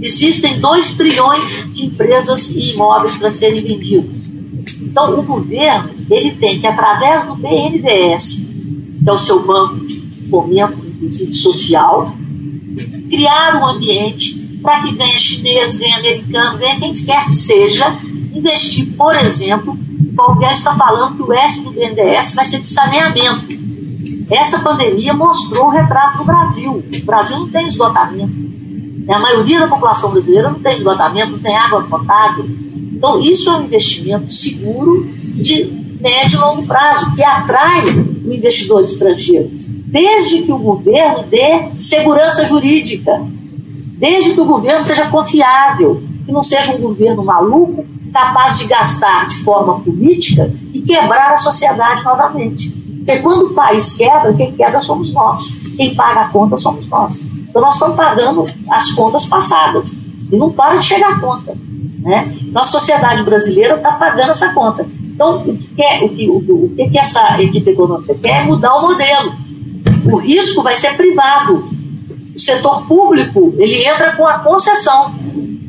Existem 0.00 0.60
2 0.60 0.94
trilhões 0.94 1.72
de 1.72 1.86
empresas 1.86 2.50
e 2.50 2.72
imóveis 2.72 3.16
para 3.16 3.30
serem 3.30 3.62
vendidos. 3.62 4.25
Então, 4.96 5.18
o 5.18 5.22
governo 5.22 5.90
ele 6.10 6.30
tem 6.30 6.58
que, 6.58 6.66
através 6.66 7.26
do 7.26 7.34
BNDES, 7.34 8.42
que 9.02 9.06
é 9.06 9.12
o 9.12 9.18
seu 9.18 9.44
banco 9.44 9.74
de 9.86 10.26
fomento, 10.30 10.78
inclusive 10.86 11.34
social, 11.34 12.16
criar 13.06 13.60
um 13.60 13.66
ambiente 13.66 14.58
para 14.62 14.80
que 14.80 14.94
venha 14.94 15.18
chinês, 15.18 15.76
venha 15.76 15.98
americano, 15.98 16.56
venha 16.56 16.80
quem 16.80 16.94
quer 16.94 17.26
que 17.26 17.34
seja, 17.34 17.94
investir, 18.34 18.94
por 18.96 19.14
exemplo, 19.14 19.78
qualquer 20.16 20.52
está 20.52 20.74
falando 20.74 21.14
que 21.14 21.22
o 21.24 21.32
S 21.34 21.62
do 21.62 21.72
BNDES 21.72 22.32
vai 22.32 22.46
ser 22.46 22.60
de 22.60 22.66
saneamento. 22.66 23.54
Essa 24.30 24.60
pandemia 24.60 25.12
mostrou 25.12 25.66
o 25.66 25.70
retrato 25.70 26.16
do 26.16 26.24
Brasil. 26.24 26.72
O 26.72 27.04
Brasil 27.04 27.38
não 27.38 27.48
tem 27.50 27.68
esgotamento. 27.68 28.32
A 29.10 29.18
maioria 29.18 29.60
da 29.60 29.68
população 29.68 30.10
brasileira 30.10 30.48
não 30.48 30.58
tem 30.58 30.74
esgotamento, 30.74 31.32
não 31.32 31.38
tem 31.38 31.54
água 31.54 31.82
potável. 31.82 32.46
Então, 32.96 33.20
isso 33.20 33.50
é 33.50 33.58
um 33.58 33.64
investimento 33.64 34.32
seguro 34.32 35.06
de 35.06 35.64
médio 36.00 36.38
e 36.38 36.40
longo 36.40 36.66
prazo, 36.66 37.14
que 37.14 37.22
atrai 37.22 37.84
o 37.84 38.32
investidor 38.32 38.82
estrangeiro. 38.82 39.50
Desde 39.52 40.42
que 40.42 40.50
o 40.50 40.58
governo 40.58 41.24
dê 41.24 41.68
segurança 41.74 42.46
jurídica, 42.46 43.22
desde 43.98 44.32
que 44.32 44.40
o 44.40 44.46
governo 44.46 44.82
seja 44.82 45.06
confiável, 45.06 46.02
que 46.24 46.32
não 46.32 46.42
seja 46.42 46.72
um 46.72 46.78
governo 46.78 47.22
maluco, 47.22 47.84
capaz 48.12 48.58
de 48.58 48.64
gastar 48.64 49.28
de 49.28 49.36
forma 49.44 49.78
política 49.80 50.50
e 50.72 50.80
quebrar 50.80 51.34
a 51.34 51.36
sociedade 51.36 52.02
novamente. 52.02 52.70
Porque 52.70 53.18
quando 53.18 53.50
o 53.50 53.54
país 53.54 53.94
quebra, 53.94 54.32
quem 54.32 54.52
quebra 54.52 54.80
somos 54.80 55.12
nós. 55.12 55.54
Quem 55.76 55.94
paga 55.94 56.22
a 56.22 56.28
conta 56.28 56.56
somos 56.56 56.88
nós. 56.88 57.20
Então 57.20 57.60
nós 57.60 57.74
estamos 57.74 57.94
pagando 57.94 58.48
as 58.70 58.90
contas 58.92 59.26
passadas. 59.26 59.92
E 60.32 60.36
não 60.36 60.50
para 60.50 60.76
de 60.76 60.84
chegar 60.86 61.12
a 61.12 61.20
conta. 61.20 61.54
Né? 62.06 62.32
Então 62.40 62.62
a 62.62 62.64
sociedade 62.64 63.24
brasileira 63.24 63.74
está 63.74 63.90
pagando 63.90 64.30
essa 64.30 64.50
conta. 64.50 64.86
Então, 65.02 65.38
o 65.38 65.56
que, 65.56 65.66
quer, 65.74 66.04
o, 66.04 66.08
que, 66.08 66.30
o, 66.30 66.36
o 66.36 66.74
que 66.76 66.96
essa 66.96 67.42
equipe 67.42 67.68
econômica 67.68 68.14
quer 68.14 68.42
é 68.42 68.44
mudar 68.44 68.76
o 68.76 68.82
modelo. 68.82 69.32
O 70.04 70.18
risco 70.18 70.62
vai 70.62 70.76
ser 70.76 70.96
privado. 70.96 71.68
O 72.32 72.38
setor 72.38 72.86
público 72.86 73.52
ele 73.58 73.84
entra 73.84 74.12
com 74.12 74.24
a 74.24 74.38
concessão. 74.38 75.12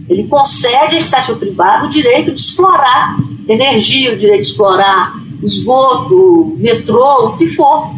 Ele 0.07 0.25
concede 0.25 0.75
à 0.75 0.99
iniciativa 0.99 1.39
privada 1.39 1.87
o 1.87 1.89
direito 1.89 2.31
de 2.31 2.39
explorar 2.39 3.17
energia, 3.49 4.13
o 4.13 4.17
direito 4.17 4.41
de 4.41 4.47
explorar 4.49 5.15
esgoto, 5.41 6.55
metrô, 6.59 7.29
o 7.29 7.37
que 7.37 7.47
for. 7.47 7.95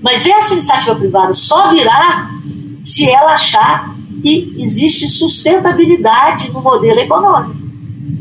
Mas 0.00 0.24
essa 0.24 0.52
iniciativa 0.52 0.94
privada 0.94 1.34
só 1.34 1.68
virá 1.70 2.30
se 2.84 3.10
ela 3.10 3.32
achar 3.32 3.92
que 4.22 4.54
existe 4.56 5.08
sustentabilidade 5.08 6.52
no 6.52 6.60
modelo 6.60 7.00
econômico. 7.00 7.61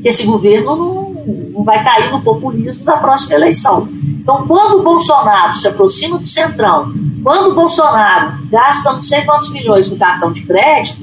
Esse 0.04 0.26
governo 0.26 0.76
não, 0.76 1.24
não 1.52 1.64
vai 1.64 1.84
cair 1.84 2.12
no 2.12 2.22
populismo 2.22 2.84
da 2.84 2.98
próxima 2.98 3.36
eleição. 3.36 3.88
Então, 4.22 4.46
quando 4.48 4.80
o 4.80 4.84
Bolsonaro 4.84 5.56
se 5.56 5.68
aproxima 5.68 6.18
do 6.18 6.28
Centrão, 6.28 6.94
quando 7.24 7.52
o 7.52 7.56
Bolsonaro 7.56 8.34
gasta 8.50 8.94
não 8.94 9.02
sei 9.02 9.24
quantos 9.24 9.52
milhões 9.52 9.90
no 9.90 9.98
cartão 9.98 10.32
de 10.32 10.42
crédito, 10.42 11.02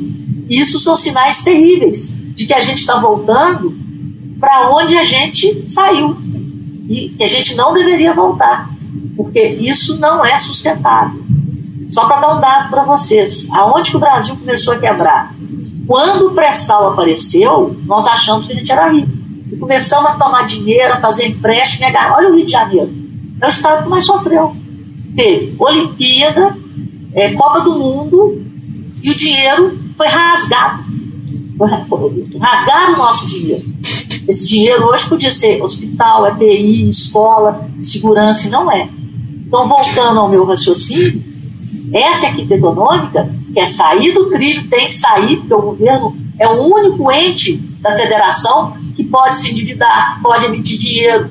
isso 0.49 0.78
são 0.78 0.96
sinais 0.96 1.42
terríveis 1.42 2.12
de 2.34 2.46
que 2.46 2.55
a 2.55 2.61
gente 2.61 2.78
está 2.78 2.99
voltando 2.99 3.76
para 4.40 4.70
onde 4.70 4.96
a 4.96 5.03
gente 5.03 5.64
saiu 5.68 6.16
e 6.88 7.11
que 7.11 7.22
a 7.22 7.26
gente 7.26 7.55
não 7.55 7.74
deveria 7.74 8.14
voltar, 8.14 8.70
porque 9.16 9.44
isso 9.44 9.99
não 9.99 10.24
é 10.24 10.38
sustentável. 10.38 11.20
Só 11.88 12.07
para 12.07 12.20
dar 12.20 12.36
um 12.36 12.40
dado 12.40 12.70
para 12.70 12.84
vocês, 12.84 13.49
aonde 13.53 13.90
que 13.90 13.96
o 13.96 14.01
Brasil 14.01 14.36
começou 14.36 14.74
a 14.74 14.78
quebrar? 14.78 15.34
Quando 15.89 16.26
o 16.26 16.34
pré-sal 16.34 16.93
apareceu, 16.93 17.74
nós 17.86 18.07
achamos 18.07 18.47
que 18.47 18.53
a 18.53 18.57
gente 18.57 18.70
era 18.70 18.93
rico. 18.93 19.09
E 19.51 19.57
começamos 19.57 20.11
a 20.11 20.14
tomar 20.16 20.47
dinheiro, 20.47 20.93
a 20.93 21.01
fazer 21.01 21.26
empréstimo. 21.26 21.86
Olha 22.14 22.28
o 22.28 22.36
Rio 22.36 22.45
de 22.45 22.53
Janeiro. 22.53 22.93
É 23.41 23.47
o 23.47 23.49
estado 23.49 23.84
que 23.84 23.89
mais 23.89 24.05
sofreu. 24.05 24.55
Teve 25.16 25.57
Olimpíada, 25.59 26.55
é, 27.14 27.32
Copa 27.32 27.62
do 27.62 27.78
Mundo, 27.78 28.45
e 29.03 29.11
o 29.11 29.14
dinheiro 29.14 29.78
foi 29.97 30.09
rasgado. 30.09 30.84
Rasgaram 32.39 32.93
o 32.93 32.99
nosso 32.99 33.26
dinheiro. 33.26 33.64
Esse 33.82 34.47
dinheiro 34.47 34.84
hoje 34.84 35.09
podia 35.09 35.30
ser 35.30 35.62
hospital, 35.62 36.26
EPI, 36.26 36.86
escola, 36.86 37.66
segurança, 37.80 38.47
e 38.47 38.51
não 38.51 38.70
é. 38.70 38.91
Então, 39.47 39.66
voltando 39.66 40.20
ao 40.20 40.28
meu 40.28 40.45
raciocínio, 40.45 41.22
essa 41.95 42.26
equipe 42.26 42.53
econômica 42.53 43.38
quer 43.53 43.66
sair 43.66 44.12
do 44.12 44.30
trilho, 44.30 44.68
tem 44.68 44.86
que 44.86 44.94
sair, 44.94 45.36
porque 45.36 45.55
o 45.55 45.62
governo 45.62 46.16
é 46.38 46.49
o 46.49 46.74
único 46.74 47.11
ente 47.11 47.57
da 47.80 47.96
federação 47.96 48.76
que 48.94 49.05
pode 49.05 49.36
se 49.36 49.51
endividar, 49.51 50.20
pode 50.22 50.46
emitir 50.46 50.78
dinheiro. 50.78 51.30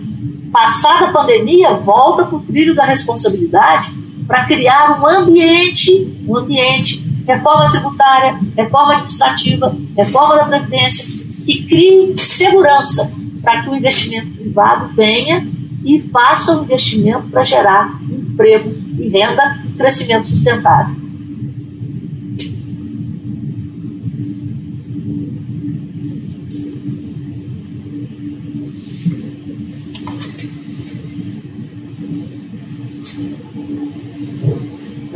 Passada 0.51 1.07
a 1.07 1.11
pandemia, 1.11 1.73
volta 1.73 2.25
para 2.25 2.37
o 2.37 2.41
trilho 2.41 2.73
da 2.73 2.83
responsabilidade 2.83 3.91
para 4.27 4.43
criar 4.45 5.01
um 5.01 5.07
ambiente, 5.07 6.21
um 6.27 6.37
ambiente, 6.37 7.03
reforma 7.25 7.71
tributária, 7.71 8.37
reforma 8.55 8.93
administrativa, 8.93 9.75
reforma 9.95 10.35
da 10.37 10.45
Previdência, 10.45 11.05
que 11.45 11.63
crie 11.63 12.17
segurança 12.17 13.11
para 13.41 13.61
que 13.61 13.69
o 13.69 13.75
investimento 13.75 14.27
privado 14.31 14.89
venha 14.93 15.47
e 15.83 15.99
faça 15.99 16.57
um 16.57 16.63
investimento 16.63 17.29
para 17.29 17.43
gerar 17.43 17.97
emprego 18.09 18.73
e 18.99 19.07
renda 19.07 19.59
e 19.65 19.77
crescimento 19.77 20.25
sustentável. 20.25 21.06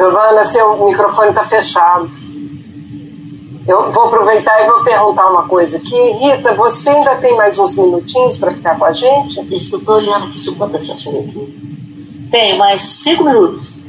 Giovana, 0.02 0.44
seu 0.44 0.84
microfone 0.84 1.30
está 1.30 1.46
fechado. 1.46 2.10
Eu 3.68 3.92
vou 3.92 4.06
aproveitar 4.06 4.64
e 4.64 4.68
vou 4.68 4.84
perguntar 4.84 5.28
uma 5.30 5.44
coisa 5.44 5.78
aqui. 5.78 5.96
Rita, 6.14 6.56
você 6.56 6.90
ainda 6.90 7.18
tem 7.18 7.38
mais 7.38 7.60
uns 7.60 7.76
minutinhos 7.76 8.36
para 8.38 8.50
ficar 8.50 8.80
com 8.80 8.86
a 8.86 8.94
gente? 8.94 9.40
Isso 9.56 9.70
que 9.70 9.76
eu 9.76 9.80
estou 9.80 9.96
olhando 9.98 10.26
aqui, 10.26 10.40
se 10.40 10.56
quanto 10.56 10.72
você 10.72 10.92
aqui. 10.94 12.30
Tem 12.32 12.58
mais 12.58 12.82
cinco 12.82 13.26
minutos. 13.26 13.80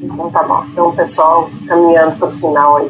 Então 0.00 0.30
tá 0.30 0.44
bom. 0.44 0.64
Então, 0.70 0.92
pessoal, 0.94 1.50
caminhando 1.66 2.16
para 2.16 2.28
o 2.28 2.32
final 2.32 2.76
aí. 2.76 2.88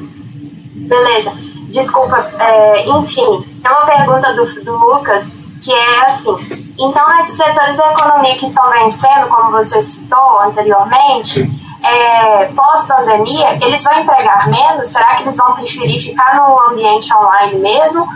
Beleza. 0.75 1.33
Desculpa, 1.71 2.19
é, 2.39 2.87
enfim, 2.87 3.45
é 3.65 3.69
uma 3.69 3.87
pergunta 3.87 4.35
do, 4.35 4.63
do 4.63 4.77
Lucas 4.77 5.33
que 5.65 5.73
é 5.73 6.05
assim. 6.05 6.37
Então, 6.79 7.19
esses 7.21 7.35
setores 7.35 7.77
da 7.77 7.93
economia 7.93 8.37
que 8.37 8.45
estão 8.45 8.71
vencendo, 8.71 9.27
como 9.29 9.53
você 9.53 9.81
citou 9.81 10.41
anteriormente, 10.43 11.51
é, 11.87 12.45
pós-pandemia, 12.47 13.59
eles 13.61 13.83
vão 13.83 13.99
empregar 14.01 14.49
menos? 14.49 14.89
Será 14.89 15.17
que 15.17 15.23
eles 15.23 15.37
vão 15.37 15.55
preferir 15.55 16.03
ficar 16.03 16.37
no 16.37 16.73
ambiente 16.73 17.13
online 17.15 17.59
mesmo? 17.61 18.07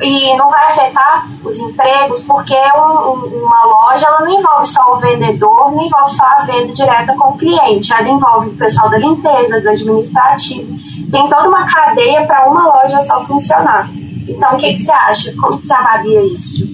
E 0.00 0.36
não 0.36 0.50
vai 0.50 0.66
afetar 0.66 1.26
os 1.42 1.58
empregos, 1.58 2.22
porque 2.22 2.54
um, 2.54 3.44
uma 3.44 3.64
loja 3.64 4.06
ela 4.06 4.20
não 4.20 4.38
envolve 4.38 4.66
só 4.66 4.94
o 4.94 4.98
vendedor, 4.98 5.72
não 5.72 5.82
envolve 5.82 6.12
só 6.12 6.24
a 6.24 6.44
venda 6.44 6.72
direta 6.72 7.14
com 7.16 7.30
o 7.30 7.38
cliente, 7.38 7.92
ela 7.92 8.08
envolve 8.08 8.50
o 8.50 8.56
pessoal 8.56 8.90
da 8.90 8.98
limpeza, 8.98 9.60
do 9.60 9.68
administrativo. 9.68 10.76
Tem 11.10 11.28
toda 11.28 11.48
uma 11.48 11.66
cadeia 11.66 12.26
para 12.26 12.48
uma 12.50 12.66
loja 12.66 13.00
só 13.00 13.24
funcionar. 13.24 13.88
Então, 14.28 14.54
o 14.54 14.56
que, 14.58 14.68
que 14.70 14.78
você 14.78 14.92
acha? 14.92 15.32
Como 15.40 15.60
você 15.60 15.72
avalia 15.72 16.22
isso? 16.26 16.66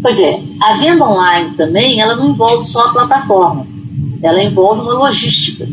Pois 0.00 0.18
é, 0.20 0.40
a 0.62 0.72
venda 0.74 1.04
online 1.04 1.50
também, 1.54 2.00
ela 2.00 2.16
não 2.16 2.28
envolve 2.28 2.64
só 2.64 2.86
a 2.86 2.92
plataforma 2.92 3.77
ela 4.22 4.42
envolve 4.42 4.82
uma 4.82 4.94
logística, 4.94 5.66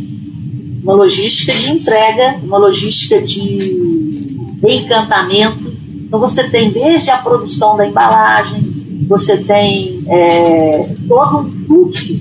uma 0.84 0.94
logística 0.94 1.52
de 1.54 1.72
entrega, 1.72 2.36
uma 2.44 2.58
logística 2.58 3.22
de 3.22 4.38
encantamento. 4.64 5.74
Então 5.94 6.20
você 6.20 6.44
tem 6.46 6.72
desde 6.72 7.10
a 7.10 7.18
produção 7.18 7.76
da 7.76 7.88
embalagem, 7.88 8.64
você 9.08 9.38
tem 9.38 10.04
é, 10.08 10.96
todo 11.08 11.40
um 11.40 11.52
fluxo 11.66 12.14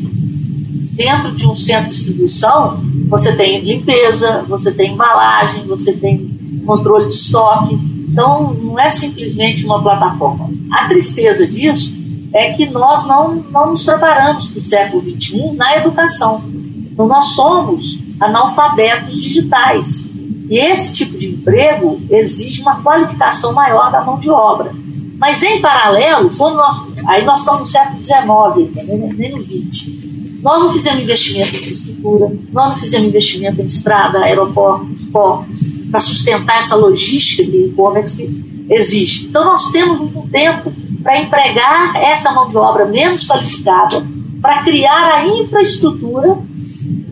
dentro 0.93 1.33
de 1.33 1.47
um 1.47 1.55
centro 1.55 1.89
de 1.89 1.95
distribuição. 1.95 2.83
Você 3.09 3.33
tem 3.35 3.61
limpeza, 3.61 4.45
você 4.49 4.73
tem 4.73 4.93
embalagem, 4.93 5.65
você 5.67 5.93
tem 5.93 6.31
controle 6.65 7.09
de 7.09 7.15
estoque. 7.15 7.79
Então 8.09 8.55
não 8.55 8.79
é 8.79 8.89
simplesmente 8.89 9.65
uma 9.65 9.83
plataforma. 9.83 10.51
A 10.71 10.89
tristeza 10.89 11.47
disso 11.47 12.04
é 12.35 12.53
que 12.53 12.69
nós 12.69 13.07
não, 13.07 13.37
não 13.37 13.71
nos 13.71 13.85
preparamos 13.85 14.49
para 14.49 14.59
o 14.59 14.63
século 14.63 15.03
XXI 15.03 15.53
na 15.53 15.77
educação. 15.77 16.43
Então, 16.91 17.07
nós 17.07 17.27
somos 17.27 17.97
analfabetos 18.21 19.23
digitais. 19.23 20.05
E 20.51 20.59
esse 20.59 20.93
tipo 20.93 21.17
de 21.17 21.29
emprego 21.29 22.01
exige 22.11 22.61
uma 22.63 22.83
qualificação 22.83 23.53
maior 23.53 23.91
da 23.93 24.03
mão 24.03 24.19
de 24.19 24.29
obra. 24.29 24.73
Mas, 25.17 25.43
em 25.45 25.61
paralelo, 25.61 26.31
nós, 26.37 26.83
aí 27.07 27.25
nós 27.25 27.39
estamos 27.39 27.61
no 27.61 27.67
século 27.69 28.03
XIX, 28.03 29.17
nem 29.17 29.31
no 29.31 29.43
XX, 29.43 30.05
nós 30.43 30.63
não 30.63 30.73
fizemos 30.73 31.03
investimento 31.03 31.55
em 31.55 31.61
infraestrutura, 31.61 32.37
nós 32.53 32.69
não 32.69 32.77
fizemos 32.77 33.09
investimento 33.09 33.63
em 33.63 33.65
estrada, 33.65 34.19
aeroportos, 34.19 35.05
portos, 35.05 35.61
para 35.91 36.01
sustentar 36.01 36.59
essa 36.59 36.75
logística 36.75 37.45
que 37.45 37.67
e-commerce 37.67 38.29
exige. 38.69 39.27
Então, 39.27 39.45
nós 39.45 39.71
temos 39.71 40.01
um 40.01 40.29
tempo 40.29 40.71
para 41.05 41.21
empregar 41.21 41.95
essa 41.97 42.33
mão 42.33 42.49
de 42.49 42.57
obra 42.57 42.87
menos 42.87 43.27
qualificada, 43.27 44.03
para 44.41 44.63
criar 44.63 45.17
a 45.17 45.27
infraestrutura 45.27 46.39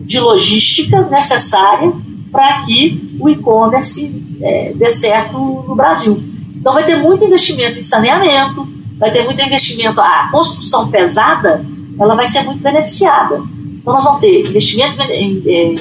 de 0.01 0.19
logística 0.19 1.01
necessária 1.03 1.93
para 2.31 2.63
que 2.63 3.15
o 3.19 3.29
e-commerce 3.29 4.11
é, 4.41 4.73
dê 4.75 4.89
certo 4.89 5.37
no 5.37 5.75
Brasil. 5.75 6.21
Então 6.55 6.73
vai 6.73 6.83
ter 6.83 6.95
muito 6.95 7.23
investimento 7.23 7.79
em 7.79 7.83
saneamento, 7.83 8.67
vai 8.97 9.11
ter 9.11 9.23
muito 9.23 9.41
investimento, 9.41 10.01
a 10.01 10.29
construção 10.31 10.89
pesada, 10.89 11.63
ela 11.99 12.15
vai 12.15 12.25
ser 12.25 12.41
muito 12.43 12.61
beneficiada. 12.61 13.43
Então 13.79 13.93
nós 13.93 14.03
vamos 14.03 14.21
ter 14.21 14.47
investimento 14.47 15.01
em, 15.03 15.43
em, 15.45 15.79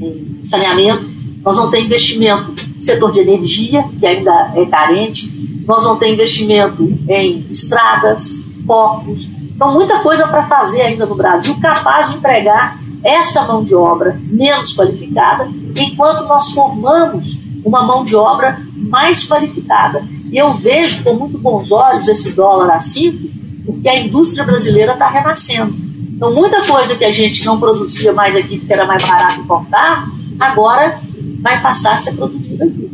em 0.00 0.40
saneamento, 0.42 1.06
nós 1.44 1.56
vamos 1.56 1.70
ter 1.70 1.82
investimento 1.82 2.54
no 2.74 2.82
setor 2.82 3.12
de 3.12 3.20
energia, 3.20 3.84
que 4.00 4.06
ainda 4.06 4.52
é 4.56 4.64
carente, 4.64 5.30
nós 5.68 5.84
vamos 5.84 5.98
ter 5.98 6.10
investimento 6.10 6.82
em 7.06 7.44
estradas, 7.50 8.42
portos. 8.66 9.28
Então, 9.54 9.70
muita 9.74 9.98
coisa 9.98 10.26
para 10.26 10.46
fazer 10.46 10.80
ainda 10.80 11.04
no 11.04 11.14
Brasil, 11.14 11.54
capaz 11.60 12.08
de 12.08 12.16
empregar 12.16 12.78
essa 13.04 13.42
mão 13.42 13.62
de 13.62 13.74
obra 13.74 14.18
menos 14.24 14.74
qualificada, 14.74 15.46
enquanto 15.76 16.26
nós 16.26 16.52
formamos 16.52 17.36
uma 17.62 17.82
mão 17.82 18.02
de 18.02 18.16
obra 18.16 18.58
mais 18.74 19.28
qualificada. 19.28 20.02
E 20.32 20.38
eu 20.38 20.54
vejo 20.54 21.04
com 21.04 21.14
muito 21.14 21.36
bons 21.36 21.70
olhos 21.70 22.08
esse 22.08 22.32
dólar 22.32 22.74
a 22.74 22.80
5, 22.80 23.28
porque 23.66 23.88
a 23.90 23.98
indústria 23.98 24.44
brasileira 24.44 24.94
está 24.94 25.08
renascendo. 25.08 25.74
Então, 26.16 26.32
muita 26.32 26.66
coisa 26.66 26.96
que 26.96 27.04
a 27.04 27.10
gente 27.10 27.44
não 27.44 27.60
produzia 27.60 28.14
mais 28.14 28.34
aqui, 28.34 28.58
porque 28.58 28.72
era 28.72 28.86
mais 28.86 29.04
barato 29.06 29.40
importar, 29.40 30.08
agora 30.40 30.98
vai 31.42 31.60
passar 31.60 31.92
a 31.92 31.96
ser 31.98 32.12
produzida 32.12 32.64
aqui. 32.64 32.87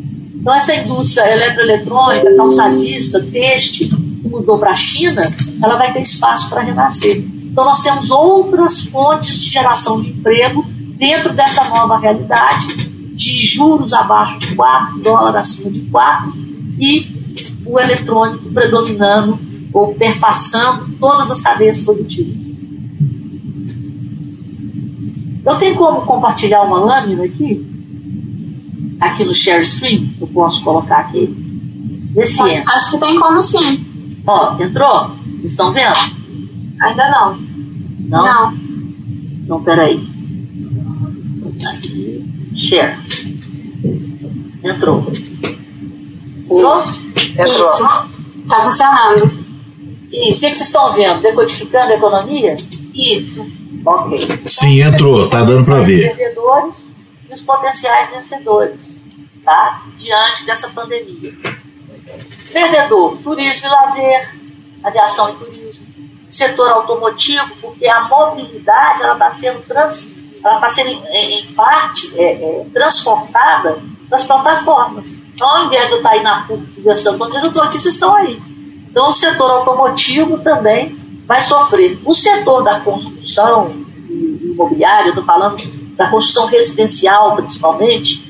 Então, 0.45 0.55
essa 0.55 0.75
indústria 0.75 1.27
eletroeletrônica, 1.27 2.37
calçadista, 2.37 3.19
têxtil, 3.33 3.89
que 3.89 4.29
mudou 4.29 4.59
para 4.59 4.73
a 4.73 4.77
China, 4.77 5.23
ela 5.63 5.77
vai 5.77 5.91
ter 5.91 6.03
espaço 6.03 6.51
para 6.51 6.61
renascer. 6.61 7.17
Então, 7.17 7.65
nós 7.65 7.83
temos 7.83 8.11
outras 8.11 8.83
fontes 8.83 9.39
de 9.39 9.49
geração 9.49 9.99
de 9.99 10.11
emprego 10.11 10.63
dentro 10.99 11.33
dessa 11.33 11.65
nova 11.71 11.97
realidade, 11.97 12.91
de 13.15 13.41
juros 13.41 13.95
abaixo 13.95 14.39
de 14.39 14.55
4, 14.55 14.99
dólar 15.01 15.35
acima 15.35 15.71
de 15.71 15.81
4, 15.81 16.35
e 16.79 17.07
o 17.65 17.81
eletrônico 17.81 18.51
predominando 18.51 19.39
ou 19.73 19.95
perpassando 19.95 20.91
todas 21.01 21.31
as 21.31 21.41
cadeias 21.41 21.79
produtivas. 21.79 22.41
Eu 25.43 25.59
tenho 25.59 25.75
como 25.77 26.03
compartilhar 26.03 26.65
uma 26.65 26.81
lâmina 26.81 27.25
aqui? 27.25 27.74
Aqui 29.09 29.25
no 29.25 29.35
share 29.35 29.65
screen? 29.65 30.15
Eu 30.21 30.27
posso 30.27 30.63
colocar 30.63 30.99
aqui? 30.99 31.27
Vê 32.15 32.27
se 32.27 32.41
entra. 32.43 32.75
Acho 32.75 32.93
que 32.93 32.99
tem 32.99 33.19
como 33.19 33.43
sim. 33.43 33.85
Ó, 34.27 34.57
entrou? 34.63 35.09
Vocês 35.37 35.51
estão 35.53 35.73
vendo? 35.73 35.95
Ainda 36.81 37.11
não. 37.11 37.39
Não? 38.01 38.25
Não. 38.25 38.55
Então, 39.45 39.63
peraí. 39.63 40.01
Aqui. 41.69 42.25
Share. 42.55 42.97
Entrou. 44.63 45.07
Entrou? 46.45 46.79
Entrou. 47.39 47.47
Isso. 47.47 47.89
Tá 48.49 48.63
funcionando. 48.63 49.25
Isso. 50.11 50.39
O 50.39 50.41
que, 50.41 50.55
vocês 50.55 50.61
estão 50.61 50.93
vendo? 50.93 51.21
Decodificando 51.21 51.93
a 51.93 51.97
economia? 51.97 52.57
Isso. 52.95 53.45
Ok. 53.85 54.41
Sim, 54.47 54.81
entrou, 54.81 55.29
tá 55.29 55.43
dando 55.43 55.65
para 55.65 55.83
ver. 55.83 56.15
Vendedores 56.15 56.94
e 57.29 57.33
os 57.33 57.43
potenciais 57.43 58.11
vencedores. 58.11 59.03
tá? 59.45 59.83
diante 59.97 60.45
dessa 60.47 60.68
pandemia. 60.70 61.33
Perdedor, 62.53 63.18
turismo 63.18 63.66
e 63.66 63.70
lazer, 63.70 64.35
aviação 64.83 65.31
e 65.31 65.35
turismo, 65.35 65.87
setor 66.29 66.70
automotivo, 66.70 67.55
porque 67.61 67.87
a 67.87 68.03
mobilidade 68.03 69.03
ela 69.03 69.14
está 69.14 69.31
sendo, 69.31 69.64
trans, 69.66 70.09
ela 70.43 70.61
tá 70.61 70.68
sendo 70.68 70.91
em, 70.91 71.41
em 71.41 71.47
parte 71.55 72.12
é, 72.18 72.33
é, 72.33 72.66
transportada 72.72 73.79
para 74.09 74.16
as 74.16 74.25
plataformas. 74.25 75.12
Então, 75.35 75.49
ao 75.49 75.64
invés 75.66 75.87
de 75.87 75.93
eu 75.93 75.97
estar 75.99 76.11
aí 76.11 76.22
na 76.22 76.43
PUC 76.43 76.75
conversando 76.77 77.18
com 77.18 77.25
vocês, 77.25 77.43
eu 77.43 77.51
estou 77.51 77.64
aqui, 77.64 77.81
vocês 77.81 77.95
estão 77.95 78.14
aí. 78.14 78.41
Então, 78.89 79.09
o 79.09 79.12
setor 79.12 79.51
automotivo 79.51 80.39
também 80.39 80.97
vai 81.27 81.41
sofrer. 81.41 81.99
O 82.05 82.14
setor 82.14 82.62
da 82.62 82.81
construção 82.81 83.75
imobiliária, 84.11 85.07
eu 85.07 85.09
estou 85.09 85.25
falando 85.25 85.57
da 85.97 86.09
construção 86.09 86.47
residencial 86.47 87.37
principalmente, 87.37 88.25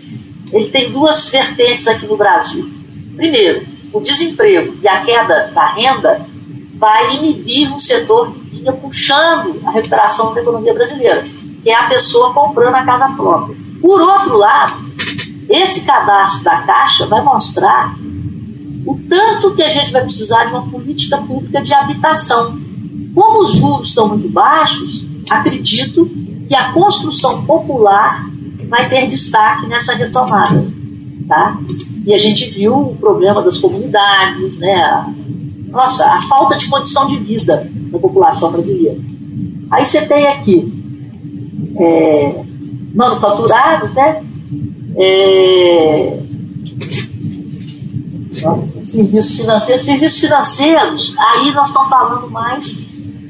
ele 0.52 0.70
tem 0.70 0.90
duas 0.90 1.28
vertentes 1.30 1.88
aqui 1.88 2.06
no 2.06 2.16
Brasil. 2.16 2.68
Primeiro, 3.16 3.66
o 3.92 4.00
desemprego 4.00 4.76
e 4.82 4.88
a 4.88 5.00
queda 5.00 5.50
da 5.54 5.66
renda 5.68 6.26
vai 6.74 7.16
inibir 7.16 7.72
um 7.72 7.78
setor 7.78 8.32
que 8.32 8.58
vinha 8.58 8.72
puxando 8.72 9.60
a 9.64 9.70
recuperação 9.70 10.34
da 10.34 10.40
economia 10.40 10.74
brasileira, 10.74 11.24
que 11.62 11.70
é 11.70 11.74
a 11.74 11.88
pessoa 11.88 12.32
comprando 12.32 12.74
a 12.74 12.84
casa 12.84 13.08
própria. 13.10 13.56
Por 13.80 14.00
outro 14.00 14.36
lado, 14.36 14.84
esse 15.48 15.84
cadastro 15.84 16.44
da 16.44 16.58
Caixa 16.62 17.06
vai 17.06 17.22
mostrar 17.22 17.94
o 18.86 18.98
tanto 19.08 19.54
que 19.54 19.62
a 19.62 19.68
gente 19.68 19.92
vai 19.92 20.02
precisar 20.02 20.44
de 20.44 20.52
uma 20.52 20.68
política 20.68 21.18
pública 21.18 21.62
de 21.62 21.72
habitação. 21.72 22.58
Como 23.14 23.42
os 23.42 23.52
juros 23.52 23.88
estão 23.88 24.08
muito 24.08 24.28
baixos, 24.28 25.04
acredito 25.30 26.10
a 26.54 26.72
construção 26.72 27.44
popular 27.44 28.26
vai 28.68 28.88
ter 28.88 29.06
destaque 29.06 29.66
nessa 29.66 29.94
retomada. 29.94 30.66
Tá? 31.28 31.58
E 32.04 32.12
a 32.12 32.18
gente 32.18 32.48
viu 32.50 32.74
o 32.74 32.96
problema 32.96 33.42
das 33.42 33.58
comunidades, 33.58 34.58
né? 34.58 34.74
A, 34.74 35.08
nossa, 35.68 36.04
a 36.06 36.22
falta 36.22 36.56
de 36.56 36.68
condição 36.68 37.06
de 37.08 37.16
vida 37.16 37.68
da 37.90 37.98
população 37.98 38.52
brasileira. 38.52 38.98
Aí 39.70 39.84
você 39.84 40.02
tem 40.02 40.26
aqui 40.26 40.72
é, 41.78 42.44
manufaturados, 42.94 43.94
né? 43.94 44.22
É, 44.96 46.20
nossa, 48.42 48.84
serviços 48.84 49.36
financeiros, 49.38 49.84
serviços 49.84 50.20
financeiros, 50.20 51.16
aí 51.18 51.50
nós 51.52 51.68
estamos 51.68 51.88
falando 51.88 52.30
mais 52.30 52.80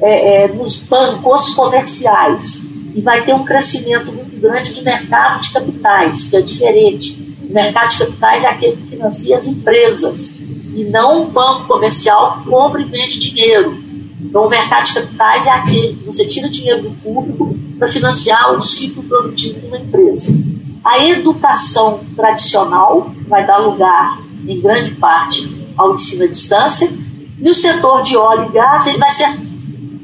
é, 0.02 0.44
é, 0.44 0.48
nos 0.48 0.78
bancos 0.78 1.54
comerciais 1.54 2.73
e 2.95 3.01
vai 3.01 3.22
ter 3.22 3.34
um 3.34 3.45
crescimento 3.45 4.12
muito 4.12 4.40
grande 4.40 4.72
do 4.72 4.82
mercado 4.82 5.40
de 5.40 5.51
capitais, 5.51 6.24
que 6.28 6.36
é 6.36 6.40
diferente. 6.40 7.18
O 7.42 7.53
mercado 7.53 7.90
de 7.90 7.99
capitais 7.99 8.45
é 8.45 8.49
aquele 8.49 8.76
que 8.76 8.90
financia 8.90 9.36
as 9.36 9.47
empresas 9.47 10.36
e 10.74 10.84
não 10.84 11.22
um 11.22 11.26
banco 11.26 11.66
comercial 11.66 12.38
que 12.38 12.49
compra 12.49 12.80
e 12.80 12.84
vende 12.84 13.18
dinheiro. 13.18 13.76
Então, 14.20 14.47
o 14.47 14.49
mercado 14.49 14.86
de 14.86 14.95
capitais 14.95 15.47
é 15.47 15.51
aquele 15.51 15.95
que 15.95 16.05
você 16.05 16.24
tira 16.24 16.49
dinheiro 16.49 16.82
do 16.82 16.90
público 16.90 17.57
para 17.78 17.88
financiar 17.88 18.53
o 18.53 18.62
ciclo 18.62 19.03
produtivo 19.03 19.61
de 19.61 19.66
uma 19.66 19.78
empresa. 19.78 20.32
A 20.84 21.05
educação 21.05 22.01
tradicional 22.14 23.12
vai 23.26 23.47
dar 23.47 23.59
lugar, 23.59 24.18
em 24.47 24.61
grande 24.61 24.92
parte, 24.92 25.49
ao 25.76 25.95
ensino 25.95 26.24
à 26.24 26.26
distância, 26.26 26.90
e 27.38 27.49
o 27.49 27.55
setor 27.55 28.03
de 28.03 28.16
óleo 28.16 28.49
e 28.49 28.53
gás 28.53 28.86
ele 28.86 28.99
vai 28.99 29.11
ser 29.11 29.28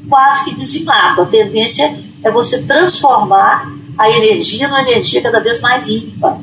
quase 0.09 0.45
que 0.45 0.55
dizimado. 0.55 1.23
A 1.23 1.27
tendência 1.27 1.97
é 2.23 2.31
você 2.31 2.63
transformar 2.63 3.71
a 3.97 4.11
energia 4.11 4.69
numa 4.69 4.83
energia 4.83 5.21
cada 5.21 5.41
vez 5.41 5.61
mais 5.61 5.87
limpa. 5.87 6.39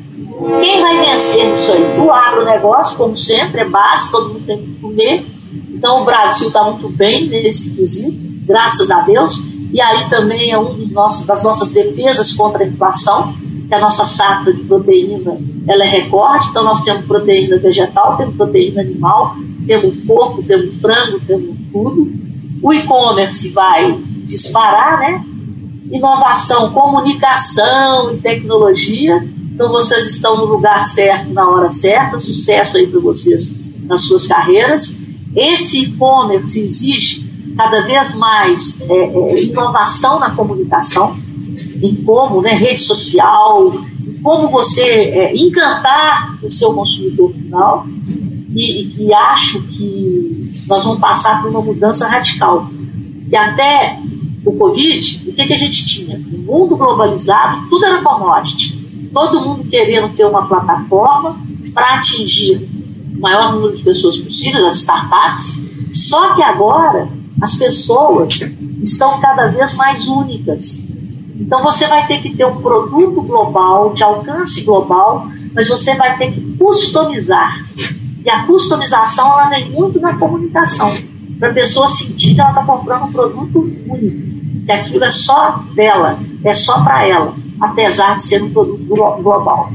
Quem 0.62 0.80
vai 0.80 1.06
vencer 1.06 1.48
nisso 1.48 1.72
aí? 1.72 1.98
O 1.98 2.12
agronegócio, 2.12 2.96
como 2.96 3.16
sempre, 3.16 3.62
é 3.62 3.64
base, 3.64 4.10
todo 4.10 4.28
mundo 4.28 4.46
tem 4.46 4.58
que 4.58 4.74
comer. 4.80 5.26
Então 5.70 6.02
o 6.02 6.04
Brasil 6.04 6.48
está 6.48 6.62
muito 6.64 6.88
bem 6.88 7.26
nesse 7.26 7.70
quesito, 7.70 8.16
graças 8.46 8.90
a 8.90 9.00
Deus. 9.00 9.42
E 9.72 9.80
aí 9.80 10.08
também 10.08 10.50
é 10.50 10.58
um 10.58 10.74
nossos, 10.92 11.26
das 11.26 11.42
nossas 11.42 11.70
defesas 11.70 12.32
contra 12.32 12.62
a 12.62 12.66
inflação, 12.66 13.34
que 13.68 13.74
a 13.74 13.80
nossa 13.80 14.04
safra 14.04 14.52
de 14.52 14.62
proteína 14.62 15.36
ela 15.68 15.84
é 15.84 15.88
recorde. 15.88 16.48
Então 16.50 16.62
nós 16.62 16.82
temos 16.82 17.04
proteína 17.06 17.58
vegetal, 17.58 18.16
temos 18.16 18.36
proteína 18.36 18.80
animal, 18.80 19.36
temos 19.66 19.96
porco, 20.06 20.42
temos 20.42 20.80
frango, 20.80 21.20
temos 21.20 21.56
tudo. 21.72 22.10
O 22.62 22.72
e-commerce 22.72 23.50
vai 23.50 23.98
disparar, 24.24 24.98
né? 25.00 25.24
Inovação, 25.90 26.70
comunicação 26.70 28.12
e 28.14 28.18
tecnologia. 28.18 29.26
Então 29.52 29.70
vocês 29.70 30.08
estão 30.10 30.36
no 30.36 30.44
lugar 30.44 30.84
certo, 30.84 31.32
na 31.32 31.48
hora 31.48 31.70
certa. 31.70 32.18
Sucesso 32.18 32.76
aí 32.76 32.86
para 32.86 33.00
vocês 33.00 33.54
nas 33.84 34.02
suas 34.02 34.26
carreiras. 34.26 34.96
Esse 35.34 35.80
e-commerce 35.84 36.60
exige 36.60 37.28
cada 37.56 37.80
vez 37.80 38.14
mais 38.14 38.80
é, 38.82 38.94
é, 38.94 39.44
inovação 39.44 40.20
na 40.20 40.30
comunicação, 40.30 41.16
em 41.82 41.96
como, 41.96 42.40
né, 42.40 42.54
rede 42.54 42.80
social, 42.80 43.74
em 44.06 44.22
como 44.22 44.48
você 44.48 44.82
é, 44.82 45.36
encantar 45.36 46.38
o 46.42 46.50
seu 46.50 46.72
consumidor 46.72 47.32
final. 47.32 47.86
E, 48.54 49.06
e 49.06 49.12
acho 49.12 49.60
que 49.62 50.64
nós 50.66 50.84
vamos 50.84 51.00
passar 51.00 51.42
por 51.42 51.50
uma 51.50 51.60
mudança 51.60 52.06
radical. 52.06 52.70
E 53.30 53.36
até 53.36 53.98
o 54.44 54.52
Covid, 54.52 55.30
o 55.30 55.32
que, 55.34 55.46
que 55.46 55.52
a 55.52 55.56
gente 55.56 55.84
tinha? 55.84 56.16
Um 56.16 56.38
mundo 56.38 56.76
globalizado, 56.76 57.68
tudo 57.68 57.84
era 57.84 58.02
commodity. 58.02 59.10
Todo 59.12 59.40
mundo 59.40 59.64
querendo 59.68 60.14
ter 60.14 60.24
uma 60.24 60.46
plataforma 60.46 61.36
para 61.74 61.94
atingir 61.94 62.68
o 63.16 63.20
maior 63.20 63.52
número 63.52 63.76
de 63.76 63.82
pessoas 63.82 64.16
possível, 64.16 64.66
as 64.66 64.76
startups. 64.76 65.54
Só 65.92 66.34
que 66.34 66.42
agora 66.42 67.08
as 67.40 67.54
pessoas 67.54 68.40
estão 68.82 69.20
cada 69.20 69.48
vez 69.48 69.74
mais 69.74 70.06
únicas. 70.06 70.80
Então 71.38 71.62
você 71.62 71.86
vai 71.86 72.06
ter 72.06 72.20
que 72.20 72.36
ter 72.36 72.44
um 72.44 72.60
produto 72.60 73.22
global, 73.22 73.94
de 73.94 74.02
alcance 74.02 74.62
global, 74.62 75.28
mas 75.54 75.68
você 75.68 75.94
vai 75.94 76.16
ter 76.18 76.32
que 76.32 76.40
customizar. 76.58 77.64
E 78.24 78.30
a 78.30 78.44
customização 78.44 79.26
ela 79.26 79.48
vem 79.48 79.70
muito 79.70 80.00
na 80.00 80.14
comunicação, 80.16 80.96
para 81.38 81.50
a 81.50 81.54
pessoa 81.54 81.86
sentir 81.88 82.34
que 82.34 82.40
ela 82.40 82.50
está 82.50 82.64
comprando 82.64 83.04
um 83.04 83.12
produto 83.12 83.70
único 83.86 84.28
que 84.68 84.72
aquilo 84.72 85.04
é 85.04 85.10
só 85.10 85.64
dela, 85.74 86.18
é 86.44 86.52
só 86.52 86.82
para 86.82 87.08
ela, 87.08 87.34
apesar 87.60 88.16
de 88.16 88.22
ser 88.22 88.42
um 88.42 88.50
produto 88.50 88.84
global. 88.84 89.72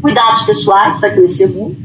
Cuidados 0.00 0.42
pessoais 0.42 1.00
vai 1.00 1.12
crescer 1.12 1.48
muito. 1.48 1.82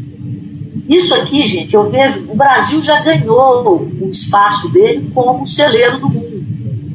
Isso 0.88 1.16
aqui, 1.16 1.48
gente, 1.48 1.74
eu 1.74 1.90
vejo, 1.90 2.26
o 2.28 2.36
Brasil 2.36 2.82
já 2.82 3.00
ganhou 3.00 3.88
o 4.02 4.10
espaço 4.10 4.70
dele 4.70 5.10
como 5.14 5.48
celeiro 5.48 6.00
do 6.00 6.10
mundo. 6.10 6.44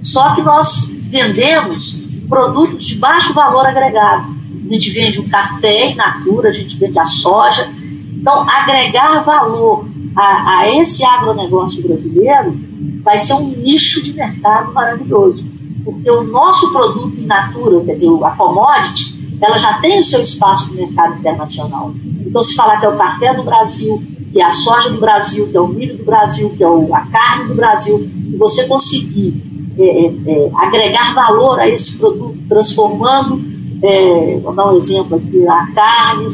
Só 0.03 0.35
que 0.35 0.43
nós 0.43 0.89
vendemos 1.09 1.97
produtos 2.29 2.85
de 2.85 2.97
baixo 2.97 3.33
valor 3.33 3.67
agregado. 3.67 4.35
A 4.69 4.73
gente 4.73 4.91
vende 4.91 5.21
o 5.21 5.29
café 5.29 5.91
in 5.91 5.95
natura, 5.95 6.51
a 6.51 6.53
gente 6.53 6.77
vende 6.77 6.99
a 6.99 7.05
soja. 7.05 7.69
Então, 8.17 8.49
agregar 8.49 9.23
valor 9.25 9.87
a, 10.15 10.61
a 10.61 10.71
esse 10.77 11.05
agronegócio 11.05 11.83
brasileiro 11.83 12.57
vai 13.03 13.19
ser 13.19 13.35
um 13.35 13.49
nicho 13.49 14.03
de 14.03 14.12
mercado 14.12 14.73
maravilhoso. 14.73 15.45
Porque 15.85 16.11
o 16.11 16.25
nosso 16.25 16.73
produto 16.73 17.15
in 17.19 17.27
natura, 17.27 17.85
quer 17.85 17.95
dizer, 17.95 18.09
a 18.23 18.31
commodity, 18.31 19.15
ela 19.41 19.59
já 19.59 19.75
tem 19.75 20.01
o 20.01 20.05
seu 20.05 20.21
espaço 20.21 20.71
no 20.71 20.77
mercado 20.77 21.19
internacional. 21.19 21.93
Então, 22.27 22.43
se 22.43 22.55
falar 22.55 22.81
que 22.81 22.87
é 22.87 22.89
o 22.89 22.97
café 22.97 23.35
do 23.35 23.43
Brasil, 23.43 24.03
que 24.33 24.41
é 24.41 24.45
a 24.45 24.51
soja 24.51 24.91
do 24.91 24.99
Brasil, 24.99 25.49
que 25.49 25.57
é 25.57 25.61
o 25.61 25.69
milho 25.69 25.99
do 25.99 26.05
Brasil, 26.05 26.51
que 26.57 26.65
é 26.65 26.67
a 26.67 27.07
carne 27.07 27.49
do 27.49 27.55
Brasil, 27.55 28.09
e 28.33 28.37
você 28.37 28.67
conseguir 28.67 29.35
é, 29.79 30.07
é, 30.07 30.12
é, 30.27 30.51
agregar 30.55 31.15
valor 31.15 31.61
a 31.61 31.69
esse 31.69 31.99
produto, 31.99 32.39
transformando, 32.49 33.43
é, 33.83 34.41
vou 34.43 34.55
dar 34.55 34.73
um 34.73 34.77
exemplo 34.77 35.17
aqui, 35.17 35.47
a 35.47 35.67
carne 35.75 36.27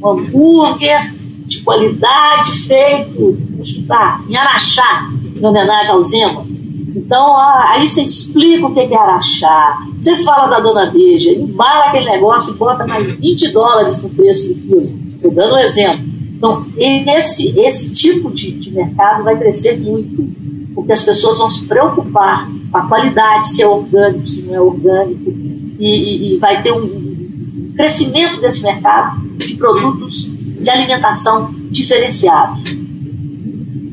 num 0.00 0.08
hambúrguer 0.08 1.19
de 1.60 1.62
qualidade 1.62 2.58
feito, 2.58 3.38
vou 3.50 3.64
em 4.28 4.36
Araxá, 4.36 5.10
em 5.36 5.44
homenagem 5.44 5.90
ao 5.90 6.02
Zema. 6.02 6.46
Então, 6.96 7.36
aí 7.36 7.86
você 7.86 8.02
explica 8.02 8.66
o 8.66 8.74
que 8.74 8.80
é 8.80 8.96
Araxá, 8.96 9.86
você 9.98 10.16
fala 10.18 10.48
da 10.48 10.60
Dona 10.60 10.86
Beija, 10.86 11.30
embala 11.30 11.86
aquele 11.86 12.06
negócio 12.06 12.52
e 12.52 12.56
bota 12.56 12.86
mais 12.86 13.12
20 13.14 13.48
dólares 13.52 14.02
no 14.02 14.08
preço 14.10 14.48
do 14.48 14.54
quilo. 14.54 15.00
Estou 15.14 15.30
dando 15.30 15.54
um 15.54 15.58
exemplo. 15.58 16.00
Então, 16.36 16.66
esse, 16.76 17.60
esse 17.60 17.90
tipo 17.90 18.30
de, 18.30 18.52
de 18.52 18.70
mercado 18.70 19.22
vai 19.22 19.38
crescer 19.38 19.78
muito, 19.78 20.26
porque 20.74 20.92
as 20.92 21.02
pessoas 21.02 21.38
vão 21.38 21.48
se 21.48 21.66
preocupar 21.66 22.48
com 22.72 22.78
a 22.78 22.86
qualidade, 22.86 23.48
se 23.48 23.62
é 23.62 23.68
orgânico, 23.68 24.26
se 24.26 24.42
não 24.42 24.54
é 24.54 24.60
orgânico, 24.60 25.30
e, 25.78 25.78
e, 25.78 26.34
e 26.34 26.36
vai 26.38 26.62
ter 26.62 26.72
um 26.72 27.72
crescimento 27.76 28.40
desse 28.40 28.62
mercado 28.62 29.20
de 29.36 29.54
produtos 29.54 30.29
de 30.60 30.70
alimentação 30.70 31.52
diferenciados. 31.70 32.78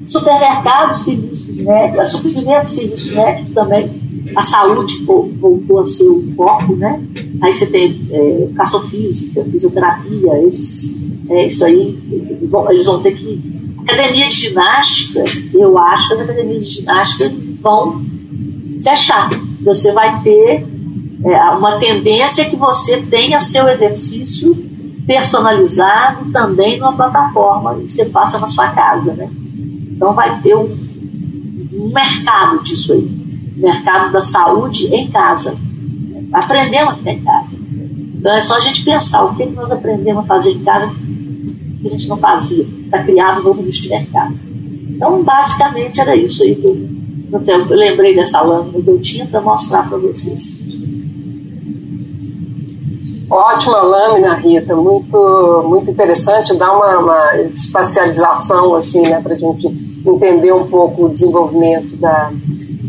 Supermercados, 0.09 1.03
serviços 1.03 1.57
médicos, 1.57 1.99
a 1.99 2.05
suprimento 2.05 2.63
dos 2.63 2.75
serviços 2.75 3.11
médicos 3.11 3.53
também, 3.53 4.07
a 4.35 4.41
saúde 4.41 5.03
voltou 5.05 5.79
a 5.79 5.85
ser 5.85 6.07
o 6.07 6.33
foco, 6.35 6.75
né? 6.75 7.01
Aí 7.41 7.51
você 7.51 7.65
tem 7.65 7.99
é, 8.11 8.43
educação 8.43 8.81
física, 8.87 9.43
fisioterapia, 9.45 10.45
esses, 10.45 10.93
é, 11.29 11.45
isso 11.45 11.63
aí, 11.63 11.97
eles 12.69 12.85
vão 12.85 13.01
ter 13.01 13.15
que. 13.15 13.57
Academia 13.79 14.27
de 14.27 14.33
ginástica, 14.33 15.23
eu 15.53 15.77
acho 15.77 16.07
que 16.09 16.13
as 16.15 16.19
academias 16.19 16.67
de 16.67 16.75
ginástica 16.75 17.31
vão 17.61 18.03
fechar. 18.83 19.29
Você 19.61 19.93
vai 19.93 20.21
ter 20.23 20.65
é, 21.23 21.49
uma 21.51 21.77
tendência 21.77 22.45
que 22.45 22.55
você 22.57 22.97
tenha 22.97 23.39
seu 23.39 23.67
exercício 23.69 24.66
personalizado 25.07 26.29
também 26.33 26.77
numa 26.77 26.91
plataforma 26.91 27.79
e 27.81 27.89
você 27.89 28.05
passa 28.05 28.37
na 28.37 28.47
sua 28.47 28.67
casa, 28.69 29.13
né? 29.13 29.29
Então 29.89 30.13
vai 30.13 30.39
ter 30.41 30.55
um, 30.55 30.87
mercado 31.93 32.61
disso 32.63 32.91
aí, 32.91 33.09
mercado 33.55 34.11
da 34.11 34.19
saúde 34.19 34.93
em 34.93 35.09
casa. 35.09 35.55
Aprendemos 36.33 36.93
a 36.93 36.95
ficar 36.97 37.11
em 37.11 37.21
casa. 37.21 37.57
Então 38.19 38.33
é 38.33 38.39
só 38.41 38.57
a 38.57 38.59
gente 38.59 38.83
pensar 38.83 39.23
o 39.23 39.35
que, 39.35 39.45
que 39.45 39.53
nós 39.53 39.71
aprendemos 39.71 40.25
a 40.25 40.27
fazer 40.27 40.51
em 40.51 40.63
casa 40.63 40.93
que 41.81 41.87
a 41.87 41.89
gente 41.89 42.07
não 42.09 42.17
fazia. 42.17 42.65
Está 42.85 43.01
criado 43.03 43.39
um 43.39 43.43
novo 43.45 43.61
nicho 43.61 43.83
de 43.83 43.89
mercado. 43.89 44.35
Então, 44.89 45.23
basicamente, 45.23 46.01
era 46.01 46.15
isso 46.15 46.43
aí 46.43 46.55
que 46.55 46.65
eu, 46.65 46.77
eu 47.31 47.75
lembrei 47.75 48.15
dessa 48.15 48.41
lâmina 48.41 48.81
que 48.81 48.89
eu 48.89 48.99
tinha 48.99 49.25
para 49.25 49.39
mostrar 49.39 49.87
para 49.87 49.97
vocês. 49.97 50.53
Ótima 53.29 53.81
lâmina, 53.81 54.35
Rita, 54.35 54.73
muito, 54.75 55.65
muito 55.67 55.91
interessante, 55.91 56.55
dá 56.55 56.71
uma, 56.71 56.99
uma 56.99 57.35
espacialização 57.41 58.73
assim, 58.75 59.01
né, 59.01 59.19
para 59.21 59.33
a 59.33 59.37
gente 59.37 59.67
entender 60.05 60.53
um 60.53 60.65
pouco 60.67 61.05
o 61.05 61.09
desenvolvimento 61.09 61.97
da, 61.97 62.31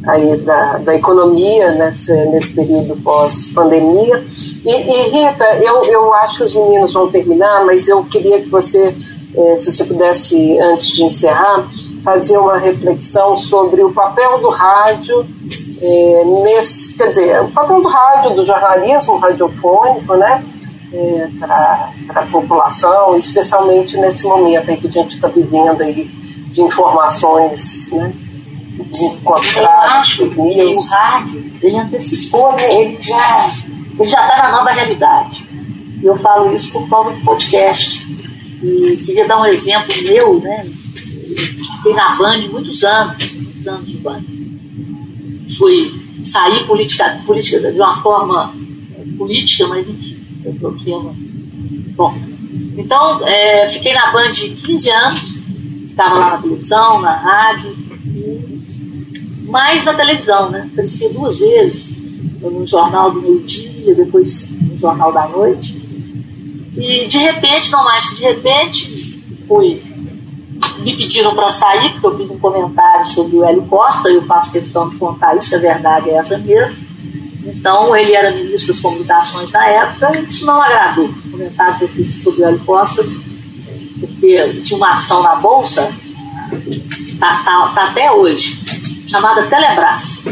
aí, 0.07 0.37
da, 0.37 0.79
da 0.79 0.95
economia 0.95 1.73
nesse, 1.73 2.13
nesse 2.27 2.55
período 2.55 2.97
pós-pandemia. 3.03 4.23
E, 4.65 4.71
e, 4.71 5.03
Rita, 5.09 5.45
eu, 5.61 5.83
eu 5.85 6.15
acho 6.15 6.39
que 6.39 6.45
os 6.45 6.55
meninos 6.55 6.93
vão 6.93 7.11
terminar, 7.11 7.65
mas 7.65 7.89
eu 7.89 8.05
queria 8.05 8.41
que 8.41 8.49
você, 8.49 8.95
eh, 9.37 9.57
se 9.57 9.73
você 9.73 9.85
pudesse, 9.85 10.59
antes 10.61 10.89
de 10.89 11.03
encerrar, 11.03 11.69
fazer 12.05 12.39
uma 12.39 12.57
reflexão 12.57 13.37
sobre 13.37 13.83
o 13.83 13.93
papel 13.93 14.39
do 14.39 14.51
rádio 14.51 15.27
é, 15.81 16.25
nesse, 16.43 16.95
quer 16.95 17.11
dizer, 17.11 17.43
o 17.43 17.49
papel 17.49 17.81
do 17.81 17.89
rádio, 17.89 18.35
do 18.35 18.45
jornalismo 18.45 19.17
radiofônico, 19.19 20.17
né, 20.17 20.45
é, 20.93 21.29
para 21.39 21.93
a 22.15 22.27
população, 22.27 23.17
especialmente 23.17 23.97
nesse 23.97 24.25
momento 24.27 24.71
aí 24.71 24.77
que 24.77 24.89
a 24.89 24.91
gente 24.91 25.15
está 25.15 25.29
vivendo 25.29 25.81
aí 25.83 26.05
de 26.05 26.61
informações, 26.61 27.91
né, 27.93 28.13
desencontradas, 28.91 30.19
O 30.19 30.81
rádio, 30.89 31.53
ele 31.63 31.79
antecipou, 31.79 32.53
né, 32.53 32.75
ele 32.75 33.01
já 33.01 33.53
ele 33.99 34.09
já 34.09 34.21
está 34.23 34.43
na 34.43 34.53
nova 34.59 34.71
realidade. 34.71 35.45
E 36.01 36.07
eu 36.07 36.17
falo 36.17 36.55
isso 36.55 36.71
por 36.71 36.89
causa 36.89 37.11
do 37.11 37.21
podcast. 37.23 38.07
E 38.63 38.97
queria 39.05 39.27
dar 39.27 39.41
um 39.41 39.47
exemplo 39.47 39.93
meu, 40.05 40.39
né? 40.39 40.65
Fiquei 40.65 41.95
na 41.95 42.15
Band 42.15 42.47
muitos 42.53 42.85
anos, 42.85 43.35
muitos 43.35 43.67
anos 43.67 43.87
de 43.87 43.97
Band 43.97 44.38
fui 45.57 45.93
sair 46.25 46.65
política, 46.67 47.21
política 47.27 47.73
de 47.73 47.79
uma 47.79 48.01
forma 48.03 48.53
política, 49.17 49.67
mas 49.67 49.89
enfim, 49.89 50.19
é 50.45 50.53
problema. 50.53 51.15
Bom, 51.97 52.15
então 52.77 53.27
é, 53.27 53.69
fiquei 53.69 53.95
na 53.95 54.13
Band 54.13 54.33
15 54.33 54.91
anos, 54.91 55.43
ficava 55.87 56.15
lá 56.15 56.31
na 56.31 56.39
televisão, 56.39 57.01
na 57.01 57.17
rádio, 57.17 57.77
mais 59.43 59.85
na 59.85 59.95
televisão, 59.95 60.51
né? 60.51 60.69
Aparecia 60.73 61.09
duas 61.11 61.39
vezes, 61.39 61.97
no 62.41 62.67
jornal 62.67 63.11
do 63.11 63.23
meio-dia, 63.23 63.95
depois 63.95 64.49
no 64.51 64.79
jornal 64.79 65.13
da 65.13 65.29
noite. 65.29 65.77
E 66.77 67.07
de 67.07 67.19
repente, 67.19 67.73
não 67.73 67.85
mais 67.85 68.09
que 68.09 68.17
de 68.17 68.23
repente, 68.23 69.25
fui 69.49 69.83
me 70.81 70.97
pediram 70.97 71.35
para 71.35 71.51
sair, 71.51 71.93
porque 71.93 72.07
eu 72.07 72.17
fiz 72.17 72.31
um 72.31 72.39
comentário 72.39 73.07
sobre 73.07 73.37
o 73.37 73.45
Hélio 73.45 73.63
Costa, 73.67 74.11
e 74.11 74.15
eu 74.15 74.23
faço 74.25 74.53
questão 74.53 74.89
de 74.89 74.97
contar 74.97 75.37
isso, 75.37 75.55
a 75.55 75.59
verdade 75.59 76.11
é 76.11 76.15
essa 76.15 76.39
mesmo. 76.39 76.77
Então, 77.45 77.97
ele 77.97 78.15
era 78.15 78.31
ministro 78.31 78.69
das 78.69 78.81
comunicações 78.81 79.51
na 79.53 79.67
época, 79.67 80.19
e 80.19 80.25
isso 80.25 80.45
não 80.45 80.61
agradou. 80.61 81.07
O 81.07 81.31
comentário 81.31 81.79
que 81.79 81.85
eu 81.85 81.89
fiz 81.89 82.23
sobre 82.23 82.43
o 82.43 82.47
Hélio 82.47 82.61
Costa, 82.61 83.05
porque 84.01 84.63
tinha 84.65 84.77
uma 84.77 84.93
ação 84.93 85.23
na 85.23 85.37
Bolsa, 85.37 85.91
tá, 87.19 87.43
tá, 87.45 87.73
tá 87.75 87.85
até 87.85 88.13
hoje, 88.13 88.61
chamada 89.09 89.47
Telebrás. 89.47 90.23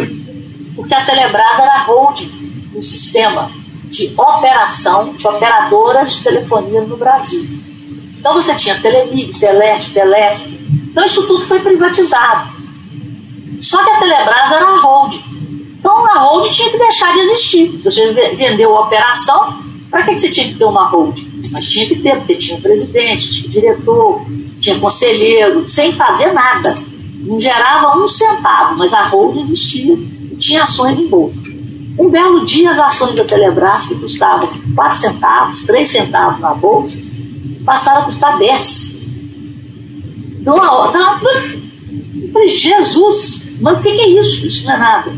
Porque 0.75 0.95
a 0.95 1.05
Telebrás 1.05 1.59
era 1.59 1.75
a 1.75 1.85
holding 1.85 2.29
do 2.73 2.83
sistema 2.83 3.51
de 3.85 4.13
operação 4.17 5.15
de 5.15 5.27
operadoras 5.27 6.17
de 6.17 6.23
telefonia 6.23 6.83
no 6.83 6.97
Brasil. 6.97 7.56
Então 8.19 8.35
você 8.35 8.55
tinha 8.55 8.81
Telemig, 8.81 9.39
Teleste, 9.39 9.93
Telesp. 9.93 10.49
Então 10.91 11.05
isso 11.05 11.27
tudo 11.27 11.45
foi 11.45 11.61
privatizado. 11.61 12.51
Só 13.61 13.83
que 13.85 13.91
a 13.91 13.99
Telebrás 13.99 14.53
era 14.53 14.65
uma 14.65 14.81
hold. 14.81 15.17
Então 15.79 16.07
a 16.07 16.19
hold 16.19 16.51
tinha 16.51 16.71
que 16.71 16.79
deixar 16.79 17.13
de 17.13 17.21
existir. 17.21 17.71
Se 17.79 17.85
você 17.85 18.13
vendeu 18.35 18.77
a 18.77 18.83
operação, 18.83 19.55
para 19.91 20.03
que, 20.03 20.17
você 20.17 20.29
tinha 20.29 20.49
que 20.49 20.55
ter 20.55 20.65
uma 20.65 20.89
hold? 20.89 21.17
Mas 21.53 21.67
tinha 21.67 21.87
que 21.87 21.97
ter, 21.97 22.17
porque 22.17 22.35
tinha 22.35 22.59
presidente, 22.61 23.31
tinha 23.31 23.49
diretor, 23.49 24.23
tinha 24.61 24.79
conselheiro, 24.79 25.67
sem 25.67 25.93
fazer 25.93 26.33
nada. 26.33 26.75
Não 27.21 27.39
gerava 27.39 27.99
um 27.99 28.07
centavo, 28.07 28.77
mas 28.77 28.93
a 28.93 29.07
hold 29.07 29.37
existia 29.39 29.95
e 29.95 30.37
tinha 30.37 30.63
ações 30.63 30.99
em 30.99 31.07
bolsa. 31.07 31.41
Um 31.99 32.11
belo 32.11 32.45
dia, 32.45 32.71
as 32.71 32.79
ações 32.79 33.15
da 33.15 33.25
Telebrás, 33.25 33.87
que 33.87 33.95
custavam 33.95 34.49
4 34.75 34.99
centavos, 34.99 35.65
3 35.65 35.89
centavos 35.89 36.41
na 36.41 36.53
bolsa, 36.53 36.99
passaram 37.67 38.03
a 38.03 38.05
custar 38.05 38.39
10. 38.39 38.95
Então, 40.41 40.57
a, 40.57 40.89
tá, 40.93 41.21
eu 41.23 42.33
falei, 42.33 42.49
Jesus, 42.49 43.49
mas 43.61 43.79
o 43.79 43.83
que, 43.83 43.93
que 43.93 44.01
é 44.01 44.09
isso? 44.21 44.47
Isso 44.47 44.65
não 44.65 44.75
é 44.75 44.79
nada. 44.79 45.13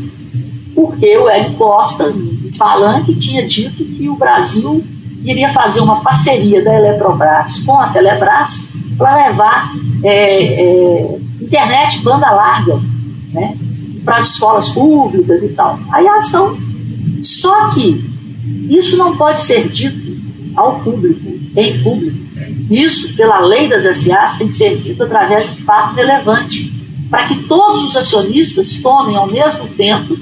Porque 0.73 1.17
o 1.17 1.29
Hélio 1.29 1.53
Costa, 1.53 2.09
em 2.09 2.51
Palanque, 2.57 3.15
tinha 3.15 3.47
dito 3.47 3.85
que 3.85 4.09
o 4.09 4.15
Brasil 4.15 4.83
iria 5.23 5.53
fazer 5.53 5.81
uma 5.81 6.01
parceria 6.01 6.63
da 6.63 6.73
Eletrobras 6.73 7.59
com 7.59 7.79
a 7.79 7.89
Telebrás 7.89 8.63
para 8.97 9.27
levar 9.27 9.73
é, 10.03 10.43
é, 10.43 11.19
internet 11.41 12.01
banda 12.01 12.31
larga 12.31 12.79
né, 13.31 13.55
para 14.03 14.17
as 14.17 14.29
escolas 14.29 14.69
públicas 14.69 15.43
e 15.43 15.49
tal. 15.49 15.79
Aí 15.91 16.07
a 16.07 16.15
ação. 16.15 16.57
Só 17.21 17.71
que 17.71 18.03
isso 18.69 18.95
não 18.97 19.17
pode 19.17 19.39
ser 19.41 19.67
dito 19.69 20.17
ao 20.55 20.79
público, 20.79 21.19
em 21.55 21.83
público, 21.83 22.17
isso, 22.69 23.15
pela 23.15 23.39
lei 23.39 23.67
das 23.67 23.83
SAs, 23.83 24.37
tem 24.37 24.47
que 24.47 24.53
ser 24.53 24.77
dito 24.77 25.03
através 25.03 25.45
de 25.45 25.61
um 25.61 25.65
fato 25.65 25.95
relevante, 25.95 26.71
para 27.09 27.25
que 27.25 27.43
todos 27.43 27.83
os 27.83 27.97
acionistas 27.97 28.77
tomem 28.77 29.15
ao 29.15 29.27
mesmo 29.27 29.67
tempo, 29.69 30.15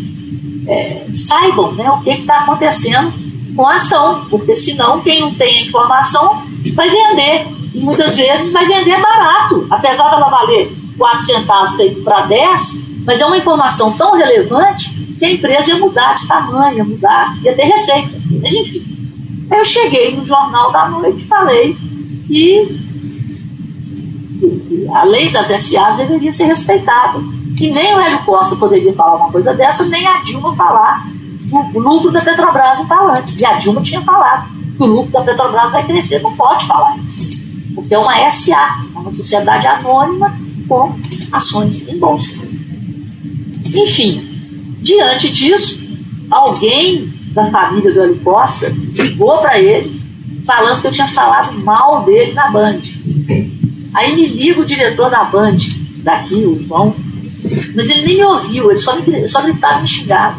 é, 0.67 1.05
saibam 1.11 1.73
né, 1.73 1.89
o 1.91 2.01
que 2.01 2.09
está 2.11 2.39
acontecendo 2.39 3.13
com 3.55 3.67
a 3.67 3.75
ação, 3.75 4.25
porque 4.29 4.55
senão 4.55 5.01
quem 5.01 5.19
não 5.19 5.33
tem 5.33 5.57
a 5.57 5.61
informação 5.63 6.43
vai 6.73 6.89
vender, 6.89 7.47
e 7.73 7.79
muitas 7.79 8.15
vezes 8.15 8.51
vai 8.53 8.65
vender 8.65 8.99
barato, 9.01 9.67
apesar 9.69 10.09
dela 10.09 10.29
valer 10.29 10.71
4 10.97 11.19
centavos 11.21 11.75
para 12.03 12.21
10, 12.21 12.79
mas 13.05 13.21
é 13.21 13.25
uma 13.25 13.37
informação 13.37 13.93
tão 13.93 14.15
relevante 14.15 14.89
que 15.17 15.25
a 15.25 15.31
empresa 15.31 15.71
ia 15.71 15.79
mudar 15.79 16.13
de 16.13 16.27
tamanho, 16.27 16.77
ia 16.77 16.83
mudar, 16.83 17.37
ia 17.43 17.53
ter 17.55 17.63
receita. 17.63 18.09
Mas 18.41 18.53
enfim. 18.53 18.83
Aí 19.49 19.59
eu 19.59 19.65
cheguei 19.65 20.15
no 20.15 20.25
Jornal 20.25 20.71
da 20.71 20.89
Noite 20.89 21.21
e 21.21 21.25
falei 21.25 21.77
e 22.30 22.88
a 24.93 25.03
lei 25.03 25.32
das 25.32 25.47
SAs 25.47 25.97
deveria 25.97 26.32
ser 26.32 26.45
respeitada. 26.45 27.19
E 27.59 27.71
nem 27.71 27.95
o 27.95 27.99
Hélio 27.99 28.19
Costa 28.23 28.55
poderia 28.55 28.93
falar 28.93 29.17
uma 29.17 29.32
coisa 29.32 29.53
dessa, 29.53 29.86
nem 29.86 30.05
a 30.05 30.21
Dilma 30.21 30.55
falar 30.55 31.07
do 31.47 31.80
lucro 31.80 32.11
da 32.11 32.21
Petrobras 32.21 32.80
em 32.80 32.86
Palanque. 32.86 33.41
E 33.41 33.45
a 33.45 33.53
Dilma 33.53 33.82
tinha 33.82 34.01
falado 34.01 34.49
que 34.75 34.84
o 34.84 34.86
lucro 34.86 35.11
da 35.11 35.21
Petrobras 35.21 35.71
vai 35.71 35.86
crescer. 35.86 36.21
Não 36.21 36.36
pode 36.36 36.65
falar 36.65 36.97
isso. 36.99 37.28
Porque 37.73 37.93
é 37.93 37.97
uma 37.97 38.30
SA, 38.30 38.84
uma 38.95 39.11
sociedade 39.11 39.65
anônima 39.65 40.38
com 40.67 40.95
ações 41.32 41.88
em 41.88 41.97
bolsa. 41.97 42.38
Enfim, 43.75 44.21
diante 44.82 45.32
disso, 45.32 45.80
alguém 46.30 47.11
da 47.34 47.49
família 47.49 47.93
do 47.93 48.01
Hélio 48.01 48.19
Costa 48.19 48.73
ligou 48.93 49.38
para 49.39 49.59
ele 49.59 49.96
falando 50.47 50.81
que 50.81 50.87
eu 50.87 50.91
tinha 50.91 51.07
falado 51.07 51.53
mal 51.59 52.03
dele 52.05 52.31
na 52.31 52.49
Band. 52.49 52.79
Aí 53.93 54.15
me 54.15 54.25
liga 54.27 54.61
o 54.61 54.65
diretor 54.65 55.09
da 55.09 55.25
Band, 55.25 55.57
daqui, 55.97 56.45
o 56.45 56.59
João, 56.59 56.95
mas 57.75 57.89
ele 57.89 58.05
nem 58.05 58.15
me 58.15 58.23
ouviu, 58.23 58.71
ele 58.71 58.79
só, 58.79 58.95
me, 58.95 59.27
só 59.27 59.41
gritava 59.41 59.81
me 59.81 59.87
xingava. 59.87 60.37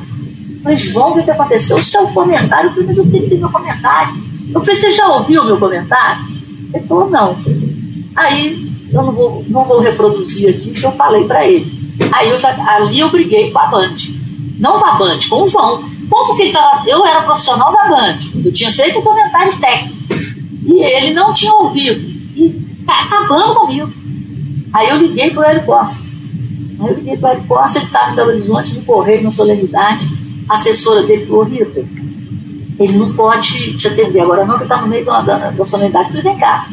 Eu 0.50 0.62
falei, 0.62 0.78
João, 0.78 1.10
o 1.10 1.22
que, 1.22 1.30
aconteceu? 1.30 1.76
O 1.76 1.82
seu 1.82 2.08
comentário, 2.08 2.68
eu 2.68 2.70
falei, 2.70 2.86
mas 2.86 2.98
eu 2.98 3.10
tenho 3.10 3.28
que 3.28 3.34
meu 3.36 3.50
comentário. 3.50 4.14
Eu 4.52 4.60
falei, 4.60 4.74
você 4.74 4.90
já 4.90 5.06
ouviu 5.08 5.42
o 5.42 5.44
meu 5.44 5.58
comentário? 5.58 6.24
Ele 6.72 6.86
falou, 6.86 7.10
não. 7.10 7.36
Aí 8.16 8.72
eu 8.92 9.02
não 9.02 9.12
vou, 9.12 9.44
não 9.48 9.64
vou 9.64 9.80
reproduzir 9.80 10.48
aqui 10.48 10.70
o 10.70 10.74
que 10.74 10.84
eu 10.84 10.92
falei 10.92 11.24
para 11.24 11.46
ele. 11.46 11.70
Aí 12.12 12.30
eu 12.30 12.38
já, 12.38 12.50
ali 12.74 13.00
eu 13.00 13.10
briguei 13.10 13.50
com 13.50 13.58
a 13.58 13.66
Band. 13.66 13.96
Não 14.58 14.78
com 14.80 14.86
a 14.86 14.94
Band, 14.94 15.18
com 15.28 15.42
o 15.42 15.48
João. 15.48 15.84
Como 16.08 16.36
que 16.36 16.44
ele 16.44 16.52
tava, 16.52 16.88
eu 16.88 17.04
era 17.04 17.22
profissional 17.22 17.72
da 17.72 17.84
Band, 17.84 18.18
eu 18.44 18.52
tinha 18.52 18.72
feito 18.72 18.98
um 18.98 19.02
comentário 19.02 19.54
técnico. 19.58 19.97
E 20.68 20.82
ele 20.84 21.14
não 21.14 21.32
tinha 21.32 21.52
ouvido. 21.54 21.98
E 22.36 22.84
tá 22.86 23.04
acabando 23.04 23.54
comigo. 23.54 23.90
Aí 24.72 24.90
eu 24.90 24.98
liguei 24.98 25.30
pro 25.30 25.42
Hélio 25.42 25.64
Costa. 25.64 26.02
Aí 26.78 26.88
eu 26.88 26.94
liguei 26.94 27.16
pro 27.16 27.30
Hélio 27.30 27.44
Costa, 27.44 27.78
ele 27.78 27.86
estava 27.86 28.12
em 28.12 28.14
Belo 28.14 28.28
Horizonte, 28.28 28.74
no 28.74 28.82
Correio, 28.82 29.22
na 29.22 29.30
Solenidade. 29.30 30.06
A 30.46 30.54
assessora 30.54 31.02
dele 31.04 31.24
falou, 31.24 31.44
Rita, 31.44 31.84
ele 32.78 32.98
não 32.98 33.14
pode 33.14 33.76
te 33.78 33.88
atender 33.88 34.20
agora 34.20 34.44
não, 34.44 34.58
porque 34.58 34.64
está 34.64 34.80
no 34.82 34.88
meio 34.88 35.04
da, 35.04 35.22
da, 35.22 35.50
da 35.50 35.64
solenidade. 35.64 36.08
Falei, 36.08 36.22
vem 36.22 36.38
cá. 36.38 36.68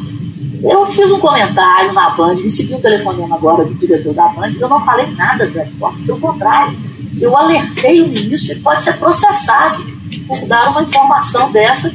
Eu 0.62 0.86
fiz 0.86 1.10
um 1.10 1.18
comentário 1.18 1.92
na 1.92 2.10
Band, 2.10 2.36
recebi 2.36 2.74
um 2.74 2.80
telefonema 2.80 3.36
agora 3.36 3.64
do 3.64 3.74
diretor 3.74 4.14
da 4.14 4.28
Band, 4.28 4.52
eu 4.58 4.68
não 4.68 4.84
falei 4.84 5.06
nada 5.16 5.46
do 5.46 5.78
Costa, 5.78 6.02
pelo 6.04 6.20
contrário. 6.20 6.76
Eu 7.20 7.36
alertei 7.36 8.02
o 8.02 8.08
ministro, 8.08 8.52
ele 8.52 8.60
pode 8.60 8.82
ser 8.82 8.94
processado 8.98 9.84
por 10.26 10.46
dar 10.46 10.70
uma 10.70 10.82
informação 10.82 11.50
dessa 11.50 11.90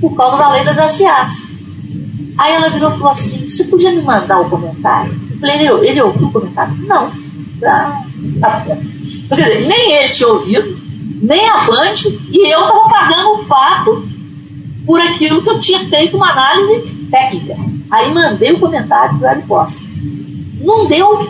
por 0.00 0.14
causa 0.16 0.36
da 0.36 0.52
lei 0.52 0.64
das 0.64 0.76
SAs. 0.92 1.42
Aí 2.38 2.52
ela 2.54 2.68
virou 2.68 2.90
e 2.90 2.94
falou 2.94 3.10
assim: 3.10 3.48
Você 3.48 3.64
podia 3.64 3.92
me 3.92 4.02
mandar 4.02 4.40
o 4.40 4.50
comentário? 4.50 5.12
Eu 5.30 5.38
falei: 5.38 5.56
Ele, 5.56 5.88
ele 5.88 6.02
ouviu 6.02 6.28
o 6.28 6.32
comentário? 6.32 6.76
Não. 6.86 7.10
Ah, 7.64 8.02
tá 8.40 8.66
Quer 9.28 9.34
dizer, 9.34 9.66
nem 9.66 9.92
ele 9.92 10.12
tinha 10.12 10.28
ouvido, 10.28 10.78
nem 11.22 11.48
a 11.48 11.64
Band, 11.64 11.94
e 12.30 12.52
eu 12.52 12.60
estava 12.60 12.88
pagando 12.88 13.30
o 13.30 13.44
pato 13.44 14.08
por 14.84 15.00
aquilo 15.00 15.42
que 15.42 15.50
eu 15.50 15.60
tinha 15.60 15.80
feito 15.80 16.16
uma 16.16 16.30
análise 16.30 16.80
técnica. 17.10 17.56
Aí 17.90 18.12
mandei 18.12 18.52
o 18.52 18.60
comentário 18.60 19.18
para 19.18 19.38
o 19.38 19.42
Costa. 19.42 19.82
Não 20.60 20.86
deu 20.86 21.28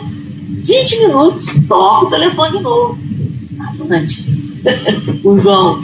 20 0.49 0.99
minutos, 0.99 1.59
toca 1.67 2.05
o 2.05 2.09
telefone 2.09 2.57
de 2.57 2.63
novo. 2.63 2.97
A 3.59 3.83
Band, 3.83 4.07
o 5.23 5.39
João, 5.39 5.81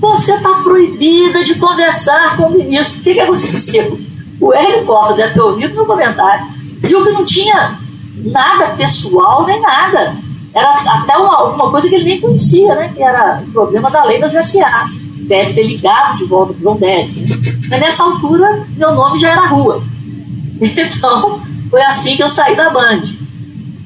você 0.00 0.34
está 0.34 0.54
proibida 0.62 1.44
de 1.44 1.54
conversar 1.56 2.36
com 2.36 2.44
o 2.44 2.58
ministro. 2.58 3.00
O 3.00 3.04
que, 3.04 3.14
que 3.14 3.20
aconteceu? 3.20 4.00
O 4.40 4.54
Hélio 4.54 4.84
Costa 4.86 5.14
deve 5.14 5.34
ter 5.34 5.40
ouvido 5.40 5.74
no 5.74 5.84
comentário, 5.84 6.46
viu 6.80 7.04
que 7.04 7.10
não 7.10 7.24
tinha 7.24 7.78
nada 8.16 8.74
pessoal 8.76 9.44
nem 9.44 9.60
nada. 9.60 10.16
Era 10.54 10.70
até 10.72 11.16
uma, 11.16 11.44
uma 11.44 11.70
coisa 11.70 11.88
que 11.88 11.94
ele 11.94 12.04
nem 12.04 12.20
conhecia, 12.20 12.74
né? 12.74 12.90
Que 12.94 13.02
era 13.02 13.42
o 13.46 13.52
problema 13.52 13.90
da 13.90 14.02
lei 14.04 14.18
das 14.18 14.32
SAs. 14.32 14.96
Deve 15.28 15.52
ter 15.52 15.62
ligado 15.62 16.18
de 16.18 16.24
volta 16.24 16.54
para 16.54 16.72
o 16.72 16.74
deve. 16.74 17.24
Mas 17.68 17.80
nessa 17.80 18.02
altura, 18.02 18.66
meu 18.76 18.94
nome 18.94 19.18
já 19.18 19.30
era 19.30 19.46
rua. 19.46 19.82
Então, 20.60 21.40
foi 21.70 21.80
assim 21.82 22.16
que 22.16 22.22
eu 22.22 22.28
saí 22.28 22.54
da 22.54 22.68
Band. 22.68 23.02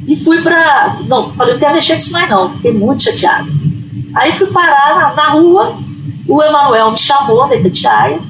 E 0.08 0.16
fui 0.16 0.42
para. 0.42 0.96
Não, 1.06 1.30
falei, 1.34 1.52
não 1.52 1.60
quero 1.60 1.74
mexer 1.74 1.92
com 1.92 1.98
isso 2.00 2.12
mais 2.12 2.28
não. 2.28 2.50
Fiquei 2.54 2.72
muito 2.72 3.04
chateado. 3.04 3.48
Aí 4.14 4.32
fui 4.32 4.48
parar 4.48 4.96
na, 4.96 5.14
na 5.14 5.30
rua, 5.30 5.76
o 6.26 6.42
Emanuel 6.42 6.92
me 6.92 6.98
chamou 6.98 7.48
da 7.48 7.56
Itatiaia 7.56 8.20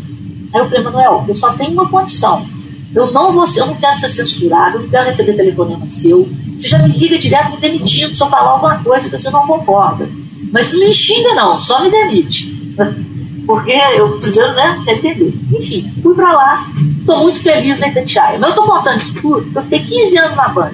Aí 0.54 0.60
eu 0.60 0.68
falei, 0.68 0.84
Manuel, 0.84 1.24
eu 1.26 1.34
só 1.34 1.52
tenho 1.54 1.72
uma 1.72 1.88
condição. 1.88 2.46
Eu 2.94 3.10
não 3.10 3.32
vou 3.32 3.44
eu 3.56 3.66
não 3.66 3.74
quero 3.74 3.98
ser 3.98 4.08
censurado, 4.08 4.76
eu 4.76 4.82
não 4.82 4.88
quero 4.88 5.04
receber 5.04 5.34
telefonema 5.34 5.88
seu. 5.88 6.28
Você 6.56 6.68
já 6.68 6.78
me 6.78 6.96
liga 6.96 7.18
direto 7.18 7.50
me 7.50 7.56
demitindo 7.56 8.14
se 8.14 8.22
eu 8.22 8.28
falar 8.28 8.50
alguma 8.50 8.78
coisa 8.78 9.10
que 9.10 9.18
você 9.18 9.30
não 9.30 9.44
concorda. 9.48 10.08
Mas 10.52 10.72
não 10.72 10.78
me 10.78 10.92
xinga 10.92 11.34
não, 11.34 11.60
só 11.60 11.82
me 11.82 11.90
demite. 11.90 12.54
Porque 13.44 13.72
eu 13.72 14.20
primeiro, 14.20 14.54
né, 14.54 14.80
entender. 14.86 15.34
Enfim, 15.52 15.92
fui 16.00 16.14
pra 16.14 16.32
lá, 16.32 16.66
estou 17.00 17.18
muito 17.18 17.42
feliz 17.42 17.80
na 17.80 17.88
Itatiaia. 17.88 18.38
Mas 18.38 18.54
eu 18.54 18.62
estou 18.62 18.64
contando 18.64 19.00
isso 19.00 19.14
tudo, 19.20 19.42
porque 19.42 19.58
eu 19.58 19.62
fiquei 19.64 19.80
15 19.80 20.18
anos 20.18 20.36
na 20.36 20.48
Band. 20.48 20.72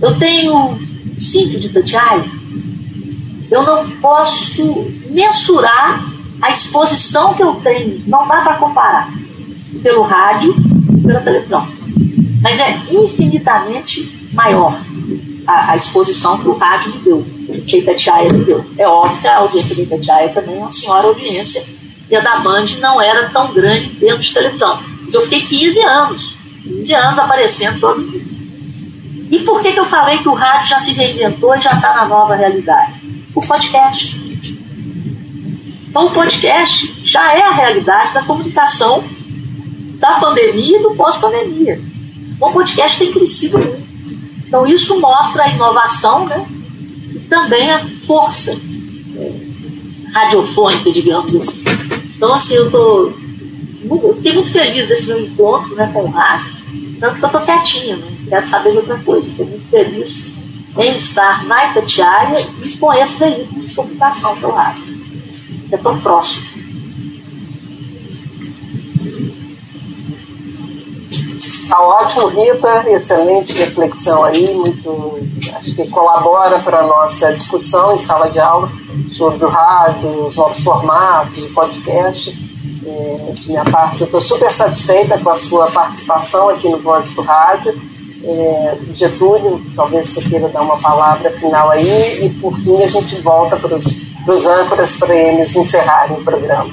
Eu 0.00 0.18
tenho 0.18 0.78
cinco 1.18 1.58
de 1.60 1.66
Itatiaia. 1.66 2.24
Eu 3.50 3.62
não 3.62 3.88
posso 4.00 4.90
mensurar 5.10 6.04
a 6.42 6.50
exposição 6.50 7.34
que 7.34 7.42
eu 7.42 7.54
tenho 7.56 8.02
não 8.06 8.26
dá 8.26 8.40
para 8.42 8.54
comparar 8.56 9.10
pelo 9.82 10.02
rádio 10.02 10.54
e 10.96 11.00
pela 11.00 11.20
televisão. 11.20 11.66
Mas 12.42 12.60
é 12.60 12.70
infinitamente 12.90 14.28
maior 14.32 14.78
a, 15.46 15.72
a 15.72 15.76
exposição 15.76 16.38
que 16.38 16.48
o 16.48 16.56
rádio 16.56 16.92
me 16.92 16.98
deu, 17.00 17.26
que 17.66 17.76
a 17.76 17.78
Itatiaia 17.78 18.32
me 18.32 18.44
deu. 18.44 18.64
É 18.76 18.86
óbvio 18.86 19.20
que 19.20 19.28
a 19.28 19.38
audiência 19.38 19.76
da 19.76 19.82
Itatiaia 19.82 20.28
também 20.30 20.56
é 20.56 20.58
uma 20.58 20.70
senhora 20.70 21.06
audiência 21.06 21.64
e 22.10 22.16
a 22.16 22.20
da 22.20 22.38
Band 22.38 22.66
não 22.80 23.00
era 23.00 23.28
tão 23.30 23.52
grande 23.52 23.90
termos 23.90 24.26
de 24.26 24.34
televisão. 24.34 24.78
Mas 25.04 25.14
eu 25.14 25.22
fiquei 25.22 25.42
15 25.42 25.82
anos, 25.82 26.38
15 26.62 26.94
anos 26.94 27.18
aparecendo 27.18 27.80
todo 27.80 28.02
dia. 28.02 28.20
E 29.30 29.40
por 29.40 29.60
que, 29.60 29.72
que 29.72 29.80
eu 29.80 29.86
falei 29.86 30.18
que 30.18 30.28
o 30.28 30.34
rádio 30.34 30.68
já 30.68 30.78
se 30.78 30.92
reinventou 30.92 31.54
e 31.56 31.60
já 31.60 31.72
está 31.72 31.94
na 31.94 32.06
nova 32.06 32.36
realidade? 32.36 32.94
O 33.36 33.40
podcast. 33.42 34.16
Então, 35.90 36.06
o 36.06 36.10
podcast 36.10 37.02
já 37.04 37.34
é 37.34 37.42
a 37.42 37.52
realidade 37.52 38.14
da 38.14 38.22
comunicação 38.22 39.04
da 39.98 40.18
pandemia 40.18 40.78
e 40.78 40.82
do 40.82 40.94
pós-pandemia. 40.94 41.78
O 42.40 42.50
podcast 42.50 42.98
tem 42.98 43.12
crescido 43.12 43.58
muito. 43.58 43.86
Então, 44.46 44.66
isso 44.66 44.98
mostra 44.98 45.44
a 45.44 45.50
inovação 45.50 46.24
né? 46.26 46.46
e 47.14 47.18
também 47.20 47.70
a 47.70 47.84
força 48.06 48.52
é, 49.16 49.32
radiofônica, 50.14 50.90
digamos 50.90 51.34
assim. 51.34 51.62
Então, 52.16 52.32
assim, 52.32 52.54
eu, 52.54 52.70
tô, 52.70 53.12
eu 53.84 54.14
fiquei 54.16 54.32
muito 54.32 54.50
feliz 54.50 54.88
desse 54.88 55.08
meu 55.08 55.20
encontro 55.20 55.74
né, 55.74 55.90
com 55.92 56.04
o 56.04 56.10
rádio. 56.10 56.56
Tanto 56.98 57.18
que 57.18 57.24
eu 57.24 57.26
estou 57.26 57.40
quietinha, 57.42 57.96
não 57.96 58.08
quero 58.30 58.46
saber 58.46 58.70
de 58.70 58.78
outra 58.78 58.98
coisa. 58.98 59.28
Estou 59.28 59.44
muito 59.44 59.68
feliz 59.68 60.35
em 60.78 60.94
estar 60.94 61.44
na 61.46 61.70
Itatiaia 61.70 62.46
e 62.62 62.76
com 62.76 62.92
esse 62.92 63.18
veículo 63.18 63.62
de 63.62 63.74
comunicação 63.74 64.36
que 64.36 64.46
rádio 64.46 64.96
é 65.72 65.76
tão 65.76 65.98
próximo. 66.00 66.56
Tá 71.68 71.80
ótimo, 71.80 72.28
Rita, 72.28 72.88
excelente 72.88 73.52
reflexão 73.52 74.22
aí, 74.22 74.48
muito, 74.54 75.18
acho 75.56 75.74
que 75.74 75.88
colabora 75.88 76.60
para 76.60 76.78
a 76.78 76.86
nossa 76.86 77.32
discussão 77.34 77.92
em 77.92 77.98
sala 77.98 78.30
de 78.30 78.38
aula 78.38 78.70
sobre 79.10 79.44
o 79.44 79.48
rádio, 79.48 80.26
os 80.26 80.36
novos 80.36 80.62
formatos, 80.62 81.42
o 81.42 81.52
podcast. 81.52 82.46
É, 82.86 83.32
de 83.32 83.48
minha 83.48 83.64
parte, 83.64 84.00
eu 84.00 84.04
estou 84.04 84.20
super 84.20 84.48
satisfeita 84.48 85.18
com 85.18 85.28
a 85.28 85.34
sua 85.34 85.66
participação 85.68 86.48
aqui 86.50 86.68
no 86.68 86.78
Voz 86.78 87.10
do 87.10 87.22
Rádio. 87.22 87.74
É, 88.28 88.76
Getúlio, 88.92 89.62
talvez 89.76 90.08
você 90.08 90.20
queira 90.20 90.48
dar 90.48 90.62
uma 90.62 90.76
palavra 90.76 91.30
final 91.30 91.70
aí, 91.70 92.26
e 92.26 92.30
por 92.40 92.58
fim 92.58 92.82
a 92.82 92.88
gente 92.88 93.20
volta 93.20 93.56
para 93.56 93.76
os 93.76 94.46
âncoras 94.46 94.96
para 94.96 95.14
eles 95.14 95.54
encerrarem 95.54 96.16
o 96.16 96.24
programa. 96.24 96.68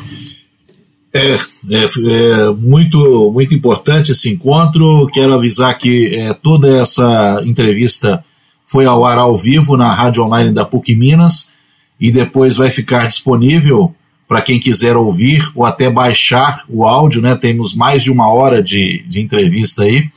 É, 1.14 1.36
é, 1.36 1.84
é, 1.84 2.50
muito, 2.58 3.32
muito 3.32 3.54
importante 3.54 4.12
esse 4.12 4.34
encontro. 4.34 5.08
Quero 5.14 5.36
avisar 5.36 5.78
que 5.78 6.16
é, 6.16 6.34
toda 6.34 6.76
essa 6.76 7.40
entrevista 7.46 8.26
foi 8.66 8.88
ao 8.88 9.06
ar 9.06 9.20
ao 9.20 9.38
vivo 9.38 9.78
na 9.78 9.94
rádio 9.94 10.24
online 10.24 10.52
da 10.52 10.66
PUC 10.66 10.96
Minas 10.96 11.52
e 12.00 12.12
depois 12.12 12.58
vai 12.58 12.72
ficar 12.72 13.08
disponível 13.08 13.94
para 14.28 14.42
quem 14.42 14.60
quiser 14.60 14.98
ouvir 14.98 15.48
ou 15.54 15.64
até 15.64 15.88
baixar 15.88 16.64
o 16.68 16.84
áudio, 16.84 17.22
né? 17.22 17.36
Temos 17.36 17.76
mais 17.76 18.02
de 18.02 18.10
uma 18.10 18.34
hora 18.34 18.64
de, 18.64 19.04
de 19.08 19.22
entrevista 19.22 19.84
aí 19.84 20.10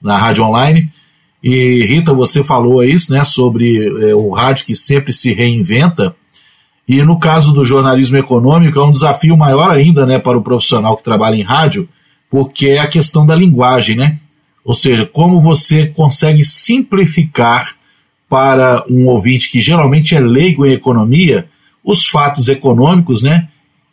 na 0.00 0.16
rádio 0.16 0.44
online. 0.44 0.88
E 1.42 1.84
Rita, 1.84 2.12
você 2.12 2.44
falou 2.44 2.84
isso, 2.84 3.12
né, 3.12 3.24
sobre 3.24 3.86
é, 4.08 4.14
o 4.14 4.30
rádio 4.30 4.66
que 4.66 4.76
sempre 4.76 5.12
se 5.12 5.32
reinventa. 5.32 6.14
E 6.86 7.02
no 7.02 7.18
caso 7.18 7.52
do 7.52 7.64
jornalismo 7.64 8.16
econômico, 8.16 8.78
é 8.78 8.84
um 8.84 8.92
desafio 8.92 9.36
maior 9.36 9.70
ainda 9.70 10.04
né, 10.04 10.18
para 10.18 10.36
o 10.36 10.42
profissional 10.42 10.96
que 10.96 11.04
trabalha 11.04 11.36
em 11.36 11.42
rádio, 11.42 11.88
porque 12.28 12.68
é 12.70 12.78
a 12.78 12.86
questão 12.86 13.24
da 13.24 13.34
linguagem, 13.34 13.96
né? 13.96 14.18
Ou 14.64 14.74
seja, 14.74 15.06
como 15.06 15.40
você 15.40 15.86
consegue 15.86 16.44
simplificar 16.44 17.74
para 18.28 18.84
um 18.88 19.06
ouvinte 19.06 19.50
que 19.50 19.60
geralmente 19.60 20.14
é 20.14 20.20
leigo 20.20 20.64
em 20.64 20.72
economia 20.72 21.48
os 21.82 22.06
fatos 22.06 22.48
econômicos, 22.48 23.22
né? 23.22 23.48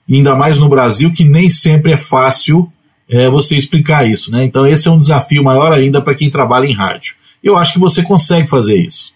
Ainda 0.10 0.36
mais 0.36 0.58
no 0.58 0.70
Brasil, 0.70 1.12
que 1.12 1.24
nem 1.24 1.50
sempre 1.50 1.94
é 1.94 1.98
fácil 1.98 2.72
é, 3.10 3.30
você 3.30 3.56
explicar 3.56 4.06
isso, 4.06 4.32
né? 4.32 4.44
Então 4.44 4.66
esse 4.66 4.88
é 4.88 4.92
um 4.92 4.98
desafio 4.98 5.44
maior 5.44 5.72
ainda 5.72 6.02
para 6.02 6.16
quem 6.16 6.30
trabalha 6.30 6.66
em 6.66 6.74
rádio. 6.74 7.16
Eu 7.44 7.56
acho 7.56 7.74
que 7.74 7.80
você 7.80 8.04
consegue 8.04 8.48
fazer 8.48 8.78
isso. 8.78 9.14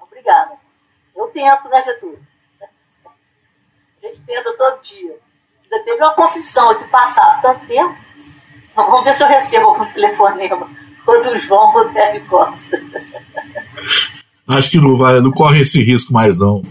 Obrigada. 0.00 0.52
Eu 1.16 1.26
tento, 1.28 1.68
né, 1.68 1.82
Getúlio? 1.82 2.30
gente 4.02 4.20
tenta 4.22 4.52
todo 4.56 4.82
dia. 4.82 5.16
Ainda 5.62 5.84
teve 5.84 6.02
uma 6.02 6.14
confissão 6.14 6.70
aqui 6.70 6.84
passado 6.88 7.42
tanto 7.42 7.66
tempo. 7.66 7.96
Vamos 8.74 9.04
ver 9.04 9.14
se 9.14 9.22
eu 9.22 9.28
recebo 9.28 9.68
algum 9.68 9.84
telefonema. 9.92 10.68
Ou 11.06 11.22
do 11.22 11.36
João 11.38 11.74
ou 11.74 11.88
do 11.88 11.92
Deve 11.92 12.20
Costa. 12.20 12.80
Acho 14.48 14.70
que 14.70 14.78
não 14.78 14.96
vai, 14.96 15.20
não 15.20 15.30
corre 15.30 15.62
esse 15.62 15.82
risco 15.82 16.12
mais 16.12 16.38
não. 16.38 16.62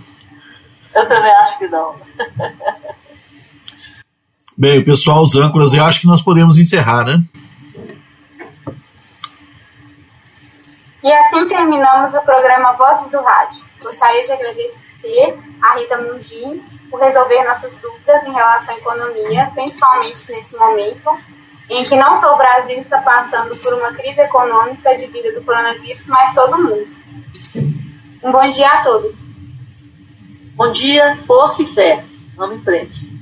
Eu 0.93 1.07
também 1.07 1.31
acho 1.31 1.57
que 1.57 1.67
não. 1.67 1.95
Bem, 4.61 4.83
pessoal, 4.83 5.21
os 5.21 5.37
âncoras, 5.37 5.73
eu 5.73 5.85
acho 5.85 6.01
que 6.01 6.05
nós 6.05 6.21
podemos 6.21 6.57
encerrar, 6.57 7.05
né? 7.05 7.23
E 11.01 11.09
assim 11.09 11.47
terminamos 11.47 12.13
o 12.13 12.21
programa 12.23 12.73
Vozes 12.73 13.09
do 13.09 13.21
Rádio. 13.21 13.63
Gostaria 13.81 14.21
de 14.21 14.33
agradecer 14.33 15.39
a 15.63 15.79
Rita 15.79 15.99
Mundim 15.99 16.61
por 16.91 16.99
resolver 16.99 17.41
nossas 17.45 17.73
dúvidas 17.77 18.27
em 18.27 18.33
relação 18.33 18.75
à 18.75 18.77
economia, 18.77 19.49
principalmente 19.55 20.29
nesse 20.29 20.57
momento 20.57 21.09
em 21.69 21.85
que 21.85 21.95
não 21.95 22.17
só 22.17 22.33
o 22.33 22.37
Brasil 22.37 22.79
está 22.79 22.97
passando 23.01 23.57
por 23.59 23.73
uma 23.75 23.93
crise 23.93 24.19
econômica 24.19 24.93
devido 24.97 25.35
do 25.35 25.45
coronavírus, 25.45 26.05
mas 26.07 26.35
todo 26.35 26.61
mundo. 26.61 26.85
Um 28.21 28.29
bom 28.29 28.45
dia 28.49 28.69
a 28.69 28.81
todos. 28.83 29.15
Bom 30.53 30.69
dia, 30.73 31.17
força 31.25 31.63
e 31.63 31.65
fé. 31.65 32.03
Vamos 32.35 32.57
em 32.57 32.61
frente. 32.61 33.18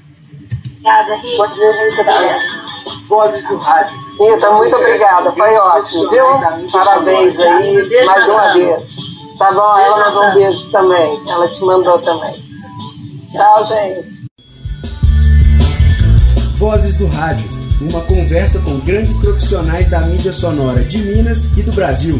Obrigada, 0.88 1.16
Rita. 1.16 1.38
Bom 1.38 1.54
dia, 1.54 1.74
gente. 1.74 3.08
Vozes 3.10 3.48
do 3.50 3.58
Rádio. 3.58 3.98
Rita, 4.20 4.52
muito 4.52 4.76
obrigada. 4.76 5.32
Foi 5.34 5.56
ótimo, 5.56 6.10
viu? 6.10 6.26
Parabéns 6.72 7.38
aí, 7.40 8.06
mais 8.06 8.30
uma 8.30 8.54
vez. 8.54 8.96
Tá 9.38 9.52
bom, 9.52 9.78
ela 9.78 9.98
mandou 9.98 10.26
um 10.26 10.34
beijo 10.34 10.72
também. 10.72 11.22
Ela 11.28 11.48
te 11.50 11.62
mandou 11.62 12.00
também. 12.00 12.42
Tchau, 13.30 13.66
gente. 13.66 14.18
Vozes 16.58 16.96
do 16.96 17.06
Rádio. 17.08 17.50
Uma 17.82 18.02
conversa 18.02 18.60
com 18.60 18.80
grandes 18.80 19.16
profissionais 19.18 19.90
da 19.90 20.00
mídia 20.00 20.32
sonora 20.32 20.84
de 20.84 20.98
Minas 21.00 21.46
e 21.58 21.62
do 21.62 21.72
Brasil. 21.74 22.20